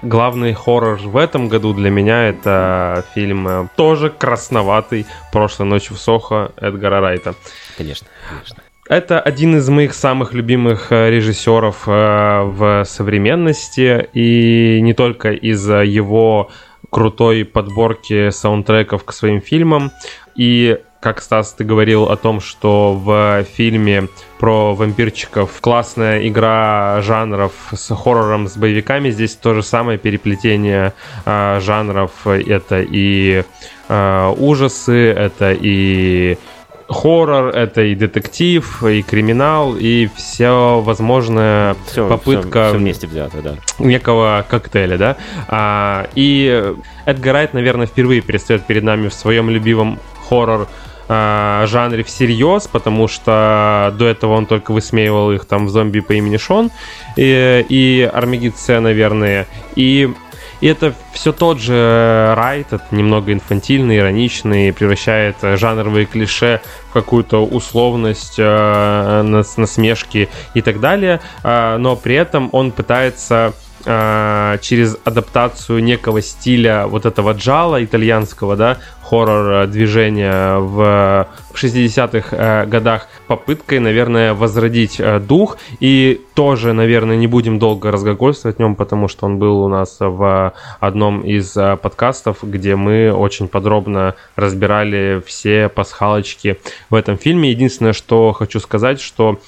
[0.00, 5.98] Главный хоррор в этом году для меня это фильм э, тоже красноватый «Прошлой ночью в
[5.98, 7.34] Сохо» Эдгара Райта.
[7.76, 8.62] Конечно, конечно.
[8.88, 16.50] Это один из моих самых любимых режиссеров в современности, и не только из-за его
[16.96, 19.92] крутой подборки саундтреков к своим фильмам.
[20.34, 24.08] И как Стас, ты говорил о том, что в фильме
[24.38, 29.10] про вампирчиков классная игра жанров с хоррором, с боевиками.
[29.10, 30.94] Здесь то же самое переплетение
[31.26, 32.26] э, жанров.
[32.26, 33.44] Это и
[33.88, 36.38] э, ужасы, это и
[36.88, 42.64] хоррор, это и детектив, и криминал, и все возможное все, попытка...
[42.64, 43.54] Все, все вместе взято, да.
[43.78, 45.16] Некого коктейля, да.
[45.48, 49.98] А, и Эдгар Райт, наверное, впервые предстает перед нами в своем любимом
[50.28, 50.68] хоррор
[51.08, 56.12] а, жанре всерьез, потому что до этого он только высмеивал их там в зомби по
[56.12, 56.70] имени Шон
[57.16, 59.46] и, и Армагеддце, наверное.
[59.76, 60.12] И
[60.60, 66.60] и это все тот же Райт, это немного инфантильный, ироничный, превращает жанровые клише
[66.90, 71.20] в какую-то условность, э, насмешки и так далее.
[71.42, 73.54] Э, но при этом он пытается
[73.86, 82.66] э, через адаптацию некого стиля вот этого джала итальянского, да, хоррор движения в 60-х э,
[82.66, 85.58] годах попыткой, наверное, возродить э, дух.
[85.80, 89.96] И тоже, наверное, не будем долго разглагольствовать о нем, потому что он был у нас
[90.00, 96.58] в одном из подкастов, где мы очень подробно разбирали все пасхалочки
[96.90, 97.50] в этом фильме.
[97.50, 99.38] Единственное, что хочу сказать, что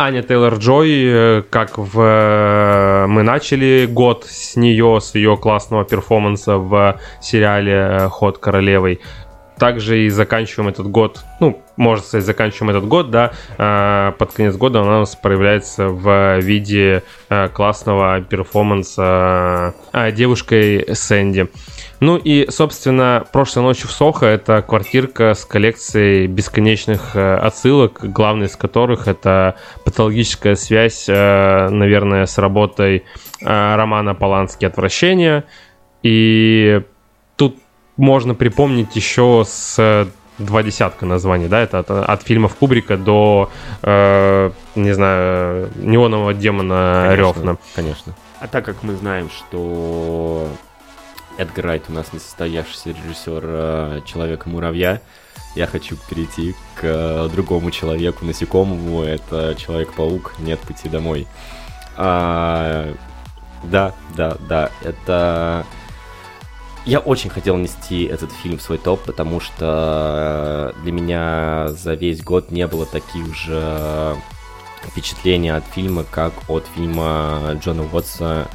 [0.00, 2.00] Аня Тейлор-Джой, э, как в...
[2.00, 9.00] Э, мы начали год с нее, с ее классного перформанса в сериале э, «Ход королевой»,
[9.58, 13.32] также и заканчиваем этот год, ну, можно сказать, заканчиваем этот год, да,
[14.16, 17.02] под конец года она у нас проявляется в виде
[17.54, 19.74] классного перформанса
[20.12, 21.48] девушкой Сэнди.
[22.00, 28.46] Ну и, собственно, прошлой ночью в Сохо это квартирка с коллекцией бесконечных э, отсылок, главной
[28.46, 33.04] из которых это патологическая связь, э, наверное, с работой
[33.40, 35.44] э, романа Полански «Отвращение».
[36.04, 36.82] И
[37.34, 37.56] тут
[37.96, 40.08] можно припомнить еще с
[40.38, 43.50] два десятка названий, да, это от, от фильмов Кубрика до,
[43.82, 47.58] э, не знаю, неонового демона конечно, Рёфна.
[47.74, 48.14] Конечно.
[48.40, 50.48] А так как мы знаем, что
[51.38, 55.00] Эдгар Райт у нас несостоявшийся режиссер э, Человека-муравья.
[55.54, 59.02] Я хочу перейти к э, другому человеку, насекомому.
[59.02, 60.34] Это Человек-паук.
[60.40, 61.28] Нет пути домой.
[61.96, 62.92] А,
[63.62, 64.70] Да, да, да.
[64.82, 65.64] Это...
[66.84, 72.22] Я очень хотел нести этот фильм в свой топ, потому что для меня за весь
[72.22, 74.16] год не было таких же
[74.82, 78.48] впечатлений от фильма, как от фильма Джона Уотса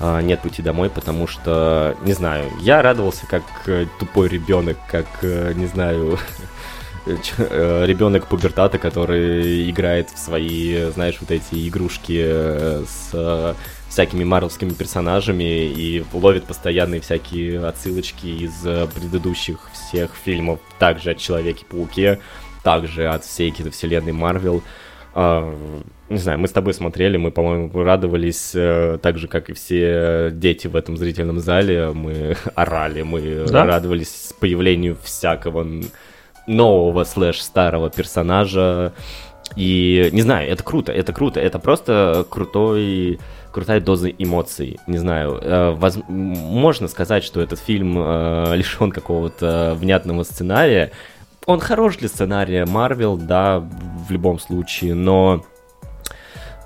[0.00, 5.52] «Нет пути домой», потому что, не знаю, я радовался как э, тупой ребенок, как, э,
[5.54, 6.18] не знаю,
[7.06, 13.56] э, ребенок пубертата, который играет в свои, знаешь, вот эти игрушки с
[13.88, 18.54] всякими марвелскими персонажами и ловит постоянные всякие отсылочки из
[18.94, 22.20] предыдущих всех фильмов, также от Человеки-пауке,
[22.62, 24.58] также от всей киновселенной Марвел.
[24.58, 24.79] А,
[25.14, 30.30] не знаю, мы с тобой смотрели, мы, по-моему, радовались э, так же, как и все
[30.32, 31.92] дети в этом зрительном зале.
[31.92, 33.64] Мы орали, мы да?
[33.64, 35.66] радовались появлению всякого
[36.46, 38.92] нового слэш-старого персонажа.
[39.56, 43.18] И, не знаю, это круто, это круто, это просто крутой
[43.52, 44.78] крутая доза эмоций.
[44.86, 45.98] Не знаю, э, воз...
[46.08, 50.92] можно сказать, что этот фильм э, лишен какого-то внятного сценария.
[51.46, 55.44] Он хорош для сценария Марвел, да, в любом случае, но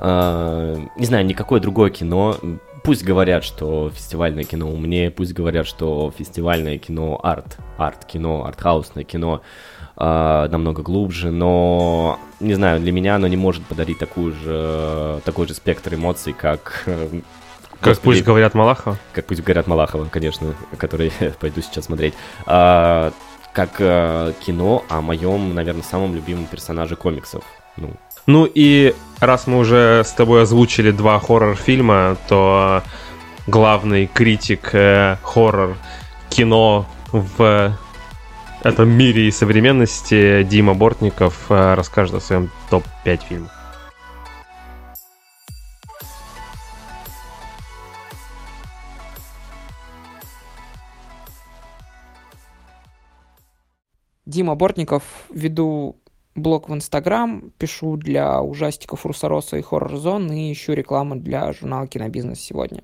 [0.01, 2.37] э, не знаю, никакое другое кино.
[2.83, 9.41] Пусть говорят, что фестивальное кино умнее, пусть говорят, что фестивальное кино арт, арт-кино, артхаусное кино
[9.97, 15.47] э, намного глубже, но, не знаю, для меня оно не может подарить такую же, такой
[15.47, 16.83] же спектр эмоций, как...
[16.87, 17.21] Э,
[17.81, 18.99] как Господи, пусть говорят Малахова?
[19.13, 21.11] Как пусть говорят Малахова, конечно, который
[21.41, 22.15] пойду сейчас смотреть.
[22.47, 23.13] А,
[23.55, 27.45] как э, кино о моем, наверное, самом любимом персонаже комиксов.
[27.77, 27.91] Ну.
[28.27, 32.83] ну и раз мы уже с тобой озвучили два хоррор-фильма, то
[33.47, 35.77] главный критик э, хоррор
[36.29, 37.77] кино в
[38.63, 43.51] этом мире и современности Дима Бортников э, расскажет о своем топ-5 фильмов.
[54.27, 55.97] Дима Бортников, веду
[56.35, 61.87] блог в Инстаграм, пишу для ужастиков Русороса и Хоррор Зон и ищу рекламу для журнала
[61.87, 62.83] Кинобизнес сегодня.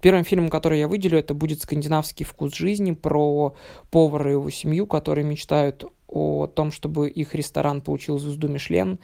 [0.00, 3.54] Первым фильмом, который я выделю, это будет «Скандинавский вкус жизни» про
[3.90, 8.98] повара и его семью, которые мечтают о том, чтобы их ресторан получил звезду Мишлен,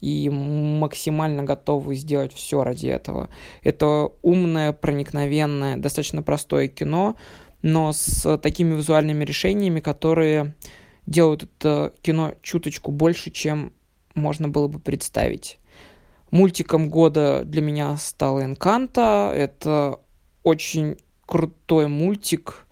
[0.00, 3.28] и максимально готовы сделать все ради этого.
[3.62, 7.14] Это умное, проникновенное, достаточно простое кино,
[7.62, 10.54] но с такими визуальными решениями, которые
[11.06, 13.72] делают это кино чуточку больше, чем
[14.14, 15.58] можно было бы представить.
[16.30, 19.32] Мультиком года для меня стал Энканта.
[19.34, 20.00] Это
[20.42, 20.96] очень
[21.26, 22.66] крутой мультик.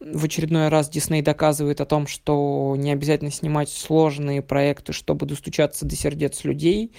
[0.00, 5.84] В очередной раз Дисней доказывает о том, что не обязательно снимать сложные проекты, чтобы достучаться
[5.84, 6.92] до сердец людей.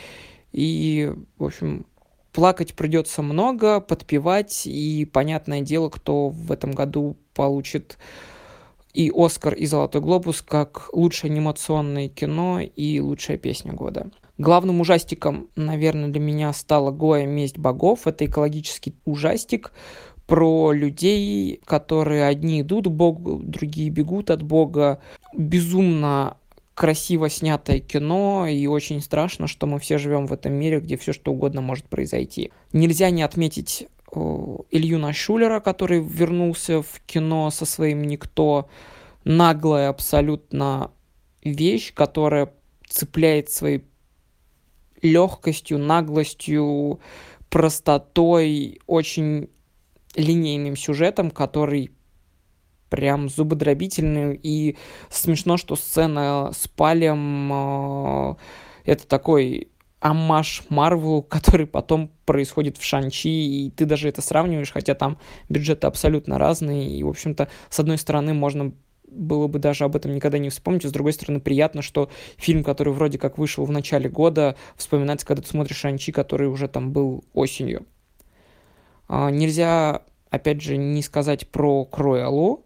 [0.51, 1.85] И, в общем,
[2.31, 7.97] плакать придется много, подпевать, и понятное дело, кто в этом году получит
[8.93, 14.11] и «Оскар», и «Золотой глобус» как лучшее анимационное кино и лучшая песня года.
[14.37, 17.25] Главным ужастиком, наверное, для меня стала «Гоя.
[17.25, 18.07] Месть богов».
[18.07, 19.71] Это экологический ужастик
[20.25, 25.01] про людей, которые одни идут к Богу, другие бегут от Бога.
[25.37, 26.37] Безумно
[26.73, 31.13] красиво снятое кино, и очень страшно, что мы все живем в этом мире, где все
[31.13, 32.51] что угодно может произойти.
[32.73, 38.69] Нельзя не отметить Илью Нащулера, который вернулся в кино со своим «Никто».
[39.23, 40.91] Наглая абсолютно
[41.43, 42.51] вещь, которая
[42.87, 43.83] цепляет своей
[45.01, 46.99] легкостью, наглостью,
[47.49, 49.49] простотой, очень
[50.15, 51.91] линейным сюжетом, который
[52.89, 54.39] прям зубодробительный.
[54.41, 54.77] И
[55.09, 58.35] смешно, что сцена с Палем э,
[58.85, 59.69] это такой
[60.01, 65.17] амаш Марвел, который потом происходит в Шанчи, и ты даже это сравниваешь, хотя там
[65.47, 68.73] бюджеты абсолютно разные, и, в общем-то, с одной стороны, можно
[69.07, 72.93] было бы даже об этом никогда не вспомнить, с другой стороны, приятно, что фильм, который
[72.93, 77.23] вроде как вышел в начале года, вспоминается, когда ты смотришь Шанчи, который уже там был
[77.33, 77.85] осенью.
[79.07, 82.65] А, нельзя, опять же, не сказать про Круэллу,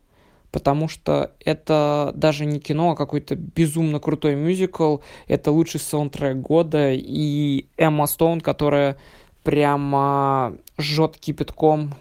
[0.55, 4.99] потому что это даже не кино, а какой-то безумно крутой мюзикл.
[5.27, 6.93] Это лучший саундтрек года.
[6.93, 8.95] И Эмма Стоун, которая
[9.43, 11.93] прямо жжет кипятком,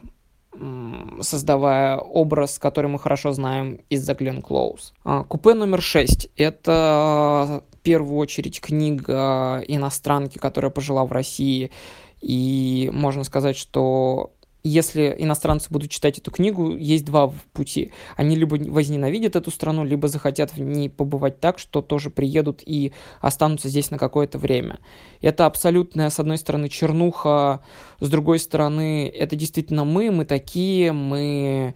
[1.21, 4.95] создавая образ, который мы хорошо знаем из-за Глен Клоуз.
[5.03, 6.29] А, купе номер шесть.
[6.37, 11.73] Это в первую очередь книга иностранки, которая пожила в России.
[12.21, 14.31] И можно сказать, что
[14.65, 17.93] если иностранцы будут читать эту книгу, есть два пути.
[18.17, 22.93] Они либо возненавидят эту страну, либо захотят в ней побывать так, что тоже приедут и
[23.21, 24.79] останутся здесь на какое-то время.
[25.21, 27.61] Это абсолютная, с одной стороны, чернуха,
[28.01, 31.75] с другой стороны, это действительно мы, мы такие, мы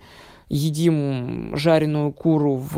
[0.49, 2.75] едим жареную куру в,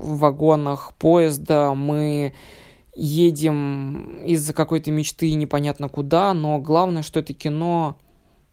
[0.00, 2.32] в вагонах поезда, мы
[2.94, 7.96] едем из-за какой-то мечты непонятно куда, но главное, что это кино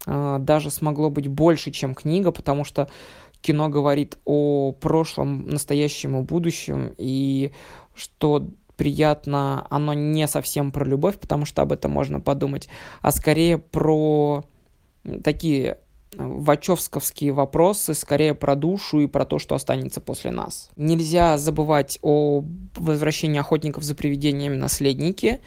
[0.05, 2.89] э, даже смогло быть больше, чем книга, потому что
[3.41, 7.51] кино говорит о прошлом, настоящем и будущем, и
[7.95, 12.69] что приятно, оно не совсем про любовь, потому что об этом можно подумать,
[13.01, 14.45] а скорее про
[15.23, 15.79] такие
[16.15, 20.69] вачовсковские вопросы скорее про душу и про то, что останется после нас.
[20.75, 22.43] Нельзя забывать о
[22.75, 25.41] возвращении охотников за привидениями наследники.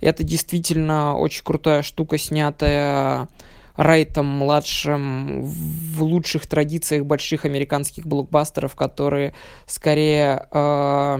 [0.00, 3.28] Это действительно очень крутая штука, снятая
[3.76, 9.34] Райтом младшим в лучших традициях больших американских блокбастеров, которые
[9.66, 11.18] скорее э,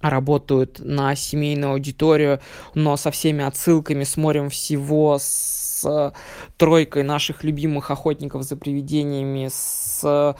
[0.00, 2.40] работают на семейную аудиторию,
[2.74, 6.14] но со всеми отсылками, с морем всего, с с
[6.56, 10.36] тройкой наших любимых охотников за привидениями, с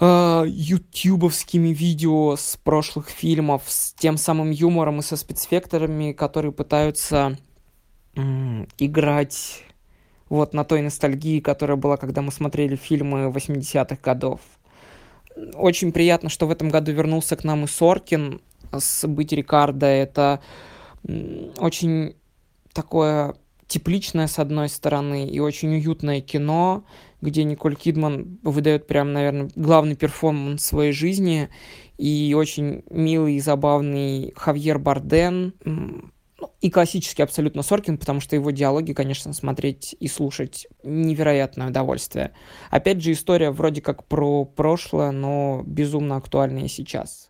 [0.00, 7.36] э, ютубовскими видео с прошлых фильмов, с тем самым юмором и со спецфекторами, которые пытаются
[8.16, 8.20] э,
[8.78, 9.64] играть
[10.28, 14.40] вот на той ностальгии, которая была, когда мы смотрели фильмы 80-х годов.
[15.54, 18.40] Очень приятно, что в этом году вернулся к нам и Соркин
[18.72, 19.86] с «Быть Рикардо».
[19.86, 20.40] Это
[21.58, 22.14] очень
[22.72, 23.34] такое
[23.70, 26.84] тепличное, с одной стороны, и очень уютное кино,
[27.20, 31.48] где Николь Кидман выдает прям, наверное, главный перформанс своей жизни,
[31.96, 38.50] и очень милый и забавный Хавьер Барден, ну, и классический абсолютно Соркин, потому что его
[38.50, 42.32] диалоги, конечно, смотреть и слушать невероятное удовольствие.
[42.70, 47.29] Опять же, история вроде как про прошлое, но безумно актуальная сейчас.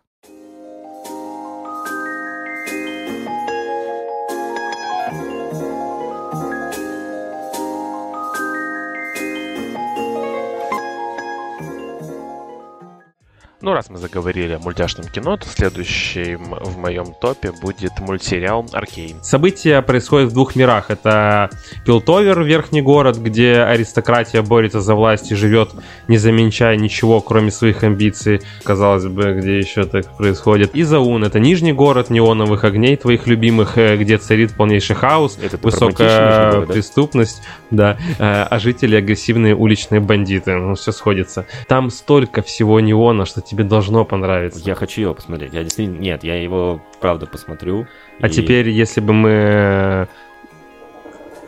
[13.63, 19.23] Ну, раз мы заговорили о мультяшном кино, то следующим в моем топе будет мультсериал «Аркейн».
[19.23, 20.89] События происходят в двух мирах.
[20.89, 21.51] Это
[21.85, 25.69] Пилтовер, верхний город, где аристократия борется за власть и живет,
[26.07, 28.41] не замечая ничего, кроме своих амбиций.
[28.63, 30.73] Казалось бы, где еще так происходит.
[30.73, 35.57] И Заун— это нижний город неоновых огней, твоих любимых, э, где царит полнейший хаос, это
[35.57, 40.55] высокая город, преступность, да, э, а жители агрессивные уличные бандиты.
[40.55, 41.45] Ну, все сходится.
[41.67, 44.61] Там столько всего неона, что тебе должно понравиться.
[44.63, 45.53] Я хочу его посмотреть.
[45.53, 45.99] Я действительно...
[45.99, 47.85] Нет, я его правда посмотрю.
[48.21, 48.31] А и...
[48.31, 50.07] теперь, если бы мы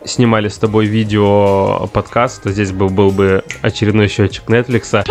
[0.04, 5.04] снимали с тобой видео подкаст, то здесь был, был бы очередной счетчик Netflix.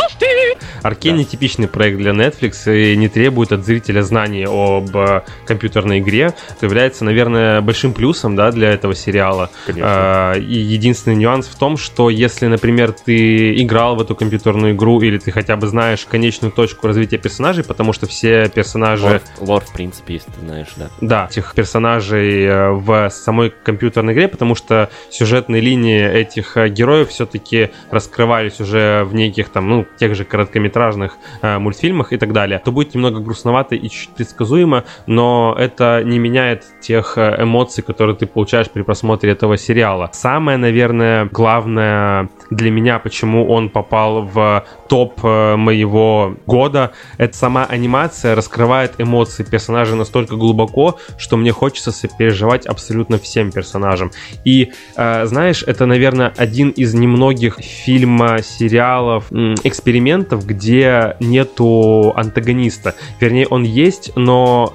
[0.83, 1.23] Аркейн да.
[1.23, 6.33] типичный проект для Netflix и не требует от зрителя знаний об э, компьютерной игре.
[6.49, 9.49] Это является, наверное, большим плюсом да, для этого сериала.
[9.79, 14.99] А, и единственный нюанс в том, что если, например, ты играл в эту компьютерную игру
[15.01, 19.05] или ты хотя бы знаешь конечную точку развития персонажей, потому что все персонажи...
[19.05, 20.89] Лор, лор в принципе, если ты знаешь, да.
[20.99, 27.09] Да, этих персонажей э, в самой компьютерной игре, потому что сюжетные линии этих э, героев
[27.09, 32.61] все-таки раскрывались уже в неких там, ну, тех же короткометражных э, мультфильмах и так далее,
[32.63, 38.15] то будет немного грустновато и чуть предсказуемо, но это не меняет тех э, эмоций, которые
[38.15, 40.09] ты получаешь при просмотре этого сериала.
[40.13, 47.65] Самое, наверное, главное для меня, почему он попал в топ э, моего года, это сама
[47.65, 54.11] анимация раскрывает эмоции персонажа настолько глубоко, что мне хочется сопереживать абсолютно всем персонажам.
[54.45, 62.95] И, знаешь, это, наверное, один из немногих фильма, сериалов, экспериментов, где нету антагониста.
[63.19, 64.73] Вернее, он есть, но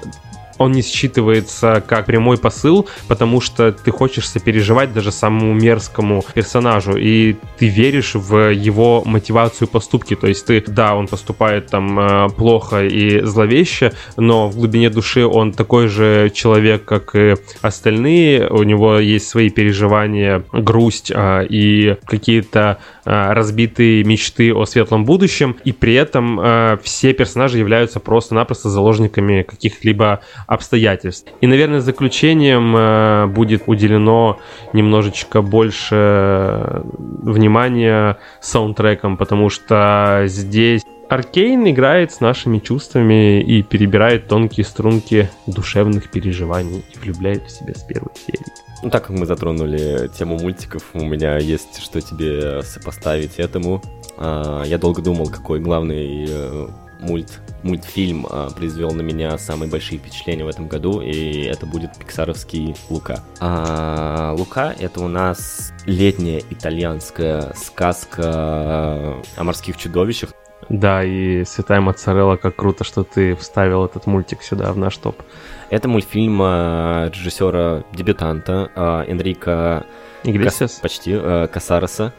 [0.59, 6.95] он не считывается как прямой посыл, потому что ты хочешь сопереживать даже самому мерзкому персонажу,
[6.97, 10.15] и ты веришь в его мотивацию поступки.
[10.15, 15.25] То есть ты, да, он поступает там э, плохо и зловеще, но в глубине души
[15.25, 18.49] он такой же человек, как и остальные.
[18.49, 22.79] У него есть свои переживания, грусть а, и какие-то
[23.09, 30.21] разбитые мечты о светлом будущем, и при этом а, все персонажи являются просто-напросто заложниками каких-либо
[30.47, 31.31] обстоятельств.
[31.41, 34.39] И, наверное, заключением э, будет уделено
[34.73, 44.27] немножечко больше э, внимания саундтрекам, потому что здесь Аркейн играет с нашими чувствами и перебирает
[44.27, 48.58] тонкие струнки душевных переживаний и влюбляет в себя с первой серии.
[48.81, 53.81] Ну, так как мы затронули тему мультиков, у меня есть что тебе сопоставить этому.
[54.17, 56.67] А, я долго думал, какой главный э,
[57.01, 61.97] мульт, мультфильм а, произвел на меня самые большие впечатления в этом году, и это будет
[61.97, 63.21] пиксаровский Лука.
[63.41, 70.29] А, Лука— это у нас летняя итальянская сказка о морских чудовищах.
[70.69, 75.21] Да, и Святая Моцарелла, как круто, что ты вставил этот мультик сюда, в наш топ.
[75.69, 79.85] Это мультфильм а, режиссера-дебютанта а, Энрика
[80.23, 80.73] Иглесиас?
[80.73, 82.13] Кас, почти, а, Касароса.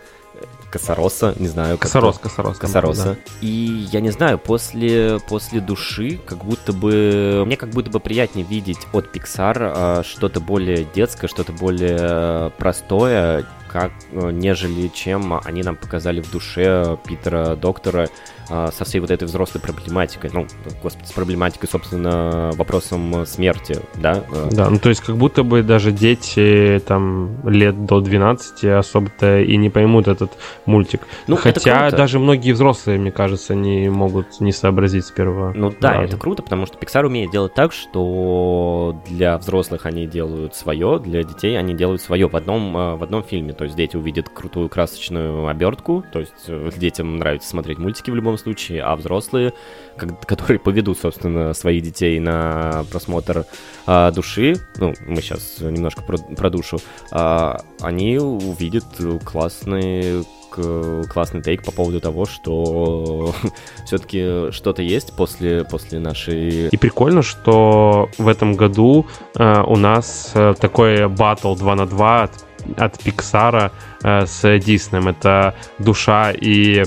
[0.71, 1.79] Косороса, не знаю.
[1.79, 2.57] Косорос, Косорос.
[2.57, 3.05] Косороса.
[3.05, 3.17] Да.
[3.41, 7.43] И я не знаю, после, после души, как будто бы...
[7.45, 13.91] Мне как будто бы приятнее видеть от Pixar что-то более детское, что-то более простое, как,
[14.13, 18.09] нежели чем они нам показали в душе Питера Доктора
[18.49, 20.47] со всей вот этой взрослой проблематикой, ну,
[20.83, 24.25] господи, с проблематикой, собственно, вопросом смерти, да?
[24.51, 29.57] Да, ну то есть как будто бы даже дети там лет до 12 особо-то и
[29.57, 30.33] не поймут этот
[30.67, 31.03] мультик.
[31.27, 35.93] Ну, Хотя даже многие взрослые, мне кажется, не могут не сообразить с первого Ну да,
[35.95, 36.05] раза.
[36.05, 41.23] это круто, потому что Pixar умеет делать так, что для взрослых они делают свое, для
[41.23, 43.53] детей они делают свое в одном, а, в одном фильме.
[43.53, 48.15] То есть дети увидят крутую красочную обертку, то есть э, детям нравится смотреть мультики в
[48.15, 49.53] любом случае, а взрослые,
[49.97, 53.47] которые поведут, собственно, своих детей на просмотр
[53.87, 56.79] а, души, ну, мы сейчас немножко про, про душу,
[57.11, 58.85] а, они увидят
[59.25, 63.35] классный классный тейк по поводу того, что
[63.87, 66.69] все-таки что-то есть после, после нашей...
[66.69, 69.07] И прикольно, что в этом году
[69.37, 72.33] э, у нас э, такой батл 2 на 2 от,
[72.77, 73.71] от Pixar
[74.03, 75.09] э, с Диснеем.
[75.09, 76.85] Это душа и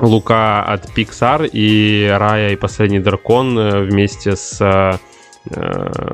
[0.00, 4.98] Лука от Pixar и Рая и Последний Дракон э, вместе с э,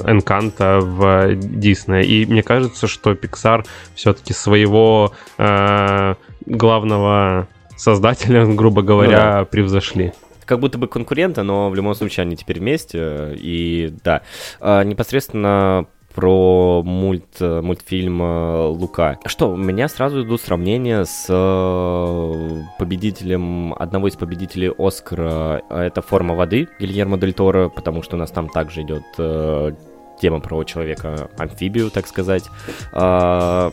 [0.06, 2.04] Энканта в Дисней.
[2.04, 6.14] И мне кажется, что Pixar все-таки своего э,
[6.46, 9.44] главного создателя, грубо говоря, ну, да.
[9.44, 10.12] превзошли
[10.46, 13.34] как будто бы конкуренты, но в любом случае они теперь вместе.
[13.36, 14.22] И да,
[14.60, 15.86] а, непосредственно
[16.16, 19.18] про мульт, мультфильм э, Лука.
[19.26, 26.34] Что, у меня сразу идут сравнения с э, победителем, одного из победителей Оскара, это «Форма
[26.34, 29.72] воды» Гильермо Дель Торо, потому что у нас там также идет э,
[30.18, 32.44] тема про человека-амфибию, так сказать.
[32.92, 33.72] А,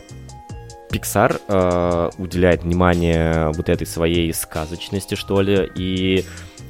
[0.90, 6.24] Pixar э, уделяет внимание вот этой своей сказочности, что ли, и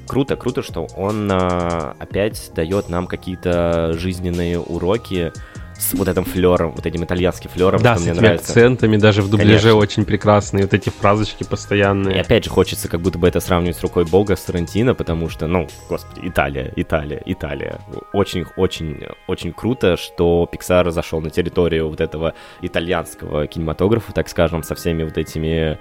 [0.07, 5.33] круто, круто, что он э, опять дает нам какие-то жизненные уроки,
[5.79, 8.53] с вот этим флером, вот этим итальянским флером, да, что с мне этими нравится.
[8.53, 9.75] акцентами, даже в дубляже Конечно.
[9.75, 12.17] очень прекрасные, вот эти фразочки постоянные.
[12.17, 15.29] И опять же хочется как будто бы это сравнивать с рукой Бога, с Тарантино, потому
[15.29, 17.81] что, ну, господи, Италия, Италия, Италия.
[18.13, 24.63] Очень, очень, очень круто, что Pixar зашел на территорию вот этого итальянского кинематографа, так скажем,
[24.63, 25.79] со всеми вот этими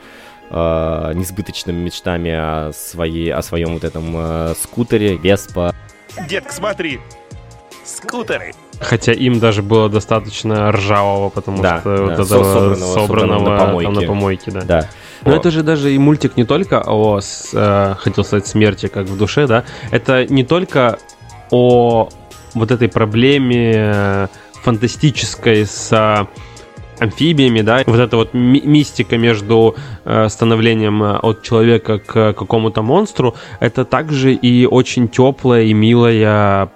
[0.49, 5.74] э, несбыточными мечтами о, своей, о своем вот этом э, скутере, Веспа.
[6.30, 6.99] Детка, смотри,
[7.85, 8.53] скутеры.
[8.80, 12.03] Хотя им даже было достаточно ржавого, потому да, что да.
[12.03, 13.85] вот этого собранного, собранного, собранного на помойке.
[13.85, 14.61] Там, на помойке да.
[14.61, 14.89] да.
[15.26, 15.35] Но О.
[15.35, 19.18] это же даже и мультик не только о, с, э, хотел сказать, смерти, как в
[19.18, 20.99] душе, да, это не только
[21.49, 22.10] о
[22.53, 24.27] вот этой проблеме э,
[24.64, 26.27] фантастической с
[26.99, 32.81] амфибиями, да, вот эта вот ми- мистика между э, становлением э, от человека к какому-то
[32.81, 36.69] монстру, это также и очень теплая и милая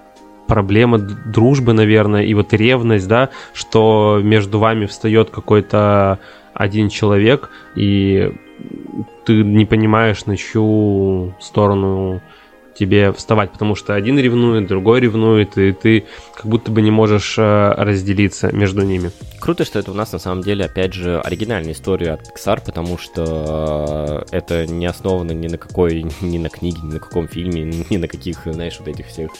[0.48, 6.18] проблема дружбы, наверное, и вот ревность, да, что между вами встает какой-то
[6.54, 8.32] один человек, и
[9.24, 12.20] ты не понимаешь, на чью сторону
[12.78, 17.36] тебе вставать, потому что один ревнует, другой ревнует, и ты как будто бы не можешь
[17.36, 19.10] э, разделиться между ними.
[19.40, 22.96] Круто, что это у нас на самом деле, опять же, оригинальная история от Pixar, потому
[22.96, 27.62] что э, это не основано ни на какой, ни на книге, ни на каком фильме,
[27.90, 29.30] ни на каких, знаешь, вот этих всех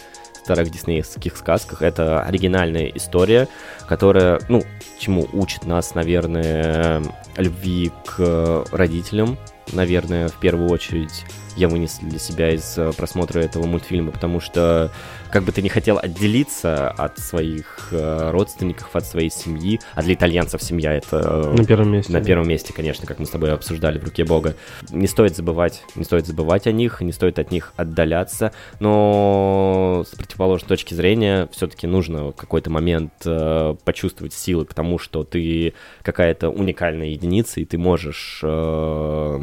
[0.48, 1.82] старых диснеевских сказках.
[1.82, 3.48] Это оригинальная история,
[3.86, 4.62] которая, ну,
[4.98, 7.02] чему учит нас, наверное,
[7.36, 9.36] любви к родителям,
[9.74, 11.26] наверное, в первую очередь
[11.58, 14.92] я вынес для себя из э, просмотра этого мультфильма, потому что
[15.30, 20.14] как бы ты не хотел отделиться от своих э, родственников, от своей семьи, а для
[20.14, 21.52] итальянцев семья это...
[21.52, 22.12] Э, на первом месте.
[22.12, 24.54] На первом месте, конечно, как мы с тобой обсуждали в «Руке Бога».
[24.90, 30.14] Не стоит забывать, не стоит забывать о них, не стоит от них отдаляться, но с
[30.14, 35.74] противоположной точки зрения все-таки нужно в какой-то момент э, почувствовать силы к тому, что ты
[36.02, 38.40] какая-то уникальная единица, и ты можешь...
[38.44, 39.40] Э,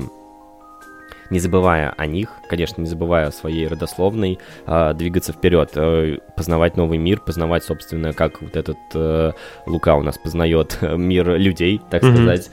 [1.29, 6.77] не забывая о них, конечно, не забывая о своей родословной, э, двигаться вперед, э, познавать
[6.77, 9.31] новый мир, познавать, собственно, как вот этот э,
[9.65, 12.15] Лука у нас познает мир людей, так mm-hmm.
[12.15, 12.51] сказать.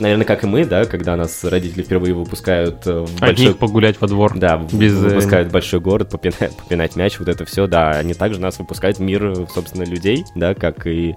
[0.00, 3.54] Наверное, как и мы, да, когда нас родители впервые выпускают в большой...
[3.54, 4.36] погулять во двор.
[4.36, 4.94] Да, без...
[4.94, 7.90] выпускают в большой город, попинать, попинать мяч, вот это все, да.
[7.90, 11.14] Они также нас выпускают в мир, собственно, людей, да, как и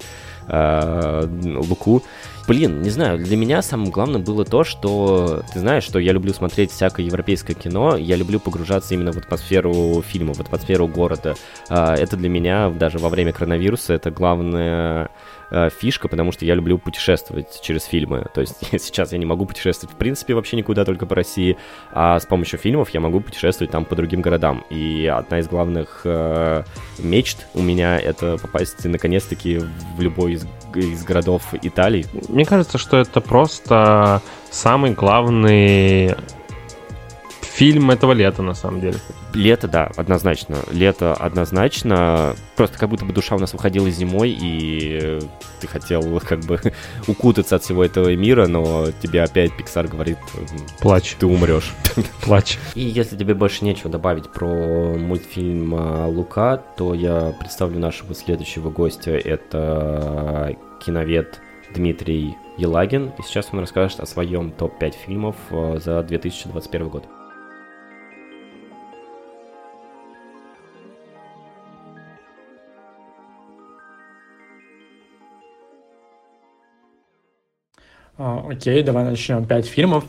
[0.48, 1.28] э,
[1.68, 2.04] Луку.
[2.46, 6.34] Блин, не знаю, для меня самым главным было то, что ты знаешь, что я люблю
[6.34, 11.36] смотреть всякое европейское кино, я люблю погружаться именно в атмосферу фильма, в атмосферу города.
[11.70, 15.10] А, это для меня даже во время коронавируса это главное
[15.52, 18.26] э, фишка, потому что я люблю путешествовать через фильмы.
[18.34, 21.58] То есть сейчас я не могу путешествовать в принципе вообще никуда, только по России,
[21.94, 24.66] а с помощью фильмов я могу путешествовать там по другим городам.
[24.70, 26.64] И одна из главных э,
[27.00, 29.62] мечт у меня это попасть наконец-таки
[29.96, 30.46] в любой из,
[30.82, 32.06] из городов Италии.
[32.30, 36.16] Мне кажется, что это просто самый главный
[37.54, 38.98] фильм этого лета, на самом деле.
[39.34, 40.58] Лето, да, однозначно.
[40.72, 42.36] Лето однозначно.
[42.56, 45.20] Просто как будто бы душа у нас выходила зимой, и
[45.62, 46.60] ты хотел как бы
[47.08, 50.18] укутаться от всего этого мира, но тебе опять Pixar говорит...
[50.80, 51.16] Плачь.
[51.20, 51.74] Ты умрешь.
[52.22, 52.58] Плачь.
[52.74, 54.48] И если тебе больше нечего добавить про
[54.98, 59.12] мультфильм а, «Лука», то я представлю нашего следующего гостя.
[59.12, 61.40] Это киновед
[61.74, 63.12] Дмитрий Елагин.
[63.20, 67.06] И сейчас он расскажет о своем топ-5 фильмов а, за 2021 год.
[78.18, 79.46] Окей, давай начнем.
[79.46, 80.06] Пять фильмов.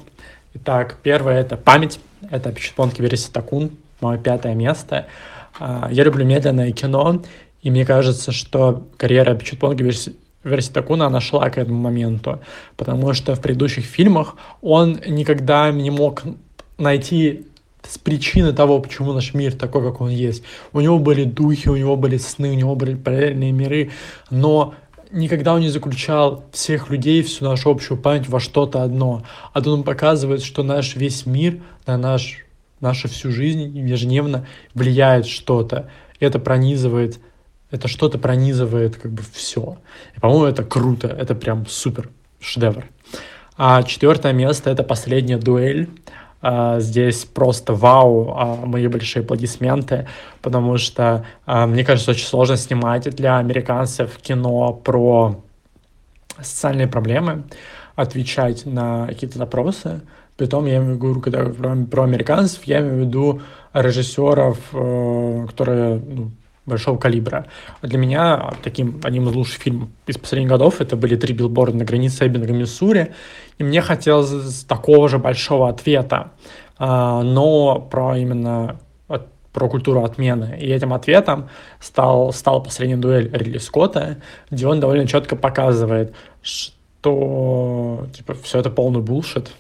[0.55, 1.99] Итак, первое это «Память».
[2.31, 5.07] Это Пичепонки Вереситакун, мое пятое место.
[5.59, 7.23] А, я люблю медленное кино,
[7.63, 9.85] и мне кажется, что карьера Пичепонки
[10.43, 12.41] Верситакуна, она шла к этому моменту,
[12.77, 16.23] потому что в предыдущих фильмах он никогда не мог
[16.79, 17.47] найти
[17.83, 20.43] с причины того, почему наш мир такой, как он есть.
[20.73, 23.91] У него были духи, у него были сны, у него были параллельные миры,
[24.31, 24.75] но
[25.15, 29.25] никогда он не заключал всех людей, всю нашу общую память во что-то одно.
[29.53, 32.45] А тут он показывает, что наш весь мир, на наш,
[32.81, 35.91] нашу всю жизнь ежедневно влияет что-то.
[36.21, 37.21] Это пронизывает,
[37.71, 39.79] это что-то пронизывает как бы все.
[40.17, 42.11] И, по-моему, это круто, это прям супер
[42.41, 42.87] шедевр.
[43.57, 45.89] А четвертое место— это «Последняя дуэль».
[46.45, 50.07] Uh, здесь просто вау, uh, мои большие аплодисменты,
[50.43, 55.43] потому что, uh, мне кажется, очень сложно снимать для американцев кино про
[56.37, 57.45] социальные проблемы,
[57.97, 60.03] отвечать на какие-то запросы.
[60.37, 63.43] Притом я имею в виду, когда про, про американцев, я имею в виду
[63.73, 66.31] режиссеров, э, которые ну,
[66.67, 67.47] большого калибра.
[67.83, 71.85] Для меня таким одним из лучших фильмов из последних годов это были «Три билборда на
[71.85, 73.13] границе Эббинга, Миссури»,
[73.59, 76.33] и мне хотелось такого же большого ответа,
[76.79, 78.79] а, но про именно
[79.55, 80.59] про культуру отмены.
[80.61, 84.19] И этим ответом стал, стал последняя дуэль Ридли Скотта,
[84.51, 86.13] где он довольно четко показывает,
[86.43, 89.53] что типа, все это полный булшит,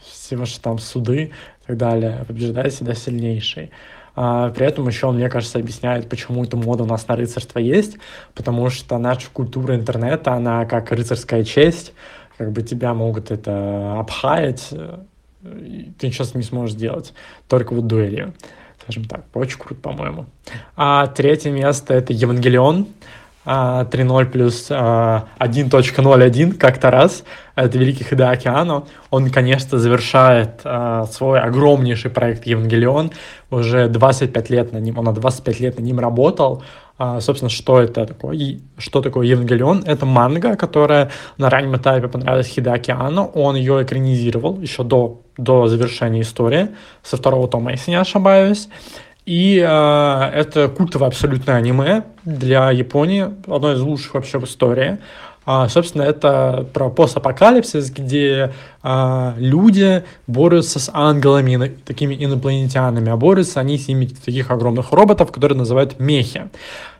[0.00, 3.72] все ваши там суды и так далее, побеждает всегда сильнейший.
[4.14, 7.98] А, при этом еще мне кажется, объясняет, почему эта мода у нас на рыцарство есть,
[8.34, 11.92] потому что наша культура интернета, она как рыцарская честь,
[12.36, 14.98] как бы тебя могут это обхаять, э,
[15.98, 17.14] ты ничего не сможешь сделать,
[17.48, 18.34] только вот дуэлью.
[18.82, 20.26] Скажем так, очень круто, по-моему.
[20.76, 22.88] А третье место— это Евангелион.
[23.44, 27.24] 3.0 а, плюс 1.01 а, как-то раз.
[27.56, 28.24] Это Великий Хиде
[29.10, 33.10] Он, конечно, завершает а, свой огромнейший проект Евангелион.
[33.50, 36.62] Уже 25 лет на ним, он на 25 лет на ним работал.
[37.18, 38.36] Собственно, что это такое?
[38.36, 39.82] И что такое Евангелион?
[39.86, 42.70] Это манга, которая на раннем этапе понравилась Хиде
[43.34, 46.68] Он ее экранизировал еще до, до завершения истории,
[47.02, 48.68] со второго тома, если не ошибаюсь.
[49.24, 54.98] И э, это культовое абсолютное аниме для Японии, одно из лучших вообще в истории.
[55.44, 63.58] А, собственно, это про постапокалипсис, где а, люди борются с ангелами, такими инопланетянами, а борются
[63.58, 66.48] они с ними таких огромных роботов, которые называют мехи.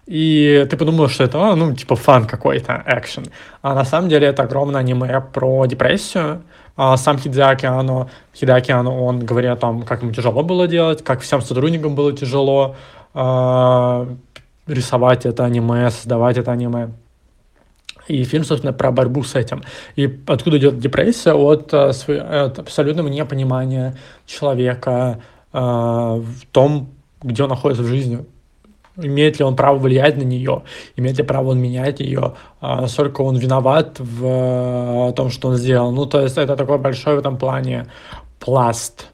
[0.07, 3.27] И ты подумал, что это, а, ну, типа фан какой-то, экшен.
[3.62, 6.43] А на самом деле это огромное аниме про депрессию,
[6.77, 11.03] а сам Хидеаки Ано, Хидеаки Ано, он говорит о том, как ему тяжело было делать,
[11.05, 12.77] как всем сотрудникам было тяжело
[13.15, 14.07] э,
[14.66, 16.90] рисовать это аниме, создавать это аниме.
[18.09, 19.62] И фильм, собственно, про борьбу с этим.
[19.94, 21.35] И откуда идет депрессия?
[21.35, 23.97] От, э, от абсолютного непонимания
[24.27, 25.20] человека
[25.53, 26.89] э, в том,
[27.23, 28.24] где он находится в жизни,
[28.97, 30.62] имеет ли он право влиять на нее,
[30.97, 35.56] имеет ли право он менять ее, а насколько он виноват в э, том, что он
[35.56, 35.93] сделал.
[35.93, 37.86] Ну, то есть это такой большой в этом плане
[38.39, 39.09] пласт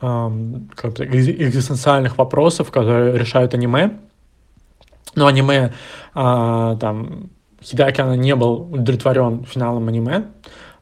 [0.00, 3.98] как бы, экзистенциальных вопросов, которые решают аниме.
[5.14, 5.72] Но аниме,
[6.14, 7.30] а, там,
[7.62, 10.24] Хидеаки не был удовлетворен финалом аниме,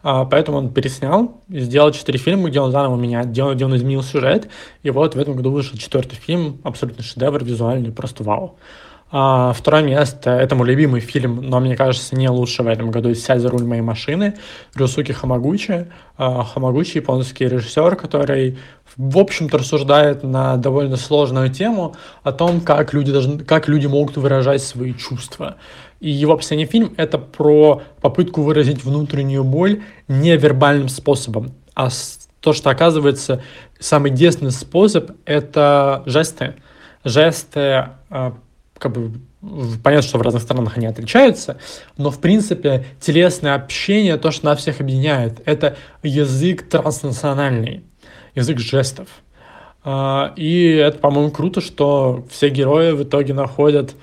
[0.05, 4.03] поэтому он переснял сделал четыре фильма, где он заново меняет, где он, где он изменил
[4.03, 4.49] сюжет.
[4.83, 8.59] И вот в этом году вышел четвертый фильм, абсолютно шедевр, визуальный, просто вау.
[9.11, 13.15] А, второе место– это мой любимый фильм, но мне кажется, не лучше в этом году
[13.15, 14.35] «Сядь за руль моей машины»
[14.75, 15.87] Рюсуки Хамагучи.
[16.17, 18.59] А, Хамагучи– японский режиссер, который,
[18.97, 24.17] в общем-то, рассуждает на довольно сложную тему о том, как люди, должны, как люди могут
[24.17, 25.57] выражать свои чувства.
[26.01, 31.53] И его последний фильм— это про попытку выразить внутреннюю боль невербальным способом.
[31.75, 31.89] А
[32.41, 33.43] то, что оказывается
[33.79, 36.57] самый действенный способ— это жесты.
[37.05, 38.35] Жесты, а,
[38.79, 39.13] как бы,
[39.83, 41.59] понятно, что в разных странах они отличаются,
[41.97, 47.85] но, в принципе, телесное общение, то, что нас всех объединяет, это язык транснациональный,
[48.35, 49.09] язык жестов.
[49.85, 53.95] А, и это, по-моему, круто, что все герои в итоге находят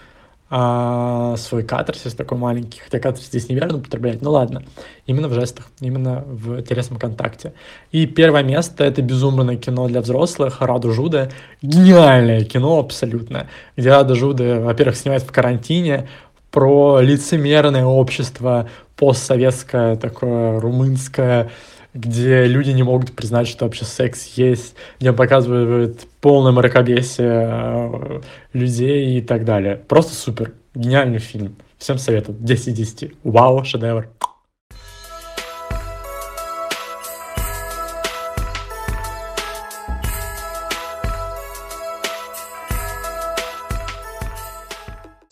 [0.53, 4.63] а, свой катарсис такой маленький, хотя катарсис здесь неверно употреблять, ну ладно,
[5.05, 7.53] именно в жестах, именно в телесном контакте.
[7.93, 13.47] И первое место— это безумное кино для взрослых, Раду Жуда, гениальное кино абсолютно,
[13.77, 16.09] где Рада Жуда, во-первых, снимает в карантине,
[16.51, 21.49] про лицемерное общество, постсоветское такое, румынское,
[21.93, 28.21] где люди не могут признать, что вообще секс есть, где показывают полное мракобесие э,
[28.53, 29.75] людей и так далее.
[29.75, 30.53] Просто супер.
[30.73, 31.57] Гениальный фильм.
[31.77, 32.37] Всем советую.
[32.39, 33.13] 10 10.
[33.23, 34.07] Вау, шедевр.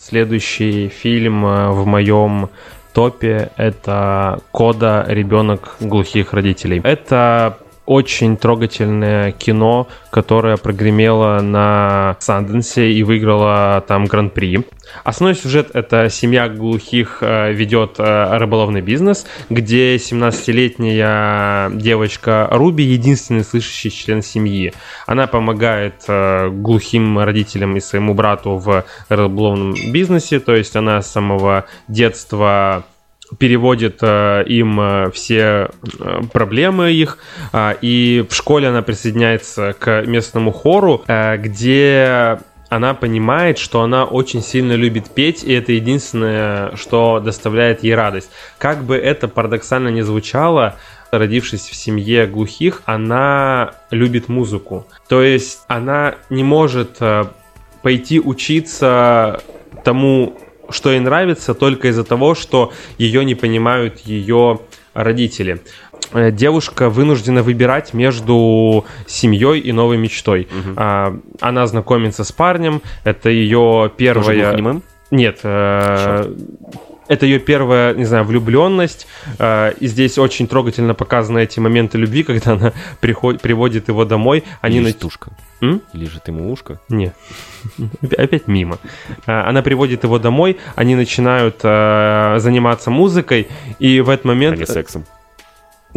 [0.09, 2.49] Следующий фильм э, в моем
[2.99, 6.81] топе это Кода «Ребенок глухих родителей».
[6.83, 7.57] Это
[7.89, 14.63] очень трогательное кино, которое прогремело на Санденсе и выиграло там гран-при.
[15.03, 23.43] Основной сюжет— это семья глухих э, ведет э, рыболовный бизнес, где 17-летняя девочка Руби— единственный
[23.43, 24.71] слышащий член семьи.
[25.07, 31.11] Она помогает э, глухим родителям и своему брату в рыболовном бизнесе, то есть она с
[31.11, 32.85] самого детства
[33.37, 35.69] переводит э, им э, все
[35.99, 37.17] э, проблемы их,
[37.53, 42.39] э, и в школе она присоединяется к местному хору, э, где
[42.69, 48.29] она понимает, что она очень сильно любит петь, и это единственное, что доставляет ей радость.
[48.57, 50.75] Как бы это парадоксально не звучало,
[51.11, 54.85] родившись в семье глухих, она любит музыку.
[55.07, 57.25] То есть она не может э,
[57.81, 59.41] пойти учиться
[59.83, 60.37] тому
[60.71, 64.59] что ей нравится только из-за того, что ее не понимают ее
[64.93, 65.61] родители.
[66.13, 70.47] Э, девушка вынуждена выбирать между семьей и новой мечтой.
[70.47, 70.79] Угу.
[71.41, 74.35] Она знакомится с парнем, это ее первая...
[75.11, 76.33] Нет, э,
[77.09, 79.07] это ее первая, не знаю, влюбленность.
[79.39, 84.43] Э, и здесь очень трогательно показаны эти моменты любви, когда она приход, приводит его домой.
[84.61, 84.93] Они Или на...
[84.93, 85.31] тушка.
[85.59, 85.81] М?
[85.91, 86.79] Ты ему ушко?
[86.87, 87.15] Нет.
[88.17, 88.77] Опять мимо.
[89.25, 93.47] Э, она приводит его домой, они начинают э, заниматься музыкой,
[93.79, 94.57] и в этот момент...
[94.57, 95.05] А не сексом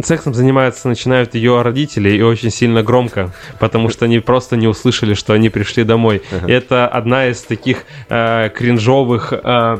[0.01, 5.13] сексом занимаются, начинают ее родители и очень сильно громко, потому что они просто не услышали,
[5.13, 6.23] что они пришли домой.
[6.31, 6.51] Uh-huh.
[6.51, 9.77] Это одна из таких э, кринжовых э,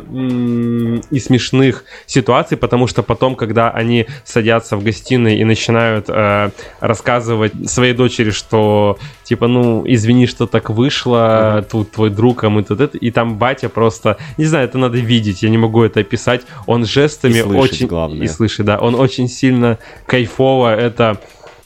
[1.09, 7.69] и смешных ситуаций, потому что потом, когда они садятся в гостиной и начинают э, рассказывать
[7.69, 11.15] своей дочери, что типа, ну, извини, что так вышло,
[11.61, 11.67] uh-huh.
[11.71, 14.99] тут твой друг, а мы тут это, и там батя просто, не знаю, это надо
[14.99, 17.87] видеть, я не могу это описать, он жестами и слышать, очень...
[17.87, 18.25] Главное.
[18.25, 19.79] И слышит, да, он очень сильно
[20.13, 21.17] кайфово это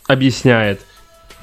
[0.07, 0.79] объясняет.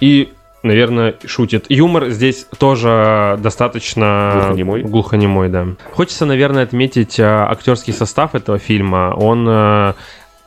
[0.01, 0.32] И,
[0.62, 1.66] наверное, шутит.
[1.68, 4.32] Юмор здесь тоже достаточно...
[4.36, 4.82] Глухонемой?
[4.82, 5.66] Глухонемой, да.
[5.93, 9.14] Хочется, наверное, отметить а, актерский состав этого фильма.
[9.14, 9.47] Он...
[9.47, 9.94] А,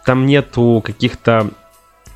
[0.04, 1.52] там нету каких-то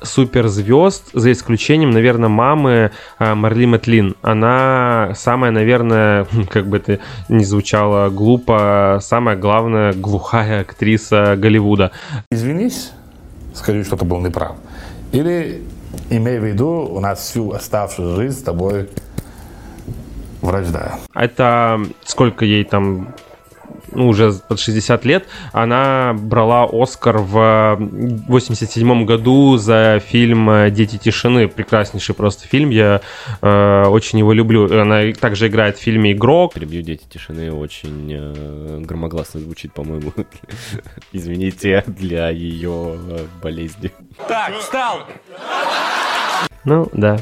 [0.02, 2.90] суперзвезд, за исключением, наверное, мамы
[3.20, 4.16] а, Марли Мэтлин.
[4.22, 6.98] Она самая, наверное, как бы это
[7.28, 11.92] ни звучало глупо, самая главная глухая актриса Голливуда.
[12.32, 12.90] Извинись,
[13.54, 14.56] скажи, что ты был неправ.
[15.12, 15.62] Или
[16.10, 18.88] имей в виду, у нас всю оставшуюся жизнь с тобой
[20.40, 20.98] вражда.
[21.14, 23.14] Это сколько ей там
[23.94, 31.48] ну, уже под 60 лет, она брала Оскар в 87 году за фильм «Дети тишины».
[31.48, 33.00] Прекраснейший просто фильм, я
[33.40, 34.64] э, очень его люблю.
[34.80, 36.54] Она также играет в фильме «Игрок».
[36.54, 40.12] Перебью «Дети тишины» очень э, громогласно звучит, по-моему.
[41.12, 43.90] Извините, для ее э, болезни.
[44.28, 45.00] Так, встал!
[46.64, 47.18] Ну, да.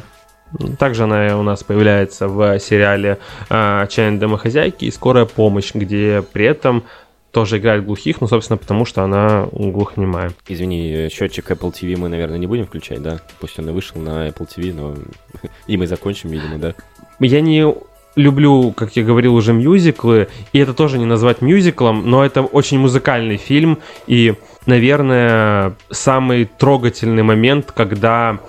[0.79, 3.19] Также она у нас появляется в сериале
[3.49, 6.85] «Отчаянные домохозяйки» и «Скорая помощь», где при этом
[7.31, 10.33] тоже играет глухих, ну, собственно, потому что она глухонемая.
[10.49, 13.21] Извини, счетчик Apple TV мы, наверное, не будем включать, да?
[13.39, 14.95] Пусть он и вышел на Apple TV, но
[15.67, 16.75] и мы закончим, видимо, да?
[17.21, 17.73] Я не
[18.17, 22.81] люблю, как я говорил, уже мюзиклы, и это тоже не назвать мюзиклом, но это очень
[22.81, 23.79] музыкальный фильм,
[24.09, 24.35] и,
[24.67, 28.41] наверное, самый трогательный момент, когда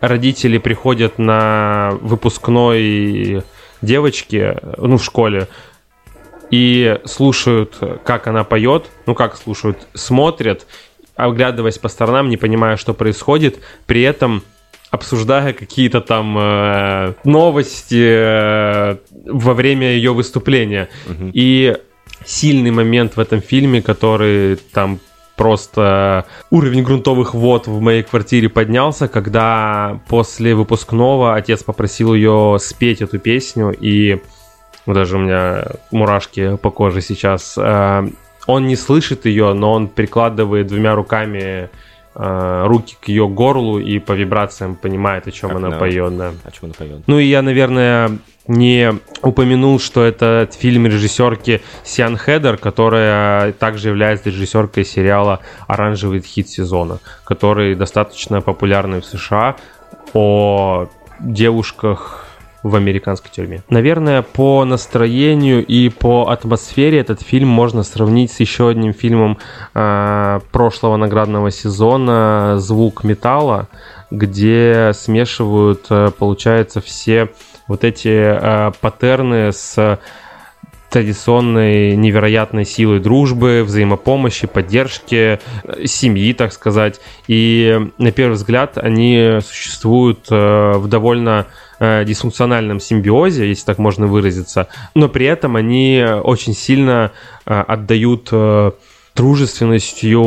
[0.00, 3.42] родители приходят на выпускной
[3.82, 5.48] девочки, ну, в школе,
[6.50, 10.66] и слушают, как она поет, ну, как слушают, смотрят,
[11.14, 14.42] оглядываясь по сторонам, не понимая, что происходит, при этом
[14.90, 18.96] обсуждая какие-то там э, новости э,
[19.26, 20.88] во время ее выступления.
[21.06, 21.30] Угу.
[21.34, 21.76] И
[22.24, 25.00] сильный момент в этом фильме, который там
[25.38, 33.00] просто уровень грунтовых вод в моей квартире поднялся, когда после выпускного отец попросил ее спеть
[33.00, 34.20] эту песню, и
[34.84, 37.54] даже у меня мурашки по коже сейчас.
[37.56, 38.06] Э,
[38.46, 41.70] он не слышит ее, но он прикладывает двумя руками
[42.20, 45.78] Э, руки к ее горлу и по вибрациям понимает, о чем как она на...
[45.78, 46.16] поет.
[46.16, 46.32] Да.
[46.42, 47.02] О чем она поет.
[47.06, 54.30] Ну и я, наверное, не упомянул, что это фильм режиссерки Сиан Хедер, которая также является
[54.30, 59.56] режиссеркой сериала «Оранжевый хит сезона», который достаточно популярный в США
[60.14, 60.88] о
[61.20, 62.24] девушках
[62.62, 63.62] в американской тюрьме.
[63.68, 69.38] Наверное, по настроению и по атмосфере этот фильм можно сравнить с еще одним фильмом
[69.74, 73.68] э, прошлого наградного сезона «Звук металла»,
[74.10, 77.30] где смешивают, э, получается, все
[77.68, 79.98] вот эти э, паттерны с
[80.90, 87.00] традиционной невероятной силой дружбы, взаимопомощи, поддержки, э, семьи, так сказать.
[87.26, 91.46] И на первый взгляд они существуют э, в довольно
[91.78, 97.12] э, дисфункциональном симбиозе, если так можно выразиться, но при этом они очень сильно
[97.44, 98.30] отдают
[99.18, 100.22] дружественностью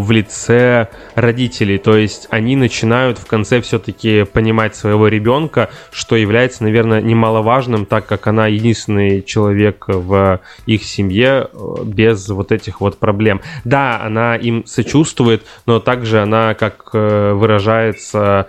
[0.00, 1.78] в лице родителей.
[1.78, 8.06] То есть они начинают в конце все-таки понимать своего ребенка, что является, наверное, немаловажным, так
[8.06, 13.40] как она единственный человек в их семье э, без вот этих вот проблем.
[13.64, 18.48] Да, она им сочувствует, но также она, как э, выражается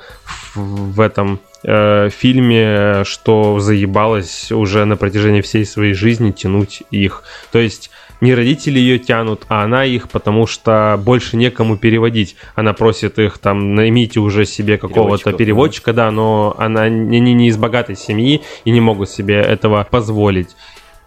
[0.53, 7.23] в этом э, фильме, что заебалась уже на протяжении всей своей жизни тянуть их.
[7.53, 7.89] То есть
[8.21, 12.35] не родители ее тянут, а она их, потому что больше некому переводить.
[12.55, 17.57] Она просит их там, наймите уже себе какого-то переводчика, да, но она, они не из
[17.57, 20.55] богатой семьи и не могут себе этого позволить.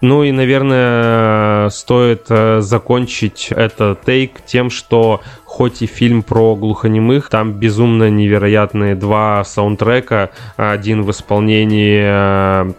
[0.01, 7.31] Ну и, наверное, стоит э, закончить этот тейк тем, что хоть и фильм про глухонемых,
[7.31, 10.31] там безумно невероятные два саундтрека.
[10.57, 12.73] Один в исполнении э,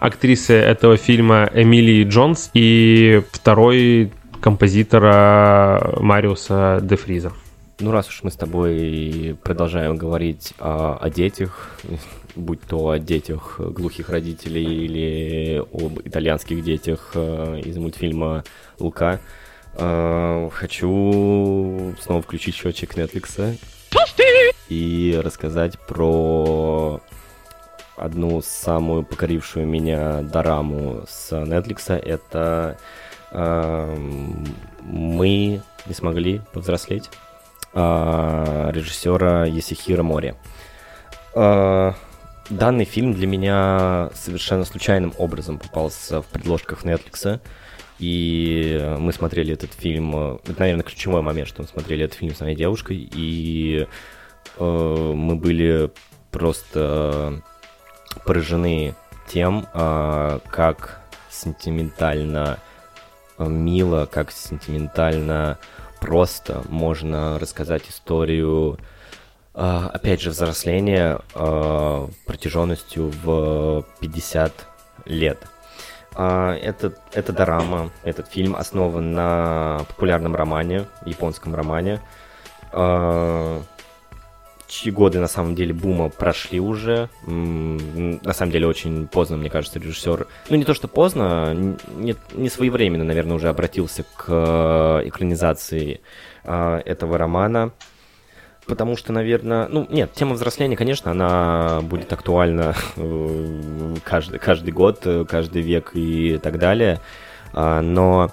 [0.00, 4.10] актрисы этого фильма Эмилии Джонс и второй
[4.40, 7.32] композитора Мариуса де Фриза.
[7.78, 11.78] Ну, раз уж мы с тобой продолжаем говорить о, о детях,
[12.34, 18.44] будь то о детях глухих родителей или об итальянских детях э, из мультфильма
[18.78, 19.20] «Лука»,
[19.76, 23.58] э, хочу снова включить счетчик Netflix
[24.68, 27.00] и рассказать про
[28.00, 31.92] одну самую покорившую меня дораму с Netflix.
[31.94, 32.78] Это
[33.30, 33.96] э,
[34.82, 37.10] «Мы не смогли повзрослеть»
[37.74, 40.34] э, режиссера Есихира Мори.
[41.34, 41.92] Э,
[42.48, 47.40] данный фильм для меня совершенно случайным образом попался в предложках Netflix.
[47.98, 52.40] И мы смотрели этот фильм, это, наверное, ключевой момент, что мы смотрели этот фильм с
[52.40, 53.86] моей девушкой, и
[54.56, 55.90] э, мы были
[56.30, 57.42] просто
[58.24, 58.94] поражены
[59.28, 61.00] тем, а, как
[61.30, 62.58] сентиментально
[63.38, 65.58] а, мило, как сентиментально
[66.00, 68.78] просто можно рассказать историю,
[69.54, 71.20] а, опять же, взросления
[72.26, 74.52] протяженностью в 50
[75.06, 75.38] лет.
[76.12, 82.00] Это, это дорама, этот фильм основан на популярном романе, японском романе
[84.86, 87.08] годы на самом деле бума прошли уже.
[87.26, 90.26] На самом деле очень поздно, мне кажется, режиссер.
[90.48, 96.00] Ну не то, что поздно, не, не своевременно, наверное, уже обратился к э, экранизации
[96.44, 97.72] э, этого романа.
[98.66, 105.04] Потому что, наверное, ну, нет, тема взросления, конечно, она будет актуальна э, каждый, каждый год,
[105.28, 107.00] каждый век и так далее.
[107.52, 108.30] А, но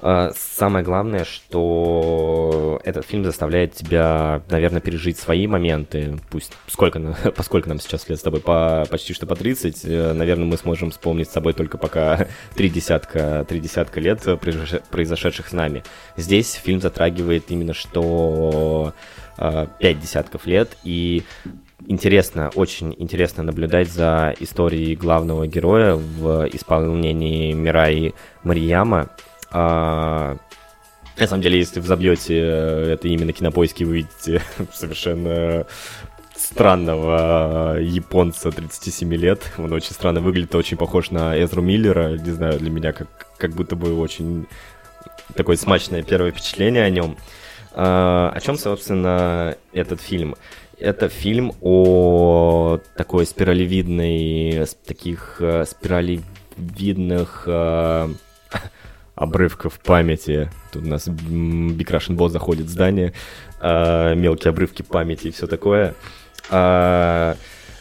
[0.00, 6.18] самое главное, что этот фильм заставляет тебя, наверное, пережить свои моменты.
[6.30, 7.00] Пусть сколько,
[7.36, 10.90] поскольку нам сейчас лет с тобой по, почти что по 30, э, наверное, мы сможем
[10.90, 14.22] вспомнить с тобой только пока три десятка, три десятка лет
[14.90, 15.82] произошедших с нами.
[16.16, 18.92] Здесь фильм затрагивает именно что
[19.38, 21.22] э, пять десятков лет, и
[21.86, 29.10] интересно, очень интересно наблюдать за историей главного героя в исполнении Мираи Марияма.
[29.50, 30.36] А,
[31.18, 34.42] на самом деле, если вы забьете это имя на кинопоиске, вы увидите
[34.72, 35.66] совершенно
[36.34, 39.50] странного японца 37 лет.
[39.58, 42.16] Он очень странно выглядит, очень похож на Эзру Миллера.
[42.18, 43.08] Не знаю, для меня как,
[43.38, 44.46] как будто бы очень
[45.34, 47.16] такое смачное первое впечатление о нем.
[47.72, 50.36] А, о чем, собственно, этот фильм?
[50.78, 58.08] Это фильм о такой спиралевидной, таких э, спиралевидных э,
[59.16, 60.50] обрывков памяти.
[60.70, 63.12] Тут у нас Big Russian Boss заходит в здание,
[63.60, 65.94] э, мелкие обрывки памяти и все такое.
[66.50, 67.34] Э,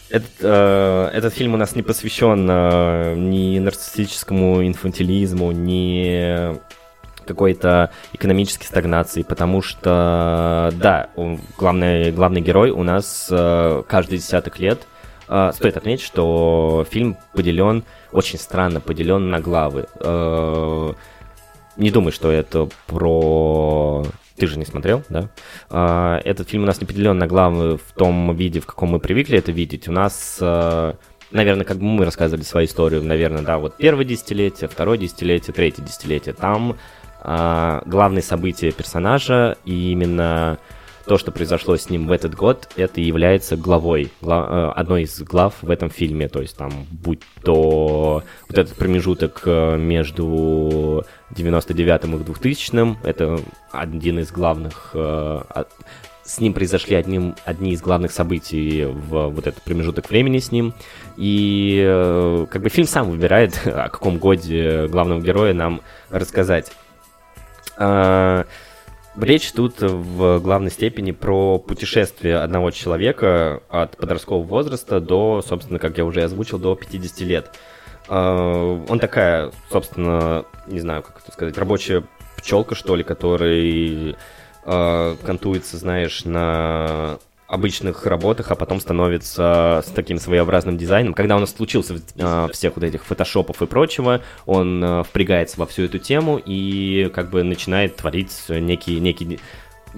[0.09, 6.55] этот, э, этот фильм у нас не посвящен э, ни нарциссическому инфантилизму, ни
[7.25, 11.09] какой-то экономической стагнации, потому что, да,
[11.57, 14.87] главный, главный герой у нас э, каждый десяток лет.
[15.27, 19.87] Э, стоит отметить, что фильм поделен, очень странно поделен на главы.
[19.99, 20.93] Э,
[21.77, 24.05] не думай, что это про...
[24.37, 25.29] Ты же не смотрел, да?
[25.69, 28.99] Э, этот фильм у нас не поделен на главы в том виде, в каком мы
[28.99, 29.87] привыкли это видеть.
[29.87, 30.37] У нас...
[30.41, 30.93] Э,
[31.31, 35.83] наверное, как бы мы рассказывали свою историю, наверное, да, вот первое десятилетие, второе десятилетие, третье
[35.83, 36.33] десятилетие.
[36.33, 36.77] Там
[37.27, 40.59] а, главные события персонажа, и именно
[41.05, 45.21] то, что произошло с ним в этот год, это является главой, глав, э, одной из
[45.21, 46.27] глав в этом фильме.
[46.27, 53.39] То есть там, будь то вот этот промежуток э, между 99-м и 2000-м, это
[53.71, 54.91] один из главных...
[54.93, 55.41] Э,
[56.23, 60.73] с ним произошли одним, одни из главных событий в вот этот промежуток времени с ним.
[61.17, 61.83] И
[62.49, 66.71] как бы фильм сам выбирает, о каком годе главного героя нам рассказать.
[69.17, 75.97] Речь тут в главной степени про путешествие одного человека от подросткового возраста до, собственно, как
[75.97, 77.51] я уже озвучил, до 50 лет.
[78.09, 82.03] А, он такая, собственно, не знаю, как это сказать, рабочая
[82.37, 84.17] пчелка, что ли, который
[84.65, 91.13] а, кантуется, знаешь, на обычных работах, а потом становится с таким своеобразным дизайном.
[91.13, 95.65] Когда у нас случился э, всех вот этих фотошопов и прочего, он э, впрягается во
[95.65, 99.39] всю эту тему и как бы начинает творить некий, некий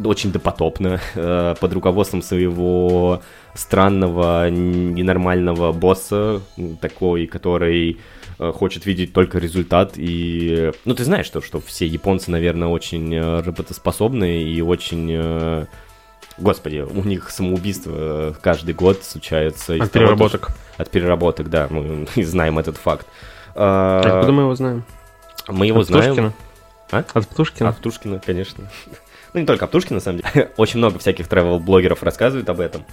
[0.04, 3.22] очень допотопно, э, под руководством своего
[3.54, 6.42] странного, ненормального босса,
[6.82, 7.98] такой, который
[8.40, 9.94] э, хочет видеть только результат.
[9.96, 15.66] И, ну, ты знаешь, что, что все японцы, наверное, очень э, работоспособные и очень э,
[16.38, 19.74] Господи, у них самоубийства э, каждый год случаются.
[19.76, 20.48] От переработок.
[20.48, 23.08] Того, от переработок, да, мы знаем этот факт.
[23.56, 24.84] А, откуда мы его знаем?
[25.48, 26.14] Мы его от знаем...
[26.14, 26.34] Птушкина?
[26.92, 27.04] А?
[27.14, 27.70] От Птушкина?
[27.70, 28.70] От Птушкина, конечно.
[29.34, 30.52] Ну, не только от Птушкина, на самом деле.
[30.58, 32.86] Очень много всяких travel-блогеров рассказывают об этом.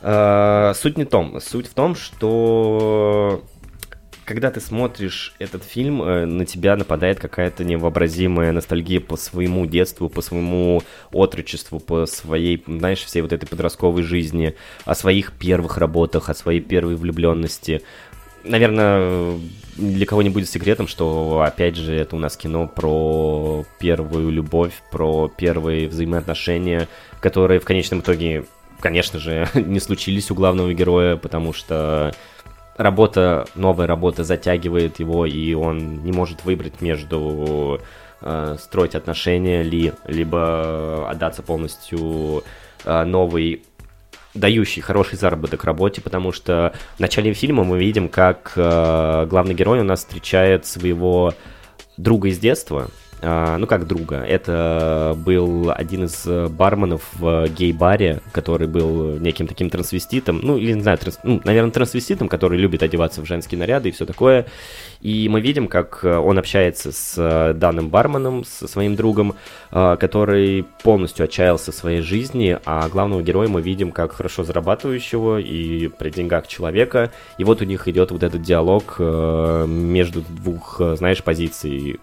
[0.00, 1.38] А, суть не в том.
[1.40, 3.44] Суть в том, что
[4.24, 10.08] когда ты смотришь этот фильм, э, на тебя нападает какая-то невообразимая ностальгия по своему детству,
[10.08, 10.82] по своему
[11.12, 16.60] отрочеству, по своей, знаешь, всей вот этой подростковой жизни, о своих первых работах, о своей
[16.60, 17.82] первой влюбленности.
[18.44, 19.38] Наверное,
[19.76, 24.72] для кого не будет секретом, что, опять же, это у нас кино про первую любовь,
[24.90, 26.88] про первые взаимоотношения,
[27.20, 28.44] которые в конечном итоге,
[28.80, 32.14] конечно же, не случились у главного героя, потому что
[32.76, 37.80] работа, новая работа затягивает его, и он не может выбрать между
[38.20, 42.42] э, строить отношения ли, либо отдаться полностью
[42.84, 43.62] э, новой
[44.34, 49.80] дающий хороший заработок работе, потому что в начале фильма мы видим, как э, главный герой
[49.80, 51.34] у нас встречает своего
[51.96, 52.88] друга из детства,
[53.24, 59.70] ну как друга, это был один из э, барменов в гей-баре, который был неким таким
[59.70, 63.88] трансвеститом, ну или не знаю, транс, ну, наверное, трансвеститом, который любит одеваться в женские наряды
[63.88, 64.46] и все такое.
[65.00, 69.34] И мы видим, как э, он общается с э, данным барменом, со своим другом,
[69.70, 76.10] который полностью отчаялся своей жизни, а главного героя мы видим как хорошо зарабатывающего и при
[76.10, 77.10] деньгах человека.
[77.38, 81.98] И вот у них идет вот этот диалог между двух, знаешь, позиций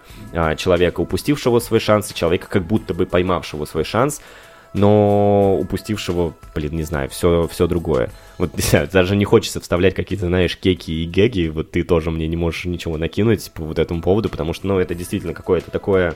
[0.57, 4.21] человека упустившего свой шанс, и человека, как будто бы поймавшего свой шанс,
[4.73, 8.09] но упустившего, блин, не знаю, все, все другое.
[8.37, 8.51] Вот
[8.93, 12.63] даже не хочется вставлять какие-то, знаешь, кеки и геги, вот ты тоже мне не можешь
[12.63, 16.15] ничего накинуть по вот этому поводу, потому что, ну, это действительно какое-то такое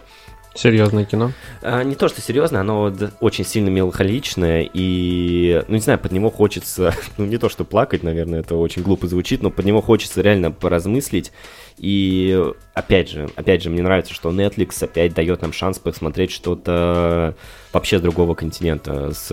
[0.55, 1.33] Серьезное кино?
[1.61, 6.31] А, не то, что серьезное, оно очень сильно меланхоличное, и, ну, не знаю, под него
[6.31, 10.21] хочется, ну, не то, что плакать, наверное, это очень глупо звучит, но под него хочется
[10.21, 11.33] реально поразмыслить.
[11.77, 12.41] И,
[12.73, 17.35] опять же, опять же, мне нравится, что Netflix опять дает нам шанс посмотреть что-то
[17.73, 19.27] вообще с другого континента, с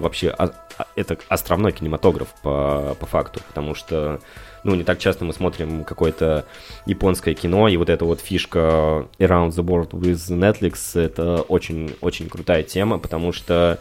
[0.00, 4.20] вообще, а, а, это островной кинематограф по, по факту, потому что
[4.64, 6.44] ну, не так часто мы смотрим какое-то
[6.86, 12.62] японское кино, и вот эта вот фишка Around the World with Netflix, это очень-очень крутая
[12.62, 13.78] тема, потому что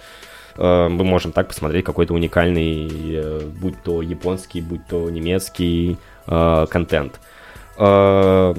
[0.55, 5.97] э, мы можем так посмотреть какой-то уникальный, э, будь то японский, будь то немецкий
[6.27, 7.19] э, контент.
[7.77, 8.53] Э,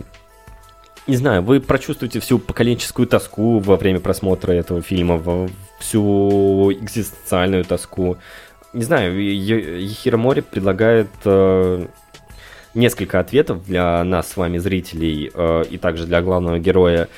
[1.09, 5.49] не знаю, вы прочувствуете всю поколенческую тоску во время просмотра этого фильма,
[5.81, 8.19] всю экзистенциальную тоску.
[8.75, 11.87] Не знаю, Ехира Мори предлагает э,
[12.79, 17.09] несколько ответов для нас с вами, зрителей, э, и также для главного героя.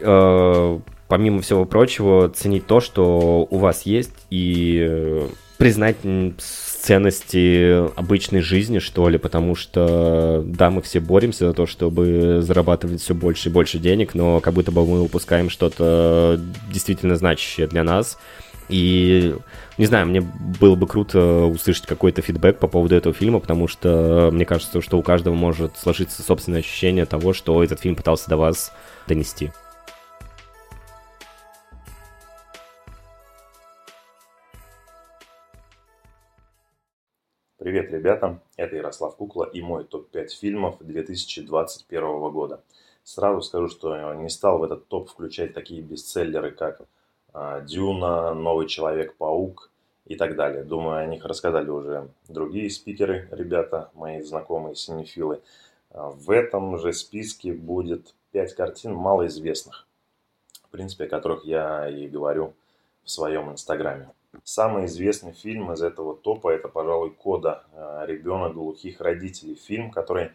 [0.00, 5.96] Э, помимо всего прочего, ценить то, что у вас есть, и э, признать
[6.38, 13.00] ценности обычной жизни, что ли, потому что, да, мы все боремся за то, чтобы зарабатывать
[13.00, 16.40] все больше и больше денег, но как будто бы мы упускаем что-то
[16.72, 18.18] действительно значащее для нас.
[18.72, 19.36] И,
[19.76, 24.30] не знаю, мне было бы круто услышать какой-то фидбэк по поводу этого фильма, потому что
[24.32, 28.38] мне кажется, что у каждого может сложиться собственное ощущение того, что этот фильм пытался до
[28.38, 28.72] вас
[29.06, 29.52] донести.
[37.58, 38.40] Привет, ребята!
[38.56, 42.00] Это Ярослав Кукла и мой топ-5 фильмов 2021
[42.30, 42.64] года.
[43.04, 46.80] Сразу скажу, что не стал в этот топ включать такие бестселлеры, как
[47.34, 49.70] Дюна, Новый Человек-паук
[50.06, 50.64] и так далее.
[50.64, 55.40] Думаю, о них рассказали уже другие спикеры, ребята, мои знакомые синефилы.
[55.90, 59.86] А, в этом же списке будет 5 картин малоизвестных,
[60.64, 62.54] в принципе, о которых я и говорю
[63.04, 64.10] в своем инстаграме.
[64.44, 69.54] Самый известный фильм из этого топа это, пожалуй, Кода а, «Ребенок глухих родителей».
[69.54, 70.30] Фильм, который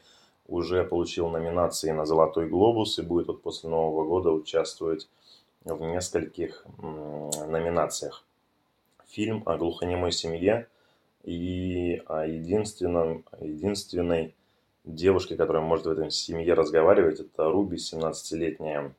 [0.48, 5.10] уже получил номинации на «Золотой глобус» и будет вот после Нового года участвовать
[5.64, 8.24] в нескольких номинациях.
[9.08, 10.68] Фильм о глухонемой семье
[11.24, 14.36] и о единственном, единственной
[14.84, 18.94] девушке, которая может в этой семье разговаривать, это Руби, 17-летняя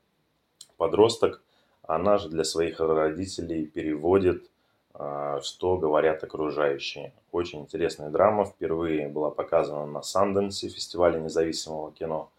[0.76, 1.42] подросток.
[1.82, 4.50] Она же для своих родителей переводит,
[4.92, 7.12] а, что говорят окружающие.
[7.32, 8.44] Очень интересная драма.
[8.44, 12.30] Впервые была показана на Санденсе, фестивале независимого кино.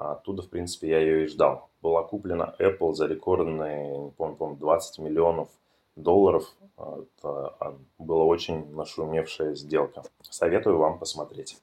[0.00, 1.68] Оттуда, в принципе, я ее и ждал.
[1.82, 5.50] Была куплена Apple за рекордные, не помню, помню 20 миллионов
[5.94, 6.50] долларов.
[6.78, 10.02] Это а, была очень нашумевшая сделка.
[10.22, 11.58] Советую вам посмотреть.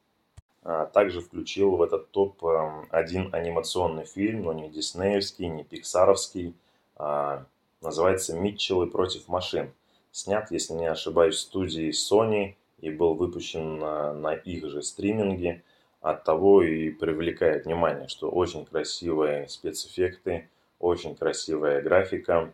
[0.62, 6.54] А, также включил в этот топ эм, один анимационный фильм, но не диснеевский, не пиксаровский.
[6.96, 7.44] А
[7.82, 9.72] называется «Митчеллы против машин».
[10.12, 15.64] Снят, если не ошибаюсь, в студии Sony и был выпущен на их же стриминге–
[16.02, 20.50] от того и привлекает внимание, что очень красивые спецэффекты,
[20.80, 22.54] очень красивая графика.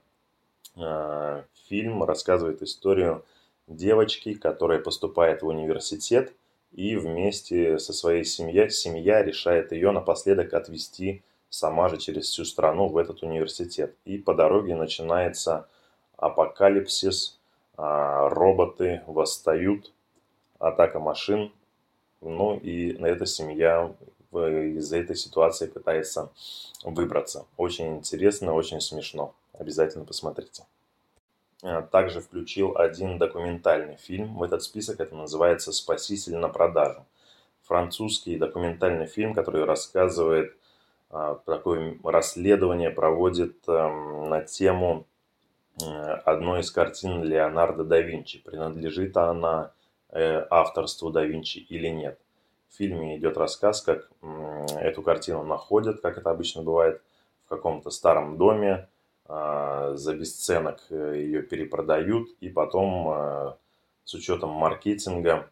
[0.76, 3.24] А, фильм рассказывает историю
[3.68, 6.34] девочки, которая поступает в университет
[6.72, 12.88] и вместе со своей семьей, семья решает ее напоследок отвезти сама же через всю страну
[12.88, 13.95] в этот университет.
[14.06, 15.68] И по дороге начинается
[16.18, 17.40] апокалипсис,
[17.76, 19.91] а, роботы восстают,
[20.57, 21.52] атака машин,
[22.24, 23.94] ну и на эта семья
[24.32, 26.32] из этой ситуации пытается
[26.84, 27.45] выбраться.
[27.58, 29.36] Очень интересно, очень смешно.
[29.54, 30.64] Обязательно посмотрите.
[31.64, 35.00] А, также включил один документальный фильм в этот список.
[35.00, 37.06] Это называется «Спаситель на продажу».
[37.64, 40.54] Французский документальный фильм, который рассказывает
[41.10, 45.06] а, такое расследование, проводит эм, на тему
[45.82, 48.40] э, одной из картин Леонардо да Винчи.
[48.40, 49.72] Принадлежит она
[50.15, 52.19] Э, авторству да Винчи или нет.
[52.69, 54.10] В фильме идет рассказ, как
[54.80, 57.02] эту картину находят, как это обычно бывает,
[57.45, 58.88] в каком-то старом доме,
[59.26, 63.57] а, за бесценок э, ее перепродают, и потом а,
[64.03, 65.49] с учетом маркетинга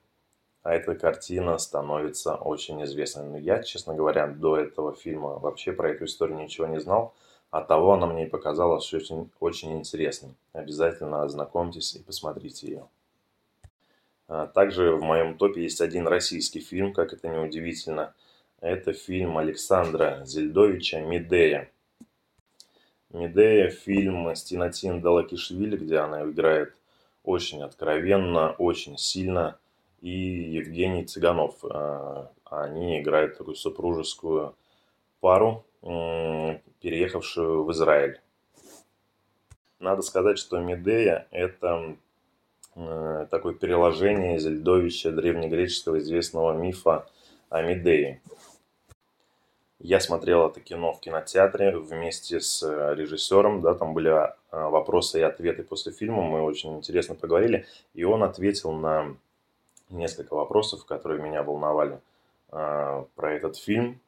[0.63, 3.25] а эта картина становится очень известной.
[3.25, 7.15] Но я, честно говоря, до этого фильма вообще про эту историю ничего не знал.
[7.49, 10.35] От того она мне показалась очень, очень интересной.
[10.53, 12.87] Обязательно ознакомьтесь и посмотрите ее.
[14.31, 18.13] А, также в моем топе есть один российский фильм, как это неудивительно.
[18.61, 21.69] Это фильм Александра Зельдовича «Медея».
[23.09, 26.73] «Медея»– фильм с Тинатин Далакишвили, где она играет
[27.25, 29.59] очень откровенно, очень сильно.
[29.99, 31.55] И Евгений Цыганов.
[31.65, 34.55] А, они играют такую супружескую
[35.19, 38.21] пару, переехавшую в Израиль.
[39.79, 41.97] Надо сказать, что Медея– это
[43.29, 47.07] такое переложение из Льдовича древнегреческого известного мифа
[47.49, 48.21] о Медее.
[49.83, 55.19] Я смотрел это кино в кинотеатре вместе с э, режиссером, да, там были э, вопросы
[55.19, 59.15] и ответы после фильма, мы очень интересно поговорили, и он ответил на
[59.89, 61.99] несколько вопросов, которые меня волновали
[62.51, 63.99] э, про этот фильм.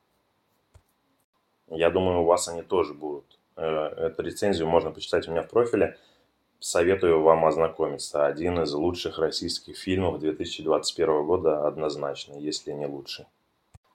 [1.70, 3.26] Я думаю, у вас они тоже будут.
[3.56, 5.98] Эту рецензию можно почитать у меня в профиле.
[6.66, 8.26] Советую вам ознакомиться.
[8.26, 13.26] Один из лучших российских фильмов 2021 года однозначно, если не лучший.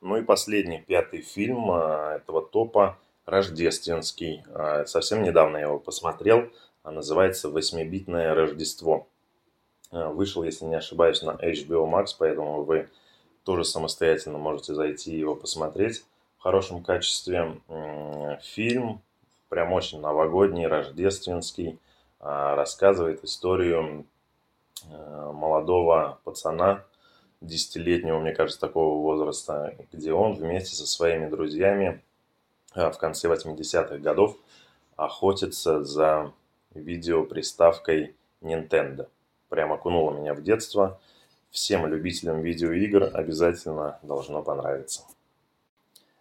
[0.02, 4.44] Ну и последний, пятый фильм а, этого топа «Рождественский».
[4.52, 6.50] А, совсем недавно я его посмотрел.
[6.82, 9.06] А, называется «Восьмибитное Рождество».
[9.90, 12.90] Вышел, если не ошибаюсь, на HBO Max, поэтому вы
[13.44, 16.04] тоже самостоятельно можете зайти его посмотреть
[16.36, 17.62] в хорошем качестве.
[18.42, 19.00] Фильм
[19.48, 21.78] прям очень новогодний, рождественский.
[22.20, 24.06] Рассказывает историю
[24.88, 26.84] молодого пацана,
[27.40, 32.02] десятилетнего, мне кажется, такого возраста, где он вместе со своими друзьями
[32.74, 34.36] а, в конце 80-х годов
[34.96, 36.32] охотится за
[36.74, 39.08] видеоприставкой Nintendo.
[39.48, 41.00] Прям окунуло меня в детство.
[41.50, 45.02] Всем любителям видеоигр обязательно должно понравиться.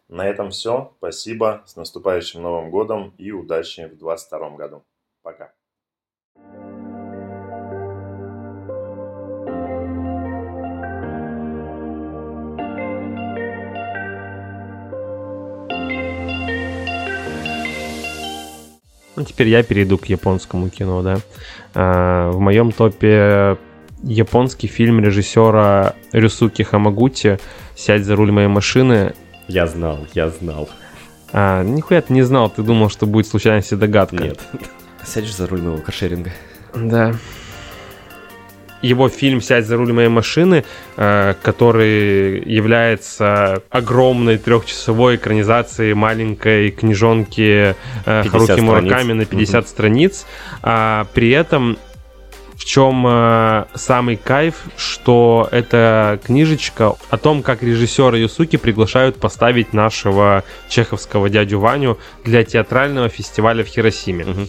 [0.08, 0.94] На этом все.
[1.00, 1.64] Спасибо.
[1.66, 4.84] С наступающим Новым годом и удачи в 2022 году.
[5.22, 5.52] Пока.
[19.18, 21.18] Ну, теперь я перейду к японскому кино, да.
[21.74, 23.58] А, в моем топе
[24.04, 27.40] японский фильм режиссера Рюсуки Хамагути
[27.76, 29.16] «Сядь за руль моей машины».
[29.48, 30.70] Я знал, я знал.
[31.34, 34.18] А, нихуя ты не знал, ты думал, что будет случайность и догадка.
[34.18, 34.40] Нет.
[35.04, 36.32] Сядешь за руль моего каршеринга.
[36.76, 37.16] Да
[38.82, 40.64] его фильм «Сядь за руль моей машины»,
[40.96, 47.76] э, который является огромной трехчасовой экранизацией маленькой книжонки
[48.06, 49.68] э, Харуки Мураками на 50 угу.
[49.68, 50.26] страниц.
[50.62, 51.78] А при этом
[52.58, 59.74] в чем э, самый кайф, что эта книжечка о том, как режиссеры Юсуки приглашают поставить
[59.74, 64.26] нашего чеховского дядю Ваню для театрального фестиваля в Хиросиме.
[64.26, 64.48] Угу.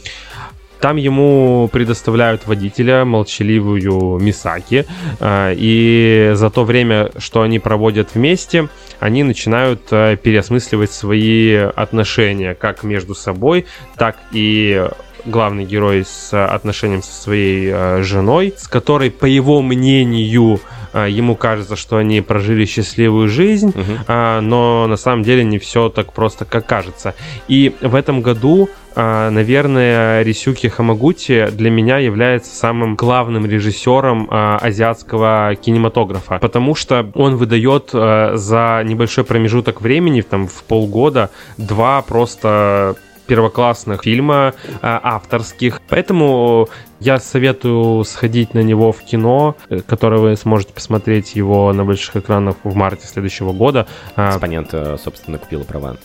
[0.81, 4.87] Там ему предоставляют водителя, молчаливую Мисаки,
[5.19, 8.69] э, и за то время, что они проводят вместе,
[9.01, 14.89] они начинают э, переосмысливать свои отношения как между собой, так и
[15.25, 20.61] главный герой с отношением со своей э, женой, с которой, по его мнению,
[20.95, 23.93] ему кажется, что они прожили счастливую жизнь, угу.
[24.09, 27.15] но на самом деле не все так просто, как кажется.
[27.49, 28.69] И в этом году
[29.01, 37.09] а, наверное, Рисюки Хамагути для меня является самым главным режиссером а, азиатского кинематографа, потому что
[37.15, 42.97] он выдает а, за небольшой промежуток времени, там в полгода, два просто
[43.29, 45.81] первоклассных фильма авторских.
[45.89, 46.69] Поэтому
[47.01, 52.17] я советую сходить на него в кино, э, которое вы сможете посмотреть его на больших
[52.17, 53.87] экранах в марте следующего года.
[54.17, 55.97] Экспонент, э, собственно, купила права.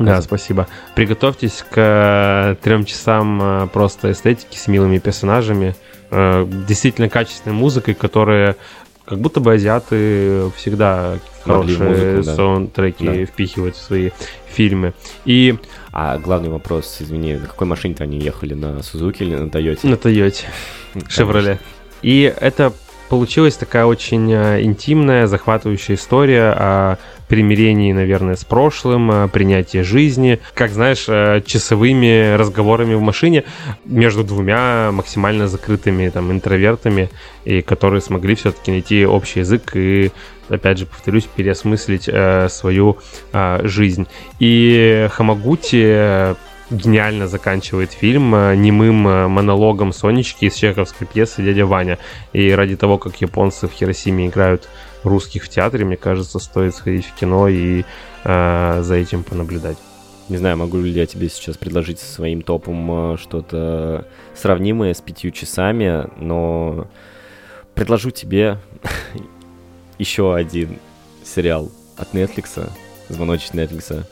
[0.00, 0.66] Да, спасибо.
[0.94, 5.76] Приготовьтесь к э, трем часам просто эстетики с милыми персонажами,
[6.10, 8.56] действительно качественной музыкой, которая
[9.08, 12.34] как будто бы азиаты всегда хорошие музыку, да.
[12.34, 13.24] саундтреки да.
[13.24, 14.10] впихивают в свои
[14.46, 14.92] фильмы.
[15.24, 15.56] И...
[15.92, 18.52] А главный вопрос, извини, на какой машине-то они ехали?
[18.52, 19.88] На Сузуки или на Тойоте?
[19.88, 20.46] На Тойоте.
[21.08, 21.58] Шевроле.
[22.02, 22.72] И это
[23.08, 26.98] получилась такая очень интимная, захватывающая история о
[27.28, 33.44] примирении, наверное, с прошлым, э, принятии жизни, как, знаешь, э, часовыми разговорами в машине
[33.84, 37.10] между двумя максимально закрытыми там интровертами,
[37.44, 40.10] и которые смогли все-таки найти общий язык и
[40.48, 42.98] опять же, повторюсь, переосмыслить э, свою
[43.32, 44.06] э, жизнь.
[44.38, 46.34] И Хамагути э,
[46.70, 48.30] гениально заканчивает фильм
[48.60, 48.96] немым
[49.30, 51.98] монологом Сонечки из чеховской пьесы «Дядя Ваня».
[52.32, 54.68] И ради того, как японцы в Хиросиме играют
[55.02, 57.84] русских в театре, мне кажется, стоит сходить в кино и
[58.24, 59.78] э, за этим понаблюдать.
[60.28, 65.00] Не знаю, могу ли я тебе сейчас предложить со своим топом э, что-то сравнимое с
[65.00, 66.86] пятью часами, но
[67.74, 68.58] предложу тебе
[69.98, 70.78] еще один
[71.24, 72.70] сериал от Netflix,
[73.08, 74.04] звоночек Netflix.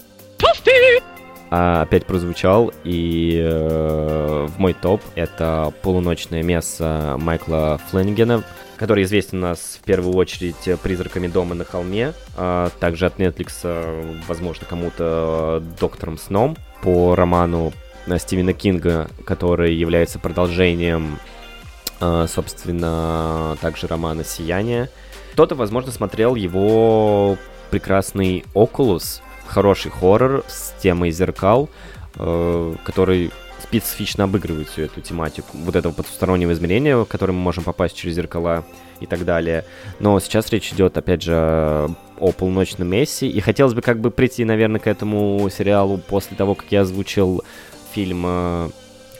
[1.50, 8.42] А, опять прозвучал, и э, в мой топ это «Полуночное мясо» Майкла Фленнигена,
[8.76, 14.24] который известен у нас в первую очередь «Призраками дома на холме», а также от Netflix,
[14.26, 17.72] возможно, кому-то «Доктором сном» по роману
[18.18, 21.18] Стивена Кинга, который является продолжением,
[22.00, 24.90] э, собственно, также романа «Сияние».
[25.32, 27.36] Кто-то, возможно, смотрел его
[27.70, 31.68] прекрасный «Окулус», хороший хоррор с темой зеркал,
[32.16, 33.30] э, который
[33.62, 38.14] специфично обыгрывает всю эту тематику, вот этого потустороннего измерения, в которое мы можем попасть через
[38.14, 38.64] зеркала
[39.00, 39.64] и так далее.
[39.98, 41.34] Но сейчас речь идет, опять же,
[42.18, 46.54] о полуночном Месси, и хотелось бы как бы прийти, наверное, к этому сериалу после того,
[46.54, 47.42] как я озвучил
[47.92, 48.70] фильм э,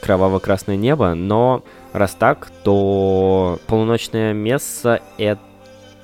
[0.01, 1.63] «Кроваво-красное небо», но
[1.93, 5.41] раз так, то «Полуночное место»— это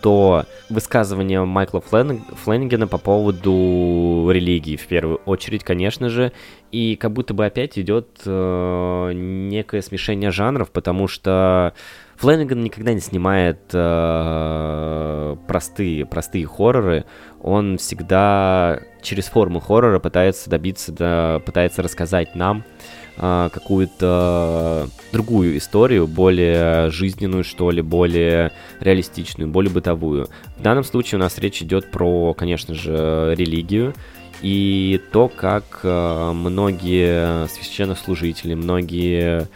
[0.04, 2.26] то высказывание Майкла Флен...
[2.44, 6.34] Фленнигена по поводу религии, в первую очередь, конечно же,
[6.74, 11.74] и как будто бы опять идет э, некое смешение жанров, потому что
[12.18, 17.06] Фленниган никогда не снимает э, простые, простые хорроры,
[17.42, 22.66] он всегда через форму хоррора пытается добиться, да, пытается рассказать нам,
[23.16, 30.30] а, какую-то другую историю, более жизненную, что ли, более реалистичную, более бытовую.
[30.58, 33.94] В данном случае у нас речь идет про, конечно же, религию
[34.42, 39.48] и то, как а, многие священнослужители, многие,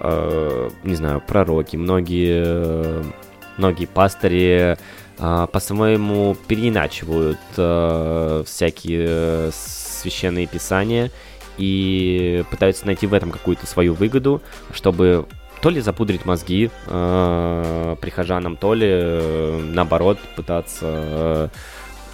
[0.00, 3.04] а, не знаю, пророки, многие,
[3.56, 4.76] многие пастыри
[5.16, 7.38] по-своему переиначивают
[8.46, 11.10] всякие священные писания
[11.58, 14.42] и пытаются найти в этом какую-то свою выгоду,
[14.72, 15.26] чтобы
[15.60, 21.48] то ли запудрить мозги э, прихожанам, то ли э, наоборот пытаться э,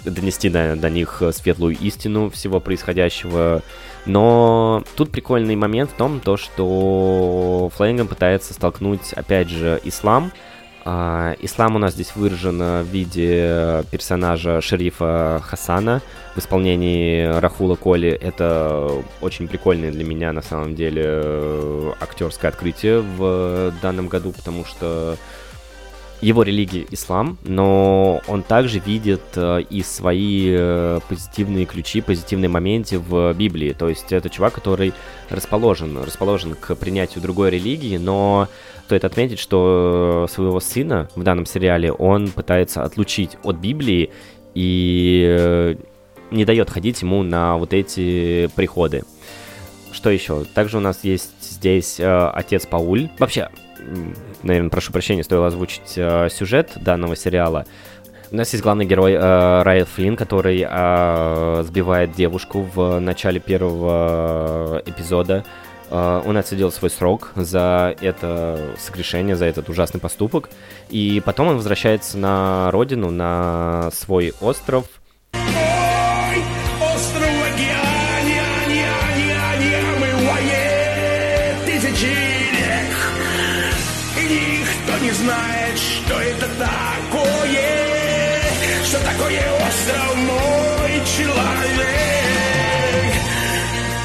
[0.05, 3.61] донести до, до них светлую истину всего происходящего.
[4.05, 10.31] Но тут прикольный момент в том, то, что Флейнган пытается столкнуть, опять же, ислам
[10.85, 16.01] ислам у нас здесь выражен в виде персонажа шерифа Хасана
[16.35, 18.09] в исполнении Рахула Коли.
[18.09, 18.91] Это
[19.21, 25.15] очень прикольное для меня на самом деле актерское открытие в данном году, потому что
[26.23, 32.97] его религия ислам, но он также видит э, и свои э, позитивные ключи, позитивные моменты
[32.97, 33.73] в Библии.
[33.73, 34.93] То есть это чувак, который
[35.29, 38.47] расположен, расположен к принятию другой религии, но
[38.85, 44.09] стоит отметить, что своего сына в данном сериале он пытается отлучить от Библии
[44.55, 45.75] и э,
[46.31, 49.03] не дает ходить ему на вот эти приходы.
[49.91, 50.45] Что еще?
[50.45, 53.09] Также у нас есть здесь э, отец Пауль.
[53.19, 53.49] Вообще,
[54.43, 57.65] наверное, прошу прощения, стоило озвучить э, сюжет данного сериала.
[58.31, 64.81] У нас есть главный герой э, Райт Флинн, который э, сбивает девушку в начале первого
[64.85, 65.43] эпизода.
[65.91, 70.49] Uh, он отсидел свой срок за это согрешение, за этот ужасный поступок.
[70.89, 74.85] И потом он возвращается на родину, на свой остров.
[86.57, 88.41] Такое,
[88.85, 92.03] что такое остров мой человек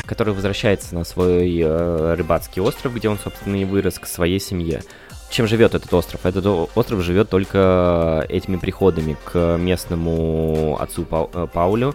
[0.06, 4.82] который возвращается на свой э, рыбацкий остров, где он, собственно, и вырос к своей семье.
[5.30, 6.24] Чем живет этот остров?
[6.24, 11.94] Этот остров живет только этими приходами к местному отцу э, Паулю.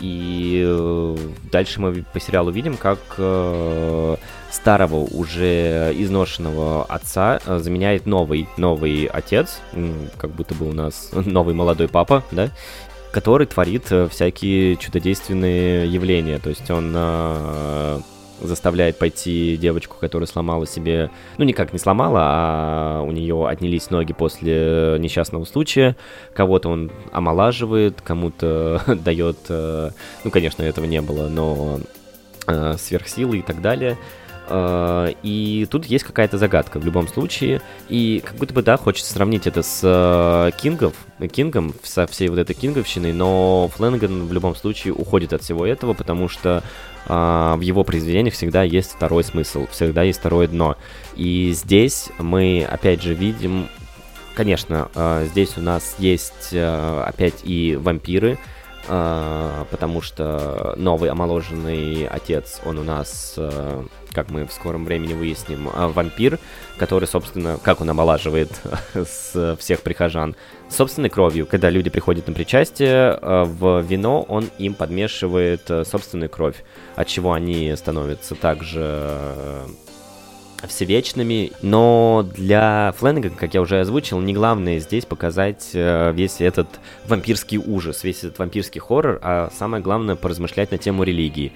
[0.00, 1.16] И э,
[1.50, 4.16] дальше мы по сериалу видим, как э,
[4.50, 9.60] старого уже изношенного отца э, заменяет новый новый отец,
[10.16, 12.50] как будто бы у нас новый молодой папа, да,
[13.12, 16.38] который творит всякие чудодейственные явления.
[16.38, 16.92] То есть он
[18.40, 24.12] заставляет пойти девочку, которая сломала себе, ну никак не сломала, а у нее отнялись ноги
[24.12, 25.96] после несчастного случая.
[26.34, 29.90] Кого-то он омолаживает, кому-то дает, э,
[30.24, 31.80] ну конечно этого не было, но
[32.46, 33.98] э, сверхсилы и так далее.
[34.48, 37.60] Uh, и тут есть какая-то загадка в любом случае.
[37.88, 40.94] И как будто бы, да, хочется сравнить это с uh, Кингов,
[41.30, 45.92] Кингом, со всей вот этой Кинговщиной, но Фленган в любом случае уходит от всего этого,
[45.92, 46.62] потому что
[47.06, 50.76] uh, в его произведениях всегда есть второй смысл, всегда есть второе дно.
[51.14, 53.68] И здесь мы, опять же, видим...
[54.34, 54.88] Конечно,
[55.32, 58.38] здесь у нас есть опять и вампиры,
[58.86, 63.36] потому что новый омоложенный отец, он у нас,
[64.12, 66.38] как мы в скором времени выясним, а, вампир,
[66.76, 68.50] который, собственно, как он омолаживает
[68.94, 70.36] с всех прихожан,
[70.68, 71.46] собственной кровью.
[71.46, 76.62] Когда люди приходят на причастие, в вино он им подмешивает собственную кровь,
[76.96, 79.66] от чего они становятся также
[80.66, 86.68] всевечными, но для Фленнега, как я уже озвучил, не главное здесь показать весь этот
[87.06, 91.52] вампирский ужас, весь этот вампирский хоррор, а самое главное поразмышлять на тему религии.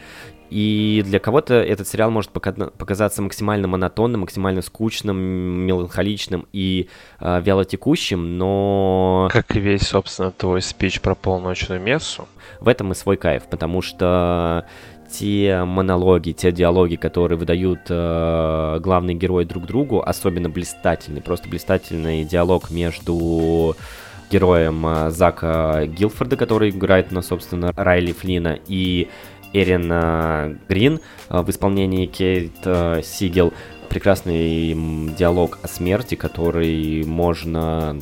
[0.52, 6.90] И для кого-то этот сериал может показаться максимально монотонным, максимально скучным, меланхоличным и
[7.20, 9.30] э, вялотекущим, но...
[9.32, 12.28] Как и весь, собственно, твой спич про полночную мессу.
[12.60, 14.66] В этом и свой кайф, потому что
[15.10, 22.24] те монологи, те диалоги, которые выдают э, главные герои друг другу, особенно блистательный, просто блистательный
[22.24, 23.74] диалог между
[24.30, 29.08] героем э, Зака Гилфорда, который играет, на, собственно, Райли Флина, и
[29.52, 33.52] Эрин э, Грин э, в исполнении Кейт э, Сигел.
[33.88, 34.74] Прекрасный
[35.18, 37.98] диалог о смерти, который можно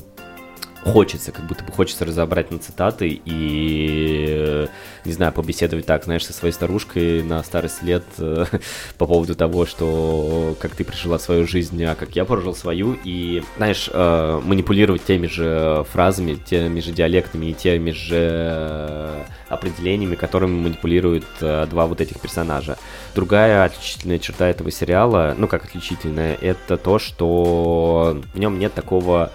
[0.84, 4.68] хочется, как будто бы хочется разобрать на цитаты и,
[5.04, 8.46] не знаю, побеседовать так, знаешь, со своей старушкой на старость лет э,
[8.98, 13.42] по поводу того, что как ты прожила свою жизнь, а как я прожил свою, и,
[13.56, 21.26] знаешь, э, манипулировать теми же фразами, теми же диалектами и теми же определениями, которыми манипулируют
[21.40, 22.78] э, два вот этих персонажа.
[23.14, 29.32] Другая отличительная черта этого сериала, ну как отличительная, это то, что в нем нет такого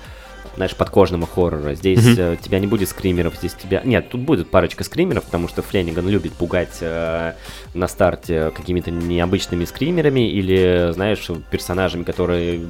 [0.55, 1.75] знаешь, подкожного хоррора.
[1.75, 2.39] Здесь mm-hmm.
[2.41, 3.81] тебя не будет скримеров, здесь тебя...
[3.83, 7.33] Нет, тут будет парочка скримеров, потому что Фленниган любит пугать э,
[7.73, 12.61] на старте какими-то необычными скримерами или, знаешь, персонажами, которые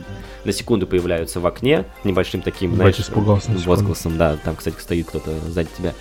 [0.44, 5.70] на секунду появляются в окне, небольшим таким, знаешь, возгласом, да, там, кстати, стоит кто-то сзади
[5.78, 5.94] тебя.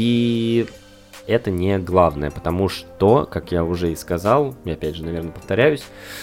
[0.00, 0.66] И
[1.26, 5.82] это не главное, потому что, как я уже и сказал, я опять же, наверное, повторяюсь,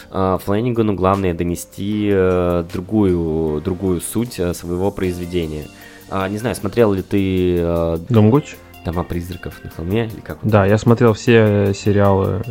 [0.10, 5.68] а, Флэннигану главное донести э, другую, другую суть э, своего произведения.
[6.10, 7.58] А, не знаю, смотрел ли ты...
[7.60, 8.56] Э, Дом Гуч?
[8.84, 10.40] Дома призраков на холме или как?
[10.42, 12.42] Да, я смотрел все сериалы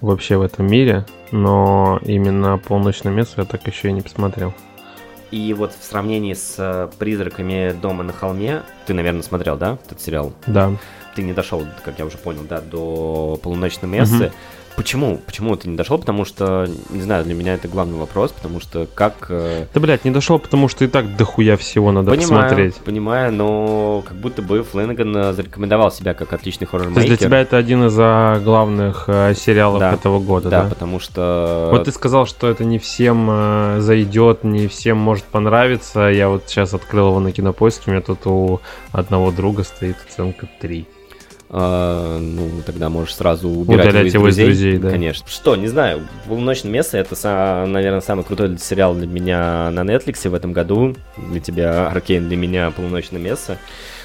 [0.00, 4.54] вообще в этом мире, но именно «Полночное место» я так еще и не посмотрел.
[5.30, 10.00] И вот в сравнении с э, «Призраками дома на холме», ты, наверное, смотрел, да, этот
[10.00, 10.32] сериал?
[10.46, 10.72] Да.
[11.14, 14.26] Ты не дошел, как я уже понял, да, до «Полуночной мессы».
[14.26, 14.32] Угу.
[14.76, 15.20] Почему?
[15.24, 15.98] Почему ты не дошел?
[15.98, 19.26] Потому что, не знаю, для меня это главный вопрос, потому что как...
[19.30, 22.74] Э, да, блядь, не дошел, потому что и так дохуя всего надо понимаю, посмотреть.
[22.76, 27.16] Понимаю, но как будто бы Флэннеган э, зарекомендовал себя как отличный хоррор То есть для
[27.16, 30.62] тебя это один из а, главных э, сериалов да, этого года, да?
[30.64, 31.68] Да, потому что...
[31.72, 36.08] Вот ты сказал, что это не всем э, зайдет, не всем может понравиться.
[36.08, 38.60] Я вот сейчас открыл его на кинопоиске, у меня тут у
[38.92, 40.86] одного друга стоит оценка 3.
[41.48, 44.50] Uh, ну, тогда можешь сразу убирать Удалять его из друзей.
[44.50, 44.90] Из друзей да.
[44.90, 45.28] Конечно.
[45.28, 50.34] Что, не знаю, «Полуночное место»— это, наверное, самый крутой сериал для меня на Netflix в
[50.34, 50.96] этом году.
[51.16, 53.58] Для тебя «Аркейн», для меня «Полуночное место».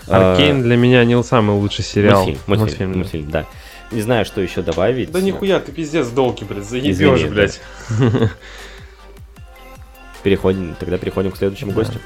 [0.07, 2.25] «Аркейн» uh, для меня не самый лучший сериал.
[2.25, 3.45] Мультфильм, мультфильм, мультфильм, мультфильм да.
[3.91, 5.11] Не знаю, что еще добавить.
[5.11, 7.59] Да нихуя, ты пиздец долгий, блядь, заебешь, блядь.
[10.23, 11.99] Переходим, тогда переходим к следующему гостю.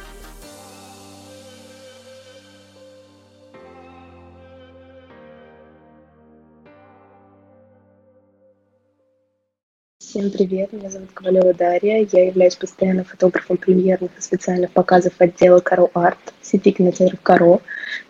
[10.16, 12.08] Всем привет, меня зовут Ковалева Дарья.
[12.10, 17.60] Я являюсь постоянным фотографом премьерных и специальных показов отдела Каро Арт сети кинотеатров Каро.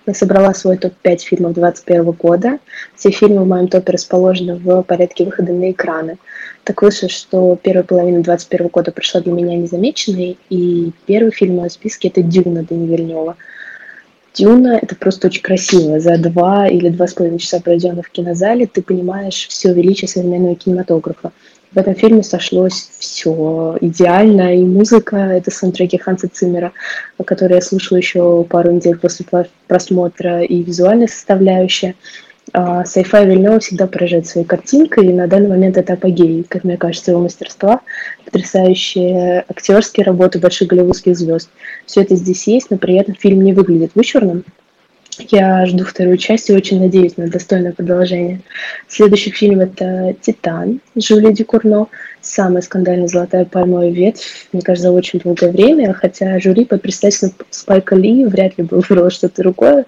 [0.05, 2.59] Я собрала свой топ-5 фильмов 2021 года.
[2.95, 6.19] Все фильмы в моем топе расположены в порядке выхода на экраны.
[6.63, 11.57] Так вышло, что первая половина 2021 года прошла для меня незамеченной, и первый фильм в
[11.57, 13.35] моем списке— это «Дюна» Дани Вильнева.
[14.35, 15.99] «Дюна»— это просто очень красиво.
[15.99, 20.55] За два или два с половиной часа, проведенных в кинозале, ты понимаешь все величие современного
[20.55, 21.31] кинематографа.
[21.75, 26.71] В этом фильме сошлось все идеально, и музыка, это саундтреки Ханса Циммера,
[27.25, 29.25] которые я слушала еще пару недель после
[29.67, 31.95] просмотра, и визуальная составляющая.
[32.53, 36.77] А Сайфай Вильнева всегда поражает своей картинкой, и на данный момент это апогей, как мне
[36.77, 37.81] кажется, его мастерства,
[38.23, 41.49] потрясающие актерские работы больших голливудских звезд.
[41.85, 44.45] Все это здесь есть, но при этом фильм не выглядит вычурным,
[45.19, 48.41] Я жду вторую часть и очень надеюсь на достойное продолжение.
[48.87, 51.87] Следующий фильм это «Титан» Жюли Дюкурно.
[52.21, 57.33] Самая скандальная золотая пальмовая ветвь, мне кажется, за очень долгое время, хотя жюри под председательством
[57.51, 59.85] Спайка Ли вряд ли бы выбрало что-то другое.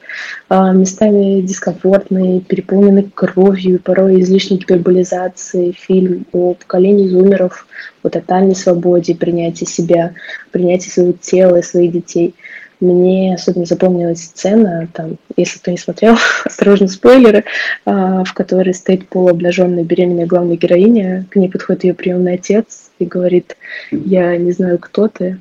[0.48, 5.72] А, местами дискомфортный, переполненный кровью, порой излишней гиперболизации.
[5.72, 7.66] Фильм о поколении зумеров,
[8.04, 10.14] о тотальной свободе, принятии себя,
[10.52, 12.36] принятии своего тела и своих детей–
[12.80, 16.16] мне особенно запомнилась сцена, там, если кто не смотрел,
[16.46, 17.44] осторожно, спойлеры,
[17.86, 23.06] а, в которой стоит полуобнаженная беременная главная героиня, к ней подходит ее приемный отец и
[23.06, 23.58] говорит,
[23.92, 25.40] я не знаю, кто ты,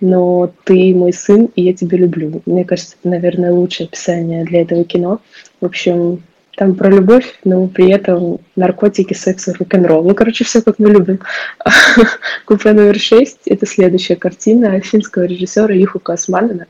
[0.00, 2.42] но ты мой сын, и я тебя люблю.
[2.46, 5.20] Мне кажется, это, наверное, лучшее описание для этого кино.
[5.60, 6.22] В общем,
[6.58, 10.02] там про любовь, но при этом наркотики, секс и рок-н-ролл.
[10.02, 11.20] Ну, короче, все как мы любим.
[12.46, 16.66] Купе номер шесть– это следующая картина финского режиссера Юхука Османина.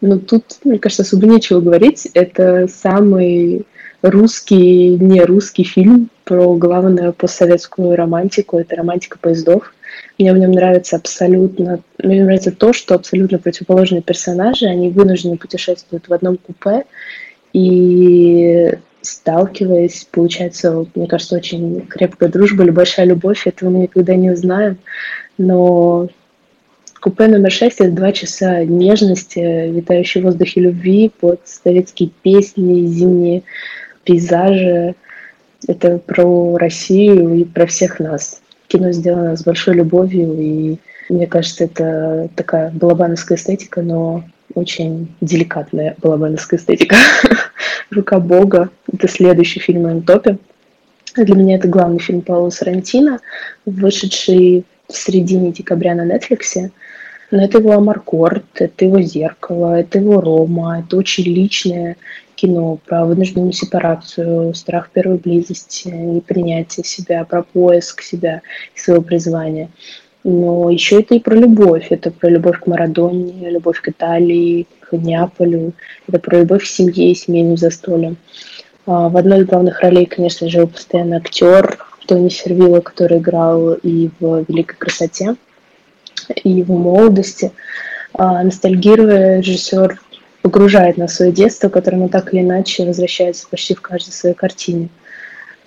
[0.00, 2.08] Но тут, мне кажется, особо нечего говорить.
[2.14, 3.64] Это самый
[4.02, 8.58] русский, не русский фильм про главную постсоветскую романтику.
[8.58, 9.72] Это романтика поездов.
[10.18, 11.78] Мне в нем нравится абсолютно...
[12.02, 16.86] Мне нравится то, что абсолютно противоположные персонажи, они вынуждены путешествовать в одном купе,
[17.52, 18.72] и
[19.02, 24.78] сталкиваясь, получается, мне кажется, очень крепкая дружба или большая любовь, этого мы никогда не узнаем,
[25.38, 26.08] но
[27.02, 33.42] купе номер шесть– это два часа нежности, витающей в воздухе любви под советские песни, зимние
[34.04, 34.94] пейзажи.
[35.66, 38.40] Это про Россию и про всех нас.
[38.68, 40.76] Кино сделано с большой любовью, и
[41.08, 44.24] мне кажется, это такая балабановская эстетика, но
[44.54, 46.96] очень деликатная балабановская эстетика.
[47.92, 48.70] «Рука Бога».
[48.92, 50.38] Это следующий фильм в моем топе.
[51.14, 53.20] Для меня это главный фильм Паула Сарантино,
[53.66, 56.70] вышедший в середине декабря на Netflix.
[57.30, 61.96] Но это его Амаркорд, это его «Зеркало», это его «Рома», это очень личное
[62.34, 68.42] кино про вынужденную сепарацию, страх первой близости, непринятие себя, про поиск себя
[68.74, 69.70] и своего призвания.
[70.24, 71.86] Но еще это и про любовь.
[71.90, 75.72] Это про любовь к Марадоне, любовь к Италии, Неаполю.
[76.08, 78.16] Это про любовь к семье и семейным застольям.
[78.86, 84.10] А, в одной из главных ролей, конечно, жил постоянно актер Тони Сервило, который играл и
[84.18, 85.36] в «Великой красоте»,
[86.42, 87.52] и в молодости.
[88.14, 90.00] А, ностальгируя, режиссер
[90.42, 94.34] погружает нас в свое детство, к которому так или иначе возвращается почти в каждой своей
[94.34, 94.88] картине.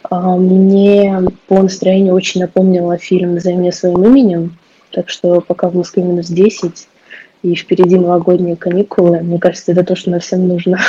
[0.04, 4.58] А, мне по настроению очень напомнило фильм «Назови меня своим именем»,
[4.92, 6.88] так что пока в Москве минус 10
[7.46, 10.80] и впереди новогодние каникулы, мне кажется, это то, что нам всем нужно.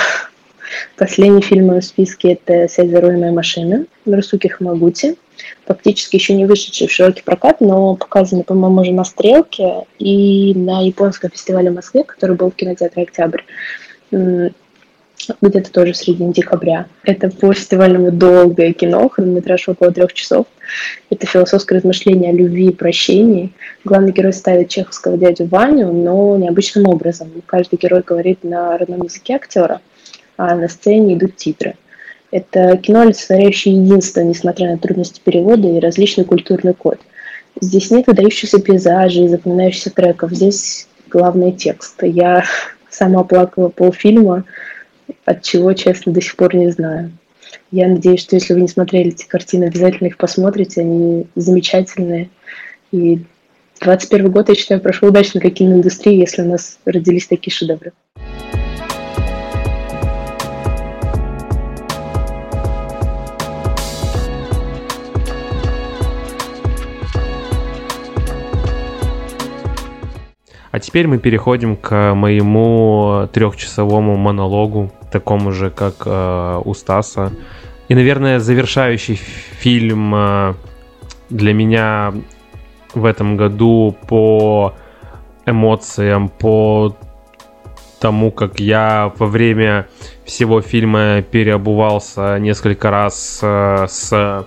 [0.96, 5.16] Последний фильм в списке– это «Сядь за руль моей машины» Нарусуки Хамагути.
[5.66, 10.80] Фактически еще не вышедший в широкий прокат, но показанный, по-моему, уже на «Стрелке» и на
[10.80, 13.42] японском фестивале в Москве, который был в кинотеатре «Октябрь»
[15.40, 16.86] где-то тоже в середине декабря.
[17.02, 20.46] Это по фестивальному долгое кино, хронометраж около трех часов.
[21.10, 23.52] Это философское размышление о любви и прощении.
[23.84, 27.30] Главный герой ставит чеховского дядю Ваню, но необычным образом.
[27.46, 29.80] Каждый герой говорит на родном языке актера,
[30.36, 31.74] а на сцене идут титры.
[32.30, 36.98] Это кино, олицетворяющее единство, несмотря на трудности перевода и различный культурный код.
[37.60, 40.32] Здесь нет выдающихся пейзажей и запоминающихся треков.
[40.32, 42.02] Здесь главный текст.
[42.02, 42.44] Я
[42.90, 44.44] сама плакала полфильма,
[45.24, 47.12] от чего, честно, до сих пор не знаю.
[47.70, 50.80] Я надеюсь, что если вы не смотрели эти картины, обязательно их посмотрите.
[50.80, 52.30] Они замечательные.
[52.92, 53.20] И
[53.80, 57.92] 21 год, я считаю, прошел удачно для киноиндустрии, если у нас родились такие шедевры.
[70.76, 77.32] А теперь мы переходим к моему трехчасовому монологу, такому же, как э, у Стаса.
[77.88, 80.54] И, наверное, завершающий фильм э,
[81.30, 82.12] для меня
[82.92, 84.74] в этом году по
[85.46, 86.94] эмоциям, по
[87.98, 89.86] тому, как я во время
[90.26, 94.46] всего фильма переобувался несколько раз э, с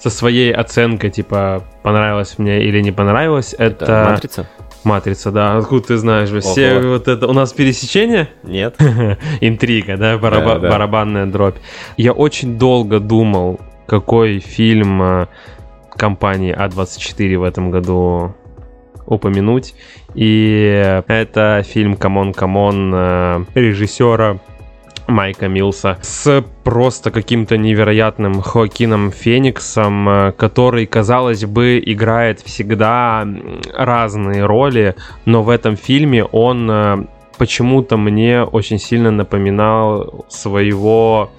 [0.00, 3.54] со своей оценкой, типа, понравилось мне или не понравилось.
[3.56, 4.48] Это, это матрица.
[4.84, 5.56] Матрица, да.
[5.56, 6.30] Откуда ты знаешь?
[6.42, 6.88] Все Ого.
[6.88, 7.26] вот это...
[7.26, 8.28] У нас пересечение?
[8.42, 8.76] Нет.
[9.40, 10.18] Интрига, да?
[10.18, 10.58] Бараба...
[10.58, 10.70] да?
[10.70, 11.56] Барабанная дробь.
[11.96, 15.26] Я очень долго думал, какой фильм э,
[15.96, 18.34] компании A24 в этом году
[19.06, 19.74] упомянуть.
[20.14, 22.92] И это фильм «C'mon, C'mon»
[23.54, 24.38] режиссера
[25.10, 33.26] Майка Милса с просто каким-то невероятным Хоакином Фениксом, э, который, казалось бы, играет всегда
[33.74, 37.06] разные роли, но в этом фильме он э,
[37.38, 41.30] почему-то мне очень сильно напоминал своего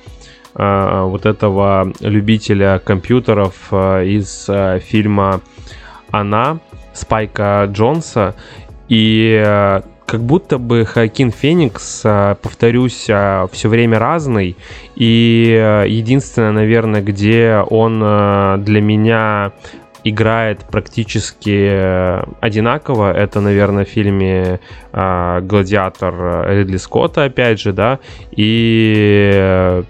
[0.55, 5.41] э, вот этого любителя компьютеров э, из э, фильма
[6.09, 6.59] «Она»
[6.93, 8.35] Спайка Джонса.
[8.89, 9.81] И э,
[10.11, 14.57] как будто бы Хакин Феникс, э, повторюсь, э, все время разный.
[14.97, 17.99] И э, единственное, наверное, где он
[18.61, 19.53] для меня
[20.03, 23.13] играет практически одинаково.
[23.13, 24.59] Это, наверное, в фильме
[24.91, 27.99] «Гладиатор» Ридли Скотта, опять же, да,
[28.31, 29.83] и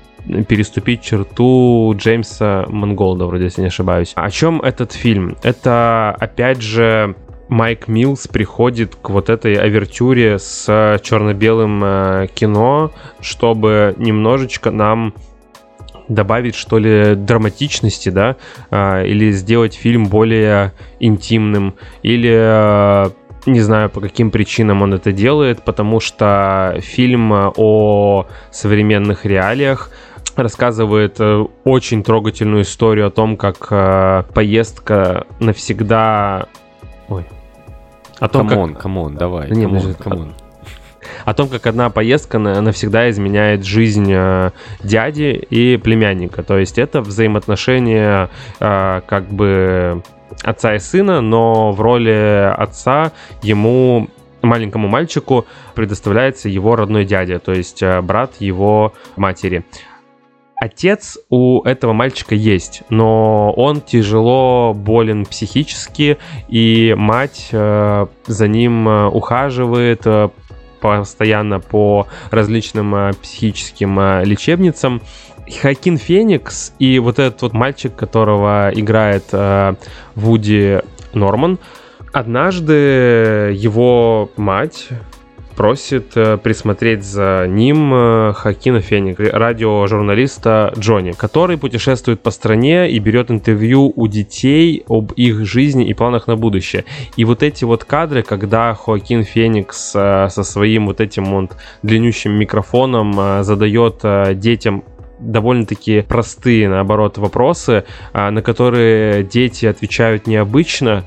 [0.50, 4.12] переступить черту Джеймса Монголда, вроде, если не ошибаюсь.
[4.16, 5.38] О чем этот фильм?
[5.44, 7.16] Это, опять же,
[7.52, 15.14] Майк Милс приходит к вот этой авертюре с черно-белым э, кино, чтобы немножечко нам
[16.08, 18.38] добавить, что ли, драматичности, да,
[18.70, 20.72] э, или сделать фильм более
[21.02, 23.10] интимным, или э,
[23.46, 29.92] не знаю, по каким причинам он это делает, потому что фильм о современных реалиях
[30.38, 31.20] рассказывает
[31.66, 33.68] очень трогательную историю о том, как
[34.34, 36.48] поездка навсегда...
[38.22, 38.84] О том, c'mon, как...
[38.84, 40.34] c'mon, давай, не, c'mon, c'mon.
[41.26, 44.52] О том, как одна поездка навсегда изменяет жизнь э,
[44.84, 46.44] дяди и племянника.
[46.44, 50.04] То есть это взаимоотношения э, как бы
[50.44, 54.08] отца и сына, но в роли отца ему
[54.44, 59.66] маленькому мальчику предоставляется его родной дядя, то есть э, брат его матери.
[60.62, 68.88] Отец у этого мальчика есть, но он тяжело болен психически, и мать э, за ним
[68.88, 70.30] э, ухаживает э,
[70.80, 75.02] постоянно по различным э, психическим э, лечебницам.
[75.62, 79.74] Хакин Феникс и вот этот вот мальчик, которого играет э,
[80.14, 80.82] Вуди
[81.14, 81.58] Норман,
[82.14, 84.90] однажды его мать
[85.62, 92.98] просит э, присмотреть за ним э, Хакина Феник, радиожурналиста Джонни, который путешествует по стране и
[92.98, 96.86] берет интервью у детей об их жизни и планах на будущее.
[97.16, 101.52] И вот эти вот кадры, когда Хоакин Феникс э, со своим вот этим вот
[101.84, 104.02] длиннющим микрофоном задает
[104.40, 104.84] детям
[105.20, 107.84] довольно-таки простые, наоборот, вопросы,
[108.14, 111.04] на которые дети отвечают необычно,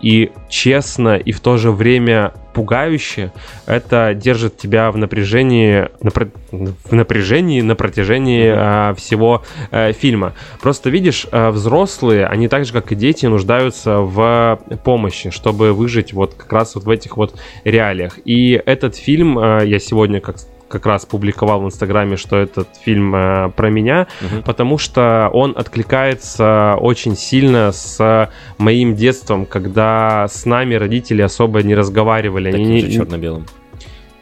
[0.00, 3.32] и честно, и в то же время пугающе,
[3.66, 6.28] это держит тебя в напряжении, напр...
[6.50, 8.90] в напряжении на протяжении mm-hmm.
[8.90, 10.32] а, всего а, фильма.
[10.62, 16.14] Просто видишь, а, взрослые, они так же, как и дети, нуждаются в помощи, чтобы выжить
[16.14, 18.18] вот как раз вот в этих вот реалиях.
[18.24, 20.36] И этот фильм а, я сегодня, как
[20.68, 24.42] как раз публиковал в Инстаграме, что этот фильм э, про меня, угу.
[24.42, 31.74] потому что он откликается очень сильно с моим детством, когда с нами родители особо не
[31.74, 32.50] разговаривали.
[32.50, 33.46] Таким Они же черно-белым.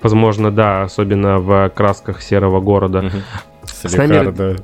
[0.03, 2.99] Возможно, да, особенно в красках серого города.
[2.99, 3.17] Угу.
[3.65, 4.57] С, с, нами,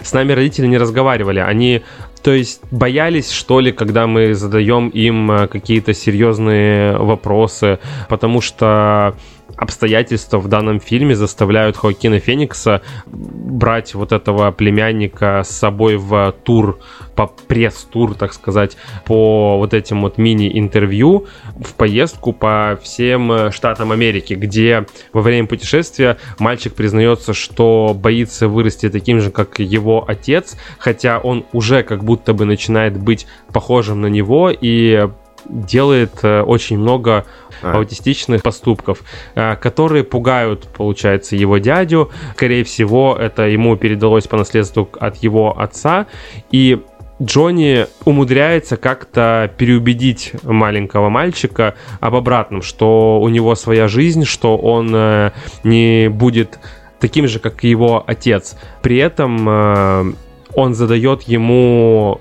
[0.04, 1.40] с нами родители не разговаривали.
[1.40, 1.82] Они,
[2.22, 9.16] то есть, боялись, что ли, когда мы задаем им э, какие-то серьезные вопросы, потому что
[9.64, 16.78] обстоятельства в данном фильме заставляют Хоакина Феникса брать вот этого племянника с собой в тур,
[17.16, 21.26] по пресс-тур, так сказать, по вот этим вот мини-интервью
[21.56, 28.88] в поездку по всем штатам Америки, где во время путешествия мальчик признается, что боится вырасти
[28.88, 34.06] таким же, как его отец, хотя он уже как будто бы начинает быть похожим на
[34.06, 35.08] него и
[35.48, 37.24] делает э, очень много
[37.62, 37.76] а.
[37.76, 39.02] аутистичных поступков,
[39.34, 42.10] э, которые пугают, получается, его дядю.
[42.34, 46.06] Скорее всего, это ему передалось по наследству от его отца.
[46.50, 46.80] И
[47.22, 54.90] Джонни умудряется как-то переубедить маленького мальчика об обратном, что у него своя жизнь, что он
[54.94, 55.30] э,
[55.62, 56.58] не будет
[56.98, 58.56] таким же, как и его отец.
[58.82, 60.16] При этом
[60.54, 62.20] он задает ему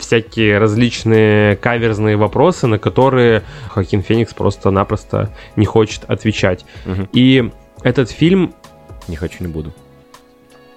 [0.00, 6.64] всякие различные каверзные вопросы, на которые Хакин Феникс просто-напросто не хочет отвечать.
[6.86, 7.08] Угу.
[7.12, 7.50] И
[7.82, 8.54] этот фильм...
[9.08, 9.72] Не хочу, не буду.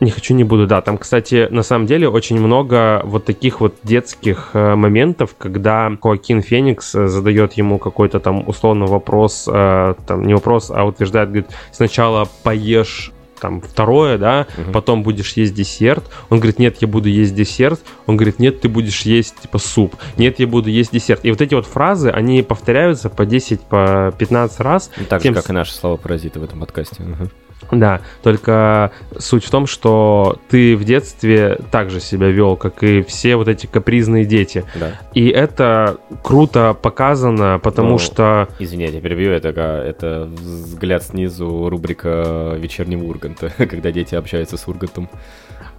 [0.04, 0.82] Не хочу, не буду, да.
[0.82, 6.42] Там, кстати, на самом деле очень много вот таких вот детских э, моментов, когда Хоакин
[6.42, 11.48] Феникс э, задает ему какой-то там условно вопрос, э, там не вопрос, а утверждает, говорит,
[11.72, 13.13] сначала поешь
[13.44, 14.72] там второе, да, угу.
[14.72, 16.06] потом будешь есть десерт.
[16.30, 17.82] Он говорит, нет, я буду есть десерт.
[18.06, 19.98] Он говорит, нет, ты будешь есть типа суп.
[20.18, 21.26] Нет, я буду есть десерт.
[21.26, 24.90] И вот эти вот фразы, они повторяются по 10, по 15 раз.
[25.10, 25.34] Так тем...
[25.34, 27.04] же, как и наши слова паразиты в этом подкасте.
[27.04, 27.30] Угу.
[27.72, 33.36] Да, только суть в том, что ты в детстве также себя вел, как и все
[33.36, 34.64] вот эти капризные дети.
[34.76, 34.92] Да.
[35.14, 38.48] И это круто показано, потому Ну, что...
[38.60, 45.10] Извини, я перебью, это, это взгляд снизу рубрика вечернего Урганта, когда дети общаются с Ургантом.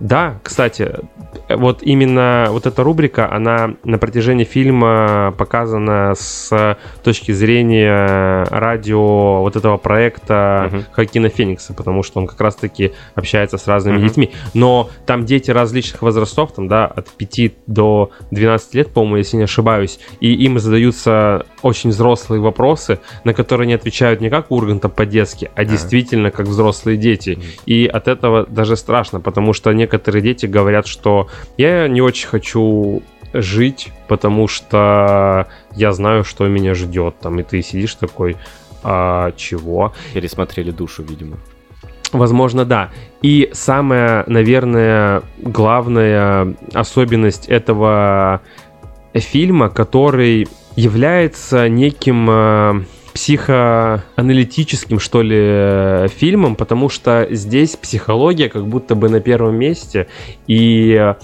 [0.01, 0.91] Да, кстати,
[1.49, 9.55] вот именно вот эта рубрика, она на протяжении фильма показана с точки зрения радио вот
[9.55, 10.85] этого проекта Мгм.
[10.93, 14.07] Хакина Феникса, потому что он как раз-таки общается с разными Мгм.
[14.07, 14.33] детьми.
[14.55, 19.45] Но там дети различных возрастов, там, да, от 5 до 12 лет, по-моему, если не
[19.45, 25.51] ошибаюсь, и им задаются очень взрослые вопросы, на которые не отвечают не как Урганта по-детски,
[25.55, 27.39] а действительно как взрослые дети.
[27.67, 33.03] И от этого даже страшно, потому что некоторые дети говорят, что я не очень хочу
[33.33, 37.17] жить, потому что я знаю, что меня ждет.
[37.21, 38.37] Там, и ты сидишь такой,
[38.83, 39.93] а чего?
[40.13, 41.39] Пересмотрели душу, видимо.
[42.15, 42.91] Возможно, да.
[43.23, 48.41] И самая, наверное, главная особенность этого
[49.13, 52.83] фильма, который является неким э,
[53.15, 60.07] психоаналитическим, что ли, э, фильмом, потому что здесь психология как будто бы на первом месте,
[60.47, 61.15] и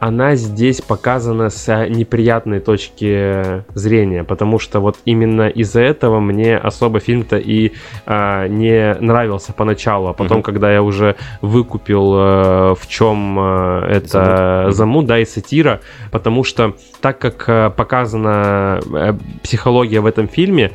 [0.00, 7.00] она здесь показана с неприятной точки зрения, потому что вот именно из-за этого мне особо
[7.00, 7.72] фильм-то и
[8.06, 10.42] а, не нравился поначалу, а потом, Мгм.
[10.42, 14.24] когда я уже выкупил, э, в чем э, это
[14.70, 14.74] Замут.
[14.74, 15.80] замут, да, и сатира,
[16.10, 19.12] потому что так как э, показана э,
[19.42, 20.72] психология в этом фильме,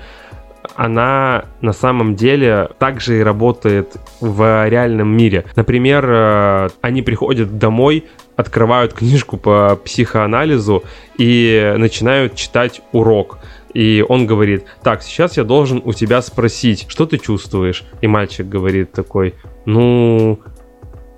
[0.75, 5.45] она на самом деле также и работает в реальном мире.
[5.55, 8.05] Например, э, они приходят домой,
[8.35, 10.83] открывают книжку по психоанализу
[11.17, 13.39] и начинают читать урок.
[13.73, 17.83] И он говорит, так, сейчас я должен у тебя спросить, что ты чувствуешь?
[18.01, 19.33] И мальчик говорит такой,
[19.65, 20.39] ну,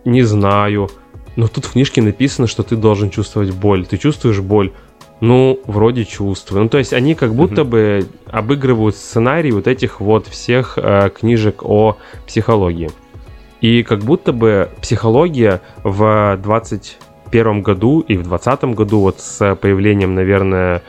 [0.06, 0.90] не знаю.
[1.36, 3.86] Но тут в книжке написано, что ты должен чувствовать боль.
[3.86, 4.72] Ты чувствуешь боль?
[5.20, 6.64] Ну, вроде чувствую.
[6.64, 11.64] Ну, то есть они как будто бы обыгрывают сценарий вот этих вот всех э, книжек
[11.64, 11.98] о
[12.28, 12.92] психологии.
[13.62, 20.14] И как будто бы психология в 21 году и в 20 году вот с появлением,
[20.14, 20.84] наверное,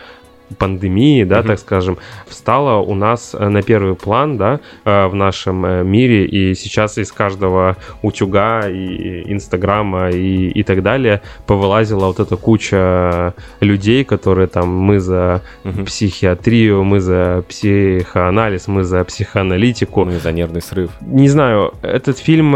[0.57, 5.65] пандемии, да, так скажем, встала у нас э, на первый план, да, э, в нашем
[5.65, 12.20] э, мире, и сейчас из каждого утюга и инстаграма и, и так далее повылазила вот
[12.20, 15.43] эта куча людей, которые там, мы за
[15.86, 20.09] психиатрию, мы за психоанализ, мы за психоаналитику.
[20.09, 20.91] И за нервный срыв.
[21.01, 22.52] Не знаю, этот фильм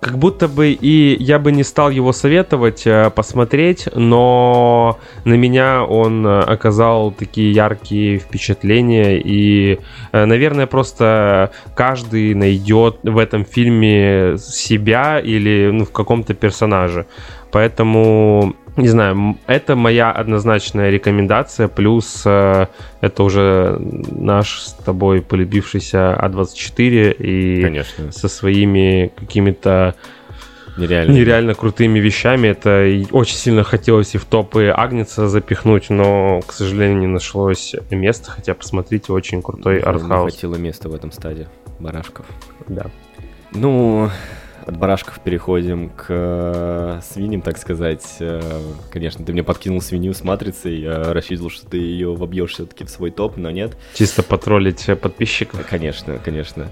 [0.00, 5.84] как будто бы и я бы не стал его советовать э, посмотреть, но на меня
[5.84, 9.78] он э, оказал такие яркие впечатления и,
[10.12, 17.06] э, наверное, просто каждый найдет в этом фильме себя или ну, в каком-то персонаже.
[17.52, 22.66] Поэтому, не знаю, это моя однозначная рекомендация, плюс э,
[23.00, 23.78] это уже
[24.10, 28.12] наш с тобой полюбившийся А24 и Конечно.
[28.12, 29.94] со своими какими-то
[30.76, 31.12] Нереально.
[31.12, 32.48] нереально крутыми вещами.
[32.48, 38.30] Это очень сильно хотелось и в топы Агнеца запихнуть, но, к сожалению, не нашлось места.
[38.30, 40.32] Хотя, посмотрите, очень крутой Не артхаус.
[40.32, 41.48] хватило места в этом стаде
[41.80, 42.24] барашков.
[42.68, 42.86] Да.
[43.52, 44.10] Ну,
[44.70, 48.16] от барашков переходим к э, свиньям, так сказать.
[48.20, 48.40] Э,
[48.90, 50.80] конечно, ты мне подкинул свинью с матрицей.
[50.80, 53.76] Я рассчитывал, что ты ее вобьешь все-таки в свой топ, но нет.
[53.94, 55.66] Чисто потроллить э, подписчиков.
[55.68, 56.68] Конечно, конечно.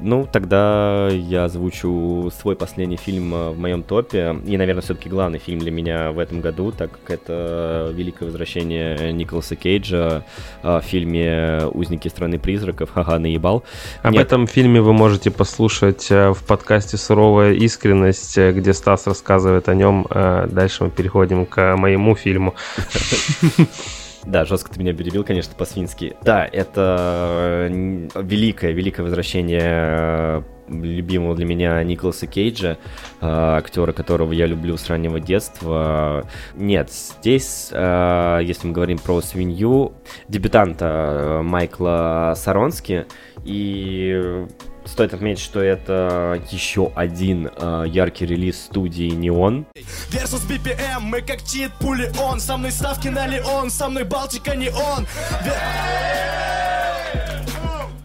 [0.00, 4.36] Ну, тогда я озвучу свой последний фильм э, в моем топе.
[4.44, 9.12] И, наверное, все-таки главный фильм для меня в этом году, так как это «Великое возвращение»
[9.12, 10.22] Николаса Кейджа
[10.62, 12.90] э, в фильме «Узники страны призраков».
[12.94, 13.64] Ага, наебал.
[14.02, 19.68] Об Нет, этом фильме вы можете послушать э, в подкасте «Суровая искренность», где Стас рассказывает
[19.68, 20.06] о нем.
[20.10, 22.54] Дальше мы переходим к моему фильму.
[24.26, 26.16] Да, жестко ты меня перебил, конечно, по-свински.
[26.22, 32.76] Да, это э, великое, великое возвращение э, любимого для меня Николаса Кейджа, э,
[33.20, 36.28] актера, которого я люблю с раннего детства.
[36.56, 39.92] Нет, здесь, если мы говорим про свинью,
[40.28, 43.06] дебютанта Майкла Саронски,
[43.44, 44.46] и
[44.86, 49.66] Стоит отметить, что это еще один э, яркий релиз студии Неон.
[50.10, 54.54] Versus BPM, мы как чит, пули он Со мной ставки на Леон, со мной Балтика
[54.54, 55.06] не он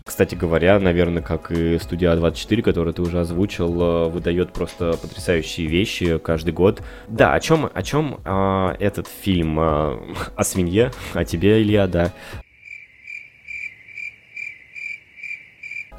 [0.04, 5.68] Кстати говоря, наверное, как и студия А24, которую ты уже озвучил, э, выдает просто потрясающие
[5.68, 6.82] вещи каждый год.
[7.08, 9.60] Да, о чем, о чем э, этот фильм?
[9.60, 9.98] Э,
[10.36, 12.12] о свинье, о тебе, Илья, да.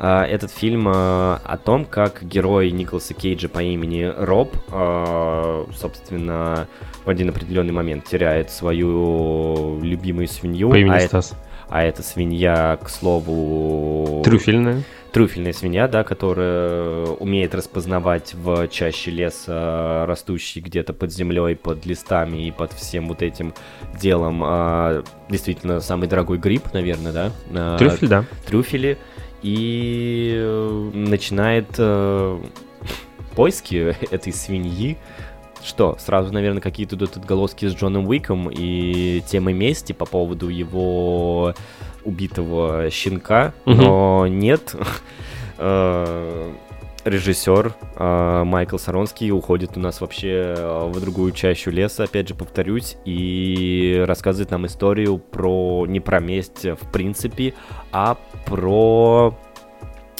[0.02, 6.66] Этот фильм а, о том, как герой Николаса Кейджа по имени Роб, а, собственно,
[7.04, 10.70] в один определенный момент теряет свою любимую свинью.
[10.70, 11.30] По имени а Стас.
[11.30, 14.22] Это, а эта свинья, к слову...
[14.24, 14.82] Трюфельная.
[15.12, 22.48] Трюфельная свинья, да, которая умеет распознавать в чаще леса, растущий где-то под землей, под листами
[22.48, 23.54] и под всем вот этим
[24.00, 24.42] делом.
[24.44, 27.32] А, действительно, самый дорогой гриб, наверное, да?
[27.54, 28.24] А, Трюфель, да.
[28.46, 28.98] Трюфели.
[29.42, 32.40] И э, начинает э,
[33.34, 34.98] поиски этой свиньи.
[35.64, 41.54] Что, сразу, наверное, какие-то идут отголоски с Джоном Уиком и темой мести по поводу его
[42.04, 44.74] убитого щенка, но нет.
[47.04, 52.34] Режиссер э, Майкл Саронский уходит у нас вообще э, в другую чащу леса, опять же
[52.34, 57.54] повторюсь, и рассказывает нам историю про не про месть в принципе,
[57.90, 58.16] а
[58.46, 59.36] про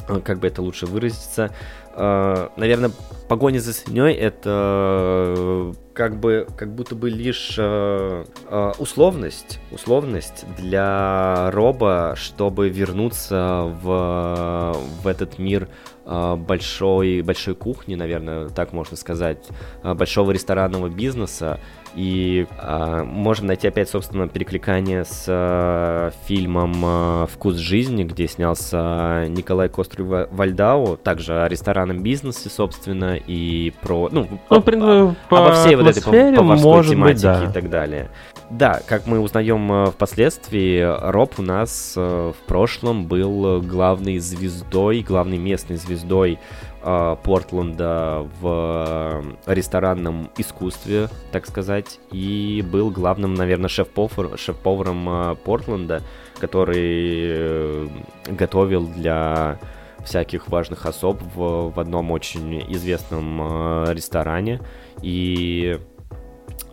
[0.08, 1.54] э, как бы это лучше выразиться,
[1.94, 2.90] э, наверное,
[3.28, 10.44] погоня за свиньей это э, как бы как будто бы лишь э, э, условность, условность
[10.56, 15.68] для Роба, чтобы вернуться в, в этот мир
[16.06, 19.46] э, большой, большой кухни, наверное, так можно сказать,
[19.82, 21.60] э, большого ресторанного бизнеса.
[21.94, 29.26] И э, можем найти опять, собственно, перекликание с э, фильмом э, «Вкус жизни», где снялся
[29.28, 34.08] Николай Костров Вальдау, также о ресторанном бизнесе, собственно, и про...
[34.10, 37.50] Ну, Ну, в принципе, по обо всей вот этой поварской может быть, тематике да.
[37.50, 38.10] и так далее.
[38.48, 40.80] Да, как мы узнаем впоследствии,
[41.10, 46.38] Роб у нас в прошлом был главной звездой, главной местной звездой
[46.82, 55.34] э, Портленда в э, ресторанном искусстве, так сказать, и был главным, наверное, шеф-повар, шеф-поваром э,
[55.36, 56.02] Портленда,
[56.38, 57.88] который э,
[58.26, 59.58] готовил для
[60.04, 64.60] всяких важных особ в, в одном очень известном э, ресторане.
[65.00, 65.78] И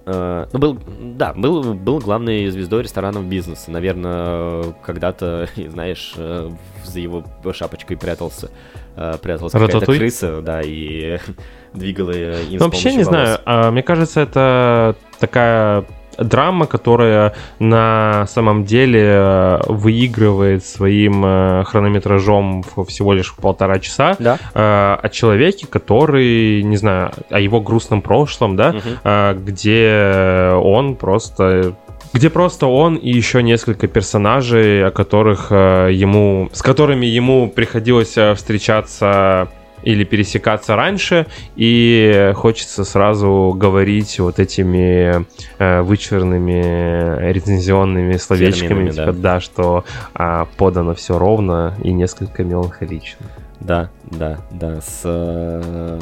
[0.06, 0.80] э, ну, был,
[1.16, 3.72] да, был, был главной звездой ресторанного бизнеса.
[3.72, 6.50] Наверное, когда-то, знаешь, э,
[6.84, 8.50] за его шапочкой прятался,
[8.96, 11.18] э, пряталась какая-то крыса, да, и
[11.74, 13.08] двигала им Ну, Вообще не волос.
[13.08, 15.86] знаю, а, мне кажется, это такая
[16.24, 24.16] драма, которая на самом деле э, выигрывает своим э, хронометражом всего лишь в полтора часа
[24.20, 24.38] Да.
[24.54, 31.74] э, о человеке, который, не знаю, о его грустном прошлом, да, э, где он просто
[32.12, 38.18] где просто он и еще несколько персонажей, о которых э, ему, с которыми ему приходилось
[38.36, 39.50] встречаться
[39.90, 45.26] или пересекаться раньше, и хочется сразу говорить вот этими
[45.58, 49.12] э, вычурными рецензионными словечками, типа, да.
[49.14, 53.26] да, что а, подано все ровно и несколько меланхолично.
[53.60, 56.00] Да, да, да, с э,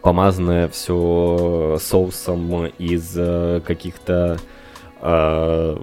[0.00, 4.38] помазанное все соусом из э, каких-то
[5.02, 5.76] э,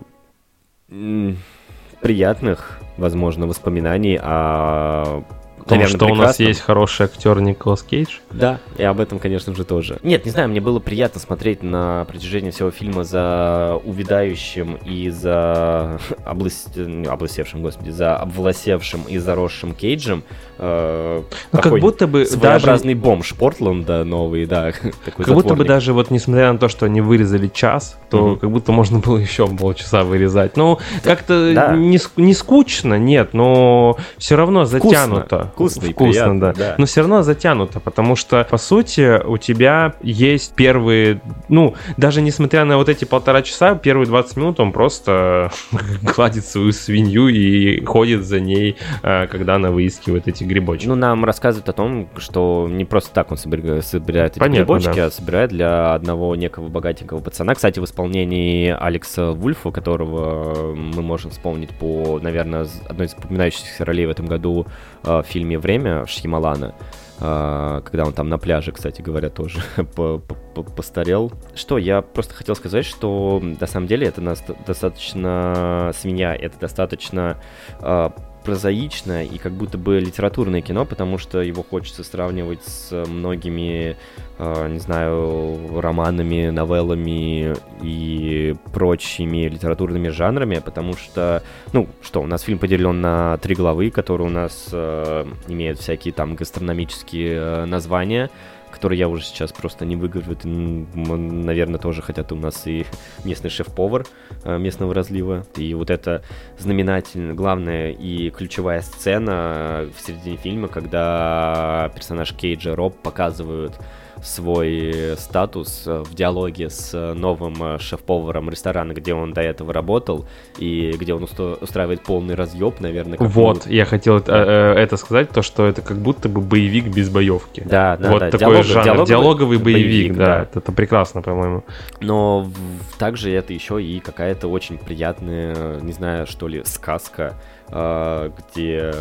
[2.02, 5.24] приятных, возможно, воспоминаний о
[5.72, 8.18] Потому наверное, что у нас есть хороший актер Николас Кейдж.
[8.30, 10.00] Да, и об этом, конечно же, тоже.
[10.04, 16.00] Нет, не знаю, мне было приятно смотреть на протяжении всего фильма за увядающим и за
[16.26, 16.68] облыс...
[16.76, 20.24] не, облысевшим, господи, за обволосевшим и заросшим Кейджем.
[20.62, 24.72] Э, Ну, как будто бы своеобразный бомж Портленда новый, да.
[25.06, 25.68] такой Как будто бы затворник.
[25.68, 28.36] даже вот несмотря на то, что они вырезали час, то Мгм.
[28.40, 30.58] как будто можно было еще полчаса вырезать.
[30.58, 31.76] Ну, как-то да.
[31.76, 34.80] не, не скучно, нет, но все равно Вкусно.
[34.80, 35.52] затянуто.
[35.54, 36.54] Вкусно и приятно, да.
[36.54, 36.76] да.
[36.78, 42.66] Но все равно затянуто, потому что, по сути, у тебя есть первые, ну, даже несмотря
[42.66, 45.52] на вот эти полтора часа, первые 20 минут он просто
[46.04, 50.88] гладит свою свинью и ходит за ней, э, когда она выискивает эти грибочки.
[50.88, 54.96] Ну, нам рассказывают о том, что не просто так он собира- собирает эти Понятно, грибочки,
[54.96, 55.06] да.
[55.06, 57.56] а собирает для одного некого богатенького пацана.
[57.56, 64.06] Кстати, в исполнении Алекса Вульфа, которого мы можем вспомнить по, наверное, одной из запоминающихся ролей
[64.06, 64.68] в этом году
[65.04, 66.76] э, в фильме «Время» Шьямалана,
[67.20, 69.60] э, когда он там на пляже, кстати говоря, тоже
[69.96, 71.32] по- по- по- постарел.
[71.56, 74.22] Что, я просто хотел сказать, что на самом деле это
[74.68, 77.38] достаточно свинья, это достаточно
[77.82, 78.10] э,
[78.44, 83.96] прозаичное и как будто бы литературное кино, потому что его хочется сравнивать с многими,
[84.38, 92.42] э, не знаю, романами, новеллами и прочими литературными жанрами, потому что, ну, что, у нас
[92.42, 98.30] фильм поделен на три главы, которые у нас э, имеют всякие там гастрономические э, названия,
[98.72, 100.34] который я уже сейчас просто не выговорю.
[100.34, 102.86] Это, наверное, тоже хотят у нас и
[103.24, 104.06] местный шеф-повар
[104.44, 105.46] э, местного разлива.
[105.56, 106.24] И вот это
[106.58, 113.78] знаменательная, главная и ключевая сцена в середине фильма, когда персонаж Кейджа Роб показывают
[114.24, 119.74] свой статус э, в диалоге с э, новым э, шеф-поваром ресторана, где он до этого
[119.74, 120.26] работал,
[120.58, 123.18] и где он устраивает полный разъеб, наверное.
[123.20, 127.64] Вот, я хотел это, это сказать, то, что это как будто бы боевик без боевки.
[127.66, 128.32] Да, да, вот да.
[128.32, 130.42] такой Диалог, жанр, диалоговый, диалоговый боевик, боевик да, да.
[130.44, 131.64] Это, это прекрасно, по-моему.
[132.00, 137.36] Но в, также это еще и какая-то очень приятная, не знаю, что ли, сказка,
[137.70, 138.94] где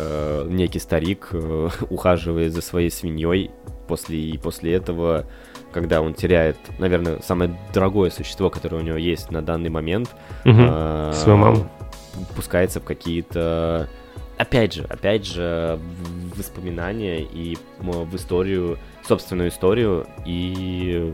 [0.47, 1.31] некий старик
[1.89, 3.51] ухаживает за своей свиньей
[3.91, 5.25] после, и после этого,
[5.73, 10.09] когда он теряет, наверное, самое дорогое существо, которое у него есть на данный момент,
[10.45, 10.55] угу.
[10.57, 11.69] э, свою маму,
[12.33, 13.89] пускается в какие-то,
[14.37, 15.77] опять же, опять же,
[16.33, 21.13] в воспоминания и в историю, собственную историю, и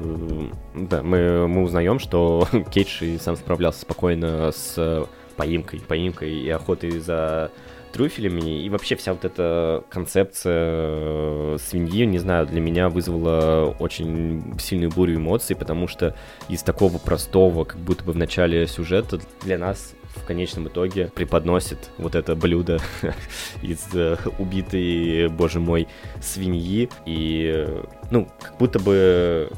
[0.76, 7.00] да, мы, мы узнаем, что Кейдж и сам справлялся спокойно с поимкой, поимкой и охотой
[7.00, 7.50] за
[7.92, 8.64] трюфелями.
[8.64, 14.92] И вообще вся вот эта концепция э, свиньи, не знаю, для меня вызвала очень сильную
[14.92, 16.16] бурю эмоций, потому что
[16.50, 21.90] из такого простого, как будто бы в начале сюжета, для нас в конечном итоге преподносит
[21.98, 22.80] вот это блюдо
[23.62, 25.88] из э, убитой, боже мой,
[26.22, 26.90] свиньи.
[27.06, 29.50] И, э, ну, как будто бы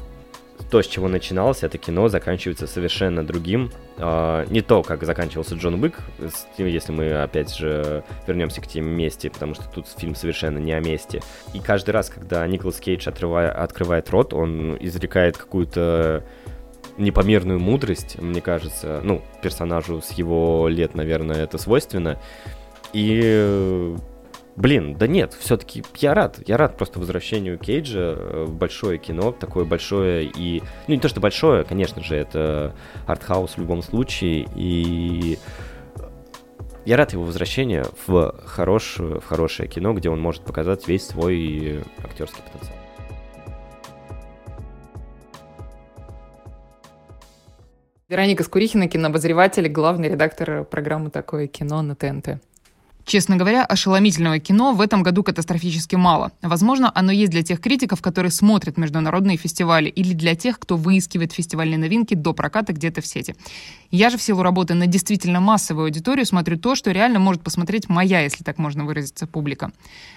[0.70, 3.72] то, с чего начиналось это кино, заканчивается совершенно другим.
[3.98, 5.98] А, не то, как заканчивался Джон Уик,
[6.56, 10.80] если мы опять же вернемся к теме мести, потому что тут фильм совершенно не о
[10.80, 11.20] месте.
[11.52, 16.24] И каждый раз, когда Николас Кейдж отрывая, открывает рот, он изрекает какую-то
[16.96, 22.18] непомерную мудрость, мне кажется, ну, персонажу с его лет, наверное, это свойственно.
[22.92, 23.96] И
[24.60, 26.38] Блин, да нет, все-таки я рад.
[26.46, 30.62] Я рад просто возвращению Кейджа э, в большое кино, такое большое и...
[30.86, 35.38] Ну, не то, что большое, конечно же, это артхаус в любом случае, и
[36.84, 41.82] я рад его возвращения в хорошее, в хорошее кино, где он может показать весь свой
[42.04, 42.76] актерский потенциал.
[48.10, 52.42] Вероника Скурихина, кинообозреватель, главный редактор программы «Такое кино» на ТНТ.
[53.04, 56.32] Честно говоря, ошеломительного кино в этом году катастрофически мало.
[56.42, 61.32] Возможно, оно есть для тех критиков, которые смотрят международные фестивали, или для тех, кто выискивает
[61.32, 63.34] фестивальные новинки до проката где-то в сети.
[63.90, 67.88] Я же в силу работы на действительно массовую аудиторию смотрю то, что реально может посмотреть
[67.88, 69.72] моя, если так можно выразиться, публика.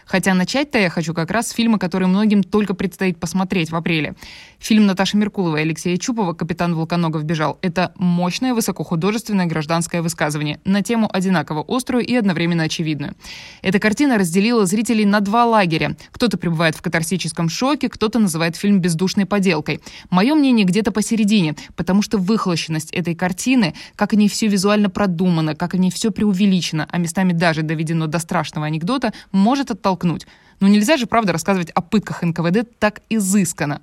[0.05, 4.13] Хотя начать-то я хочу как раз с фильма, который многим только предстоит посмотреть в апреле.
[4.59, 10.83] Фильм Наташи Меркуловой и Алексея Чупова «Капитан Волконогов бежал»— это мощное высокохудожественное гражданское высказывание на
[10.83, 13.13] тему одинаково острую и одновременно очевидную.
[13.61, 15.95] Эта картина разделила зрителей на два лагеря.
[16.11, 19.79] Кто-то пребывает в катарсическом шоке, кто-то называет фильм бездушной поделкой.
[20.09, 25.75] Мое мнение где-то посередине, потому что выхолощенность этой картины, как они все визуально продумано, как
[25.75, 30.25] они все преувеличено, а местами даже доведено до страшного анекдота, может оттолкнуть.
[30.59, 33.81] Но нельзя же, правда, рассказывать о пытках НКВД так изысканно.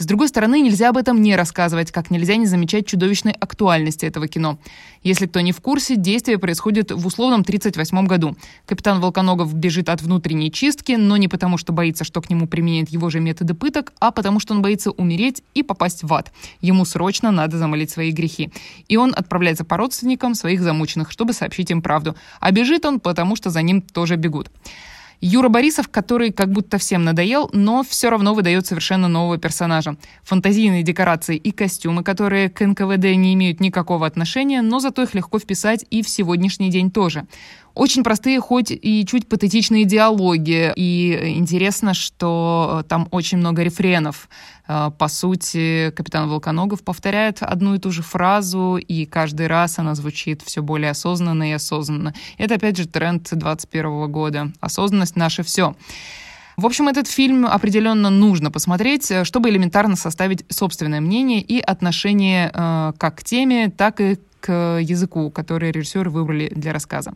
[0.00, 4.28] С другой стороны, нельзя об этом не рассказывать, как нельзя не замечать чудовищной актуальности этого
[4.28, 4.58] кино.
[5.02, 8.34] Если кто не в курсе, действие происходит в условном 38 году.
[8.64, 12.88] Капитан Волконогов бежит от внутренней чистки, но не потому, что боится, что к нему применяют
[12.88, 16.32] его же методы пыток, а потому, что он боится умереть и попасть в ад.
[16.62, 18.50] Ему срочно надо замолить свои грехи.
[18.88, 22.16] И он отправляется по родственникам своих замученных, чтобы сообщить им правду.
[22.40, 24.50] А бежит он, потому что за ним тоже бегут.
[25.20, 29.96] Юра Борисов, который как будто всем надоел, но все равно выдает совершенно нового персонажа.
[30.22, 35.38] Фантазийные декорации и костюмы, которые к НКВД не имеют никакого отношения, но зато их легко
[35.38, 37.26] вписать и в сегодняшний день тоже.
[37.74, 40.72] Очень простые, хоть и чуть патетичные диалоги.
[40.76, 44.28] И интересно, что там очень много рефренов.
[44.66, 49.94] Э, по сути, капитан Волконогов повторяет одну и ту же фразу, и каждый раз она
[49.94, 52.14] звучит все более осознанно и осознанно.
[52.38, 54.52] Это, опять же, тренд 2021 года.
[54.60, 55.74] Осознанность— наше все.
[56.56, 62.50] В общем, этот фильм определенно нужно посмотреть, э, чтобы элементарно составить собственное мнение и отношение
[62.52, 67.14] э, как к теме, так и к языку, который режиссеры выбрали для рассказа.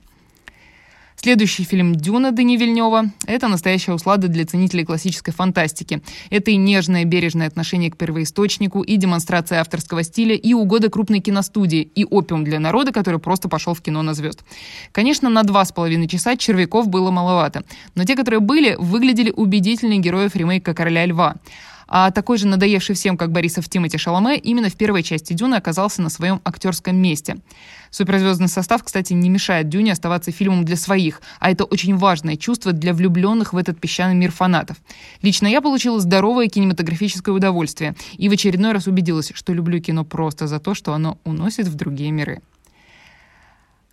[1.16, 6.02] Следующий фильм «Дюна» Дани Вильнева— это настоящая услада для ценителей классической фантастики.
[6.28, 11.80] Это и нежное, бережное отношение к первоисточнику, и демонстрация авторского стиля, и угода крупной киностудии,
[11.94, 14.44] и опиум для народа, который просто пошел в кино на звезд.
[14.92, 20.00] Конечно, на два с половиной часа червяков было маловато, но те, которые были, выглядели убедительнее
[20.00, 21.36] героев ремейка «Короля льва».
[21.86, 26.02] А такой же надоевший всем, как Борисов Тимати Шаломе, именно в первой части «Дюны» оказался
[26.02, 27.36] на своем актерском месте.
[27.94, 32.72] Суперзвездный состав, кстати, не мешает Дюне оставаться фильмом для своих, а это очень важное чувство
[32.72, 34.78] для влюбленных в этот песчаный мир фанатов.
[35.22, 40.48] Лично я получила здоровое кинематографическое удовольствие и в очередной раз убедилась, что люблю кино просто
[40.48, 42.42] за то, что оно уносит в другие миры.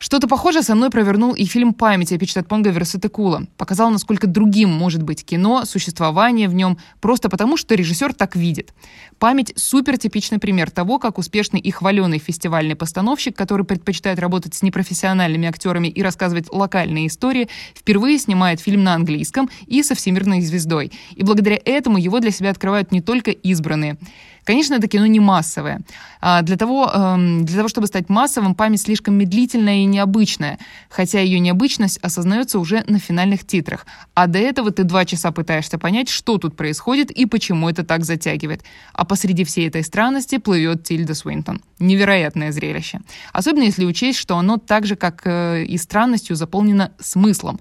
[0.02, 3.46] Что-то похожее со мной провернул и фильм «Память» Апичтатпонга Версетекула.
[3.56, 8.74] Показал, насколько другим может быть кино, существование в нем, просто потому, что режиссер так видит.
[9.20, 14.64] «Память»— супер типичный пример того, как успешный и хваленый фестивальный постановщик, который предпочитает работать с
[14.64, 20.92] непрофессиональными актерами и рассказывать локальные истории, впервые снимает фильм на английском и со всемирной звездой.
[21.16, 24.00] И благодаря этому его для себя открывают не только избранные.
[24.44, 25.82] Конечно, это кино не массовое.
[26.20, 31.20] А для, того, эм, для того, чтобы стать массовым, память слишком медлительная и необычная, хотя
[31.20, 33.86] ее необычность осознается уже на финальных титрах.
[34.14, 38.04] А до этого ты два часа пытаешься понять, что тут происходит и почему это так
[38.04, 38.64] затягивает.
[38.94, 41.62] А посреди всей этой странности плывет Тильда Свинтон.
[41.80, 43.02] Невероятное зрелище.
[43.34, 47.60] Особенно если учесть, что оно так же, как э, и странностью, заполнено смыслом.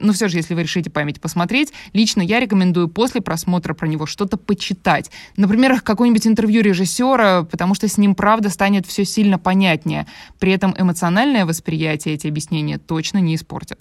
[0.00, 4.06] Но все же, если вы решите память посмотреть, лично я рекомендую после просмотра про него
[4.06, 5.10] что-то почитать.
[5.36, 10.06] Например, какое-нибудь интервью режиссера, потому что с ним, правда, станет все сильно понятнее.
[10.38, 13.80] При этом эмоциональное восприятие эти объяснения точно не испортят.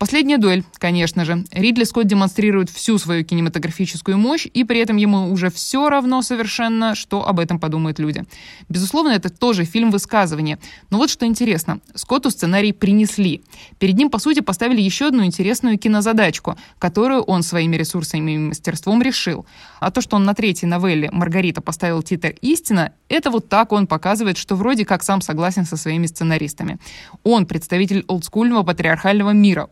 [0.00, 1.44] Последняя дуэль, конечно же.
[1.52, 6.94] Ридли Скотт демонстрирует всю свою кинематографическую мощь, и при этом ему уже все равно совершенно,
[6.94, 8.24] что об этом подумают люди.
[8.70, 10.58] Безусловно, это тоже фильм высказывания.
[10.88, 11.80] Но вот что интересно.
[11.94, 13.42] Скотту сценарий принесли.
[13.78, 19.02] Перед ним, по сути, поставили еще одну интересную кинозадачку, которую он своими ресурсами и мастерством
[19.02, 19.44] решил.
[19.80, 23.86] А то, что он на третьей новелле «Маргарита» поставил титр «Истина», это вот так он
[23.86, 26.78] показывает, что вроде как сам согласен со своими сценаристами.
[27.22, 29.68] Он представитель олдскульного патриархального мира,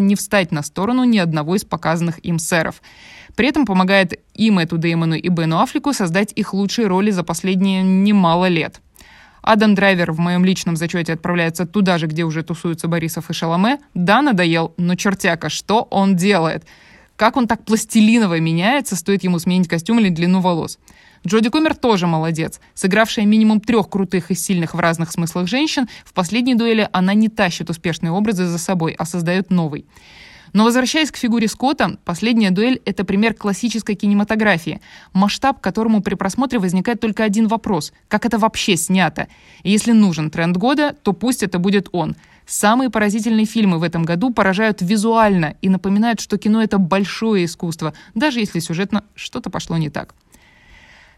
[0.00, 2.82] не встать на сторону ни одного из показанных им сэров.
[3.36, 7.82] При этом помогает и Мэтту Деймону, и Бену Аффлеку создать их лучшие роли за последние
[7.82, 8.80] немало лет.
[9.42, 13.78] Адам Драйвер в моем личном зачете отправляется туда же, где уже тусуются Борисов и Шаломе.
[13.92, 16.64] Да, надоел, но чертяка, что он делает?
[17.16, 20.78] Как он так пластилиново меняется, стоит ему сменить костюм или длину волос?
[21.26, 22.60] Джоди Комер тоже молодец.
[22.74, 27.30] Сыгравшая минимум трех крутых и сильных в разных смыслах женщин, в последней дуэли она не
[27.30, 29.86] тащит успешные образы за собой, а создает новый.
[30.52, 34.82] Но возвращаясь к фигуре Скотта, последняя дуэль— это пример классической кинематографии,
[35.14, 39.26] масштаб, которому при просмотре возникает только один вопрос— как это вообще снято?
[39.62, 42.16] И если нужен тренд года, то пусть это будет он.
[42.46, 47.94] Самые поразительные фильмы в этом году поражают визуально и напоминают, что кино— это большое искусство,
[48.14, 50.14] даже если сюжетно что-то пошло не так.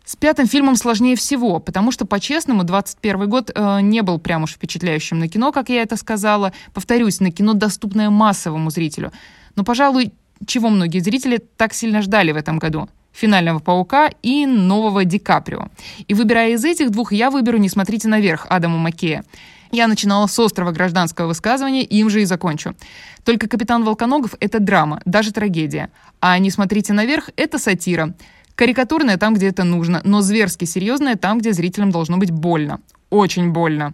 [0.07, 4.53] С пятым фильмом сложнее всего, потому что, по-честному, 21 год э, не был прям уж
[4.53, 6.53] впечатляющим на кино, как я это сказала.
[6.73, 9.11] Повторюсь, на кино, доступное массовому зрителю.
[9.57, 10.13] Но, пожалуй,
[10.47, 12.89] чего многие зрители так сильно ждали в этом году?
[13.13, 15.71] «Финального паука» и «Нового Ди Каприо».
[16.07, 19.25] И выбирая из этих двух, я выберу «Не смотрите наверх» Адама Маккея.
[19.73, 22.77] Я начинала с острого гражданского высказывания, им же и закончу.
[23.25, 25.91] Только «Капитан Волконогов»— это драма, даже трагедия.
[26.21, 28.15] А «Не смотрите наверх»— это сатира.
[28.57, 32.81] Карикатурная там, где это нужно, но зверски серьезная там, где зрителям должно быть больно.
[33.11, 33.93] Очень больно.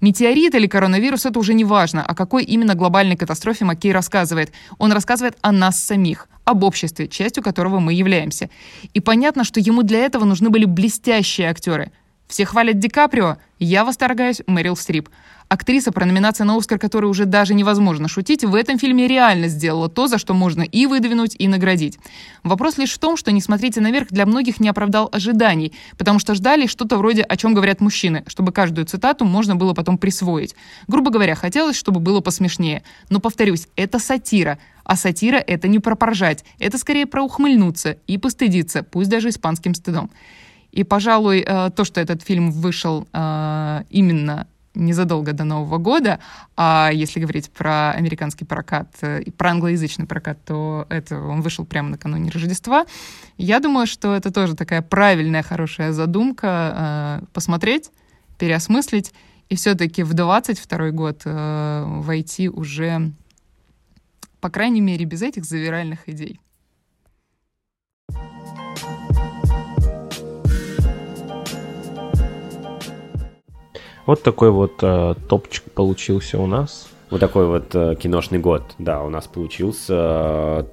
[0.00, 4.50] Метеорит или коронавирус— это уже не важно, о какой именно глобальной катастрофе Маккей рассказывает.
[4.78, 8.50] Он рассказывает о нас самих, об обществе, частью которого мы являемся.
[8.94, 11.92] И понятно, что ему для этого нужны были блестящие актеры.
[12.30, 15.08] Все хвалят Ди Каприо, я восторгаюсь Мэрил Стрип.
[15.48, 19.88] Актриса, про номинацию на Оскар, которой уже даже невозможно шутить, в этом фильме реально сделала
[19.88, 21.98] то, за что можно и выдвинуть, и наградить.
[22.44, 26.36] Вопрос лишь в том, что «Не смотрите наверх» для многих не оправдал ожиданий, потому что
[26.36, 30.54] ждали что-то вроде «О чем говорят мужчины», чтобы каждую цитату можно было потом присвоить.
[30.86, 32.84] Грубо говоря, хотелось, чтобы было посмешнее.
[33.08, 38.18] Но, повторюсь, это сатира, а сатира— это не про поржать, это скорее про ухмыльнуться и
[38.18, 40.12] постыдиться, пусть даже испанским стыдом.
[40.72, 46.20] И, пожалуй, э, то, что этот фильм вышел э, именно незадолго до Нового года,
[46.56, 51.64] а если говорить про американский прокат э, и про англоязычный прокат, то это он вышел
[51.64, 52.86] прямо накануне Рождества.
[53.36, 57.90] Я думаю, что это тоже такая правильная, хорошая задумка посмотреть,
[58.38, 59.12] переосмыслить
[59.48, 63.10] и все-таки в 22 год войти уже,
[64.40, 66.40] по крайней мере, без этих завиральных идей.
[74.10, 76.88] Вот такой вот э, топчик получился у нас.
[77.10, 80.66] Вот такой вот э, киношный год, да, у нас получился.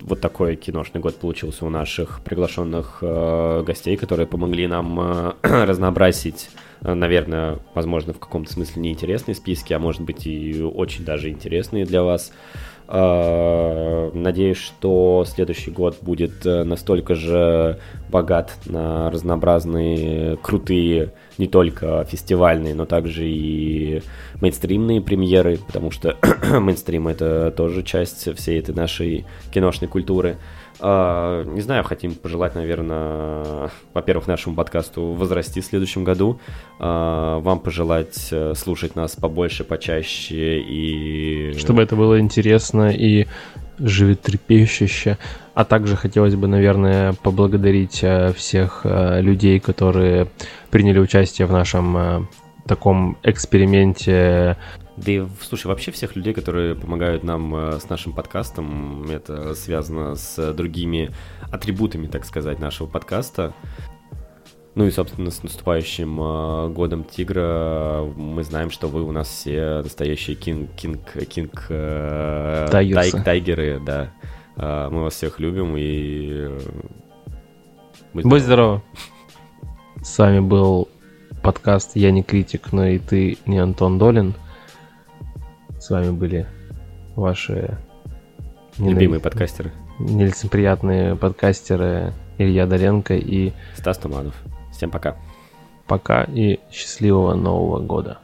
[0.00, 6.50] Вот такой киношный год получился у наших приглашенных э, гостей, которые помогли нам э, разнообразить,
[6.82, 11.86] э, наверное, возможно, в каком-то смысле неинтересные списки, а может быть и очень даже интересные
[11.86, 17.78] для вас Э, надеюсь, что следующий год будет э, настолько же
[18.10, 24.02] богат на разнообразные, крутые, не только фестивальные, но также и
[24.40, 26.16] мейнстримные премьеры, потому что
[26.60, 30.36] мейнстрим это тоже часть всей этой нашей киношной культуры.
[30.80, 36.40] Не знаю, хотим пожелать, наверное, во-первых, нашему подкасту возрасти в следующем году.
[36.80, 41.54] Uh, вам пожелать э, слушать нас побольше, почаще и...
[41.58, 43.26] Чтобы это было интересно и
[43.78, 45.18] животрепещуще.
[45.54, 50.28] А также хотелось бы, наверное, поблагодарить э, всех э, людей, которые
[50.70, 52.28] приняли участие в нашем
[52.66, 54.56] таком эксперименте
[54.96, 60.14] да и, слушай, вообще всех людей, которые помогают нам э, с нашим подкастом, это связано
[60.14, 61.10] с другими
[61.50, 63.54] атрибутами, так сказать, нашего подкаста.
[64.76, 69.82] Ну и, собственно, с наступающим э, годом Тигра мы знаем, что вы у нас все
[69.82, 74.12] настоящие кинг, кинг, кинг э, тай, тайгеры, да.
[74.56, 76.50] Э, мы вас всех любим и...
[78.12, 78.82] Будь, будь здоров.
[80.02, 80.88] С вами был
[81.42, 84.34] подкаст «Я не критик, но и ты не Антон Долин».
[85.84, 86.46] С вами были
[87.14, 87.76] ваши
[88.78, 89.70] любимые подкастеры.
[89.98, 94.34] Нелицеприятные подкастеры Илья Доренко и Стас Туманов.
[94.72, 95.18] Всем пока.
[95.86, 98.16] Пока и счастливого Нового года.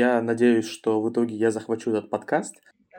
[0.00, 2.56] Я надеюсь, что в итоге я захвачу этот подкаст.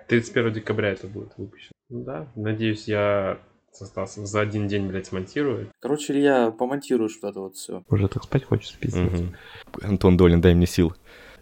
[0.07, 1.71] 31 декабря это будет выпущено.
[1.89, 3.39] Да, надеюсь, я
[3.71, 5.71] со Стасом за один день, блядь, смонтирую.
[5.79, 7.83] Короче, Илья, помонтируешь вот это вот все.
[7.89, 9.19] Уже так спать хочется, пиздец.
[9.19, 9.33] Угу.
[9.81, 10.93] Антон Долин, дай мне сил.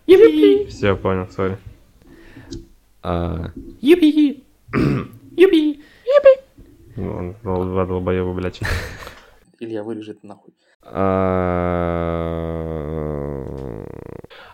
[0.07, 0.67] Юпи!
[0.67, 1.57] Все, понял, сори.
[3.03, 3.51] А...
[3.81, 4.45] Юпи!
[5.35, 5.83] Юпи!
[6.05, 6.41] Юпи!
[6.95, 8.61] Ну, два долбоеба, блядь.
[9.59, 10.53] Илья, вырежет нахуй.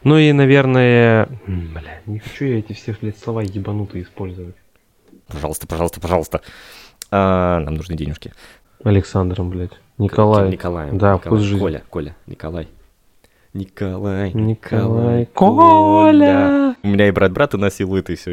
[0.06, 1.27] Ну и, наверное...
[1.48, 4.56] Бля, не хочу я эти все, блядь, слова ебанутые использовать.
[5.27, 6.42] Пожалуйста, пожалуйста, пожалуйста.
[7.09, 8.32] А, нам нужны денежки.
[8.84, 9.72] Александром, блядь.
[9.98, 10.51] Николай.
[10.51, 11.00] Николаем.
[11.00, 11.17] Да, Николай.
[11.17, 11.59] вкус жизни.
[11.59, 12.67] Коля, Коля, Николай.
[13.56, 16.75] Николай, Николай, Коля.
[16.84, 18.24] У меня и брат брата насилует, и все.